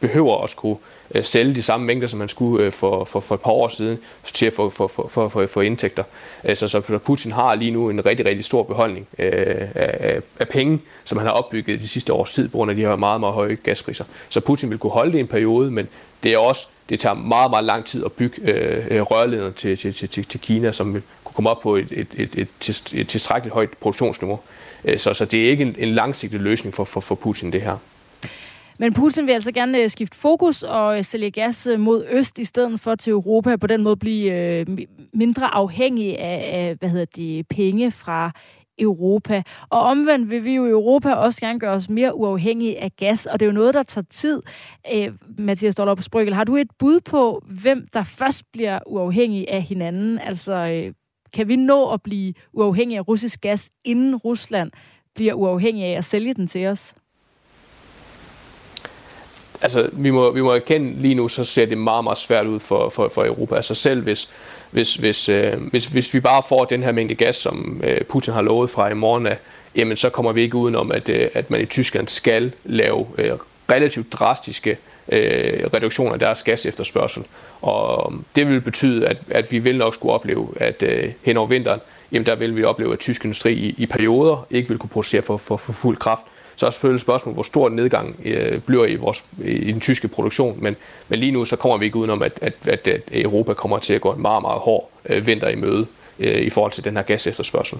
behøver 0.00 0.44
at 0.44 0.50
skulle 0.50 0.78
øh, 1.14 1.24
sælge 1.24 1.54
de 1.54 1.62
samme 1.62 1.86
mængder, 1.86 2.06
som 2.06 2.18
man 2.18 2.28
skulle 2.28 2.66
øh, 2.66 2.72
for, 2.72 3.04
for, 3.04 3.20
for 3.20 3.34
et 3.34 3.40
par 3.40 3.50
år 3.50 3.68
siden, 3.68 3.98
til 4.24 4.46
at 4.46 4.52
få 4.52 4.70
for, 4.70 4.86
for, 4.86 5.08
for, 5.08 5.28
for, 5.28 5.46
for 5.46 5.62
indtægter. 5.62 6.04
Øh, 6.44 6.56
så, 6.56 6.68
så 6.68 6.98
Putin 6.98 7.32
har 7.32 7.54
lige 7.54 7.70
nu 7.70 7.90
en 7.90 8.06
rigtig, 8.06 8.26
rigtig 8.26 8.44
stor 8.44 8.62
beholdning 8.62 9.06
øh, 9.18 9.68
af, 9.74 10.20
af 10.40 10.48
penge, 10.48 10.80
som 11.04 11.18
han 11.18 11.26
har 11.26 11.34
opbygget 11.34 11.80
de 11.80 11.88
sidste 11.88 12.12
års 12.12 12.32
tid, 12.32 12.48
på 12.48 12.56
grund 12.56 12.70
af 12.70 12.76
de 12.76 12.82
her 12.82 12.96
meget, 12.96 13.20
meget 13.20 13.34
høje 13.34 13.54
gaspriser. 13.54 14.04
Så 14.28 14.40
Putin 14.40 14.70
vil 14.70 14.78
kunne 14.78 14.92
holde 14.92 15.12
det 15.12 15.20
en 15.20 15.26
periode, 15.26 15.70
men 15.70 15.88
det 16.22 16.32
er 16.32 16.38
også 16.38 16.66
det 16.88 17.00
tager 17.00 17.14
meget, 17.14 17.50
meget 17.50 17.64
lang 17.64 17.84
tid 17.84 18.04
at 18.04 18.12
bygge 18.12 18.42
øh, 18.42 18.86
øh 18.90 19.00
rørledninger 19.00 19.52
til, 19.52 19.78
til, 19.78 19.94
til, 19.94 20.24
til 20.24 20.40
Kina, 20.40 20.72
som 20.72 20.94
vil 20.94 21.02
kunne 21.24 21.34
komme 21.34 21.50
op 21.50 21.60
på 21.60 21.76
et, 21.76 21.86
et, 21.90 22.06
et, 22.14 22.30
et, 22.34 22.92
et 22.94 23.08
tilstrækkeligt 23.08 23.54
højt 23.54 23.70
produktionsniveau. 23.80 24.40
Øh, 24.84 24.98
så, 24.98 25.14
så 25.14 25.24
det 25.24 25.46
er 25.46 25.50
ikke 25.50 25.62
en, 25.62 25.76
en 25.78 25.88
langsigtet 25.88 26.40
løsning 26.40 26.74
for, 26.74 26.84
for, 26.84 27.00
for 27.00 27.14
Putin, 27.14 27.52
det 27.52 27.62
her. 27.62 27.76
Men 28.78 28.92
Putin 28.92 29.26
vil 29.26 29.32
altså 29.32 29.52
gerne 29.52 29.78
øh, 29.78 29.90
skifte 29.90 30.18
fokus 30.18 30.62
og 30.62 30.98
øh, 30.98 31.04
sælge 31.04 31.30
gas 31.30 31.66
øh, 31.66 31.80
mod 31.80 32.06
øst 32.10 32.38
i 32.38 32.44
stedet 32.44 32.80
for 32.80 32.94
til 32.94 33.10
Europa, 33.10 33.56
på 33.56 33.66
den 33.66 33.82
måde 33.82 33.96
blive 33.96 34.64
mindre 35.12 35.54
afhængig 35.54 36.18
af, 36.18 36.76
hvad 36.78 36.88
hedder 36.88 37.04
det, 37.04 37.48
penge 37.48 37.90
fra 37.90 38.32
Europa. 38.78 39.42
Og 39.70 39.80
omvendt 39.80 40.30
vil 40.30 40.44
vi 40.44 40.54
jo 40.54 40.66
i 40.66 40.70
Europa 40.70 41.12
også 41.12 41.40
gerne 41.40 41.60
gøre 41.60 41.70
os 41.74 41.88
mere 41.88 42.14
uafhængige 42.14 42.80
af 42.80 42.96
gas, 42.96 43.26
og 43.26 43.40
det 43.40 43.46
er 43.46 43.50
jo 43.50 43.54
noget, 43.54 43.74
der 43.74 43.82
tager 43.82 44.04
tid. 44.10 44.42
Øh, 44.94 45.12
Mathias 45.38 45.74
på 45.74 46.02
Sprygel, 46.02 46.34
har 46.34 46.44
du 46.44 46.56
et 46.56 46.70
bud 46.78 47.00
på, 47.00 47.42
hvem 47.46 47.86
der 47.92 48.02
først 48.02 48.44
bliver 48.52 48.78
uafhængig 48.86 49.50
af 49.50 49.62
hinanden? 49.62 50.18
Altså, 50.18 50.54
øh, 50.54 50.94
kan 51.32 51.48
vi 51.48 51.56
nå 51.56 51.90
at 51.90 52.02
blive 52.02 52.34
uafhængige 52.52 52.98
af 52.98 53.08
russisk 53.08 53.40
gas, 53.40 53.70
inden 53.84 54.16
Rusland 54.16 54.70
bliver 55.14 55.34
uafhængig 55.34 55.84
af 55.84 55.98
at 55.98 56.04
sælge 56.04 56.34
den 56.34 56.46
til 56.46 56.66
os? 56.66 56.94
Altså, 59.62 59.90
vi 59.92 60.10
må, 60.10 60.30
vi 60.30 60.40
må 60.40 60.52
erkende 60.52 61.02
lige 61.02 61.14
nu, 61.14 61.28
så 61.28 61.44
ser 61.44 61.66
det 61.66 61.78
meget, 61.78 62.04
meget 62.04 62.18
svært 62.18 62.46
ud 62.46 62.60
for, 62.60 62.88
for, 62.88 63.08
for 63.08 63.24
Europa. 63.24 63.56
Altså 63.56 63.74
selv 63.74 64.02
hvis, 64.02 64.30
hvis, 64.70 64.94
hvis, 64.94 65.28
øh, 65.28 65.52
hvis, 65.70 65.86
hvis 65.86 66.14
vi 66.14 66.20
bare 66.20 66.42
får 66.48 66.64
den 66.64 66.82
her 66.82 66.92
mængde 66.92 67.14
gas, 67.14 67.36
som 67.36 67.80
øh, 67.84 68.00
Putin 68.00 68.34
har 68.34 68.42
lovet 68.42 68.70
fra 68.70 68.90
i 68.90 68.94
morgen 68.94 69.26
af, 69.26 69.38
jamen 69.76 69.96
så 69.96 70.10
kommer 70.10 70.32
vi 70.32 70.42
ikke 70.42 70.56
udenom, 70.56 70.92
at, 70.92 71.08
øh, 71.08 71.28
at 71.34 71.50
man 71.50 71.60
i 71.60 71.66
Tyskland 71.66 72.08
skal 72.08 72.52
lave 72.64 73.06
øh, 73.18 73.32
relativt 73.70 74.12
drastiske 74.12 74.76
øh, 75.12 75.64
reduktioner 75.74 76.12
af 76.12 76.18
deres 76.18 76.42
gasefterspørgsel. 76.42 77.24
Og 77.60 78.06
um, 78.06 78.24
det 78.36 78.48
vil 78.48 78.60
betyde, 78.60 79.08
at, 79.08 79.16
at 79.30 79.52
vi 79.52 79.58
vil 79.58 79.78
nok 79.78 79.94
skulle 79.94 80.12
opleve, 80.12 80.48
at 80.56 80.82
øh, 80.82 81.12
hen 81.22 81.36
over 81.36 81.46
vinteren, 81.46 81.80
jamen 82.12 82.26
der 82.26 82.34
vil 82.34 82.56
vi 82.56 82.64
opleve, 82.64 82.92
at 82.92 82.98
tysk 82.98 83.24
industri 83.24 83.52
i, 83.52 83.74
i 83.78 83.86
perioder 83.86 84.46
ikke 84.50 84.68
vil 84.68 84.78
kunne 84.78 84.90
producere 84.90 85.22
for, 85.22 85.36
for, 85.36 85.56
for 85.56 85.72
fuld 85.72 85.96
kraft. 85.96 86.22
Så 86.62 86.66
er 86.66 86.70
selvfølgelig 86.70 86.96
et 86.96 87.00
spørgsmål, 87.00 87.34
hvor 87.34 87.42
stor 87.42 87.68
nedgang 87.68 88.16
øh, 88.24 88.60
bliver 88.60 88.86
i, 88.86 88.94
vores, 88.94 89.26
i 89.44 89.72
den 89.72 89.80
tyske 89.80 90.08
produktion, 90.08 90.62
men, 90.62 90.76
men 91.08 91.18
lige 91.18 91.32
nu 91.32 91.44
så 91.44 91.56
kommer 91.56 91.78
vi 91.78 91.84
ikke 91.84 91.96
udenom, 91.96 92.22
at, 92.22 92.38
at, 92.42 92.68
at, 92.68 92.88
at 92.88 93.02
Europa 93.12 93.52
kommer 93.52 93.78
til 93.78 93.94
at 93.94 94.00
gå 94.00 94.12
en 94.12 94.22
meget, 94.22 94.42
meget 94.42 94.60
hård 94.60 94.90
øh, 95.06 95.26
vinter 95.26 95.48
i 95.48 95.54
møde 95.54 95.86
øh, 96.18 96.40
i 96.40 96.50
forhold 96.50 96.72
til 96.72 96.84
den 96.84 96.96
her 96.96 97.02
gasefterspørgsel. 97.02 97.78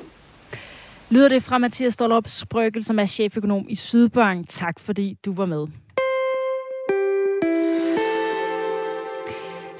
Lyder 1.11 1.29
det 1.29 1.43
fra 1.43 1.59
Mathias 1.59 1.95
Stollerup 1.95 2.29
Sprøkel, 2.29 2.85
som 2.85 2.99
er 2.99 3.07
cheføkonom 3.07 3.67
i 3.69 3.75
Sydbank. 3.75 4.49
Tak 4.49 4.81
fordi 4.81 5.17
du 5.25 5.35
var 5.35 5.45
med. 5.45 5.67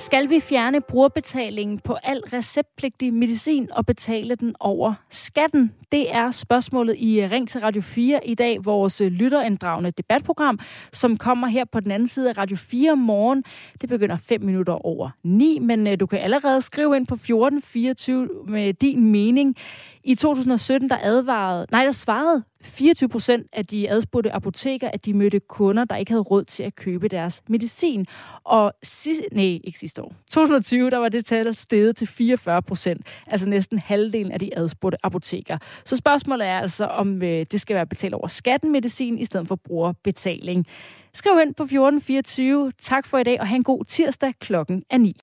Skal 0.03 0.31
vi 0.31 0.41
fjerne 0.41 0.81
brugerbetalingen 0.81 1.79
på 1.79 1.97
al 2.03 2.23
receptpligtig 2.33 3.15
medicin 3.15 3.69
og 3.73 3.87
betale 3.87 4.35
den 4.35 4.55
over 4.61 4.95
skatten? 5.11 5.73
Det 5.93 6.15
er 6.15 6.31
spørgsmålet 6.31 6.97
i 6.99 7.27
Ring 7.27 7.49
til 7.49 7.61
Radio 7.61 7.83
4 7.83 8.27
i 8.27 8.35
dag, 8.35 8.65
vores 8.65 9.01
lytterinddragende 9.01 9.91
debatprogram, 9.91 10.59
som 10.93 11.17
kommer 11.17 11.49
her 11.49 11.65
på 11.65 11.81
den 11.81 11.91
anden 11.91 12.09
side 12.09 12.31
af 12.31 12.39
Radio 12.39 12.57
4 12.57 12.97
morgen. 12.97 13.45
Det 13.81 13.89
begynder 13.89 14.17
5 14.17 14.43
minutter 14.43 14.87
over 14.87 15.11
9, 15.23 15.59
men 15.59 15.87
øh, 15.87 16.01
du 16.01 16.07
kan 16.07 16.19
allerede 16.19 16.61
skrive 16.61 16.97
ind 16.97 17.07
på 17.07 17.15
1424 17.15 18.29
med 18.49 18.75
din 18.75 19.13
mening. 19.13 19.57
I 20.05 20.15
2017, 20.15 20.91
der 20.91 20.99
advarede, 21.03 21.67
nej, 21.71 21.85
der 21.85 21.93
svarede 21.93 22.43
24 22.63 23.09
procent 23.09 23.47
af 23.53 23.67
de 23.67 23.91
adspurgte 23.91 24.33
apoteker, 24.33 24.91
at 24.93 25.05
de 25.05 25.15
mødte 25.15 25.41
kunder, 25.41 25.85
der 25.85 25.97
ikke 25.97 26.11
havde 26.11 26.23
råd 26.23 26.45
til 26.45 26.63
at 26.63 26.75
købe 26.75 27.09
deres 27.09 27.43
medicin. 27.49 28.07
Og 28.45 28.73
sidste, 28.83 29.25
nej, 29.33 29.61
ikke 29.65 29.79
sidste 29.79 30.03
år. 30.03 30.13
2020, 30.31 30.91
der 30.91 30.99
var 30.99 31.09
det 31.09 31.27
tal 31.27 31.55
steget 31.55 31.97
til 31.97 32.07
44 32.07 32.63
procent, 32.63 33.07
altså 33.27 33.49
næsten 33.49 33.79
halvdelen 33.79 34.33
af 34.33 34.39
de 34.39 34.59
adspurgte 34.59 34.99
apoteker. 35.03 35.59
Så 35.85 35.97
spørgsmålet 35.97 36.47
er 36.47 36.59
altså, 36.59 36.85
om 36.85 37.23
øh, 37.23 37.47
det 37.51 37.61
skal 37.61 37.77
være 37.77 37.87
betalt 37.87 38.15
over 38.15 38.29
skatten 38.29 38.73
medicin, 38.73 39.19
i 39.19 39.25
stedet 39.25 39.49
for 39.49 39.57
brugerbetaling. 39.57 40.67
Skriv 41.15 41.33
ind 41.33 41.55
på 41.55 41.63
1424. 41.63 42.73
Tak 42.81 43.07
for 43.07 43.19
i 43.19 43.23
dag, 43.23 43.41
og 43.41 43.49
have 43.49 43.57
en 43.57 43.65
god 43.65 43.85
tirsdag 43.85 44.35
klokken 44.41 44.85
er 44.91 44.99
9. 44.99 45.17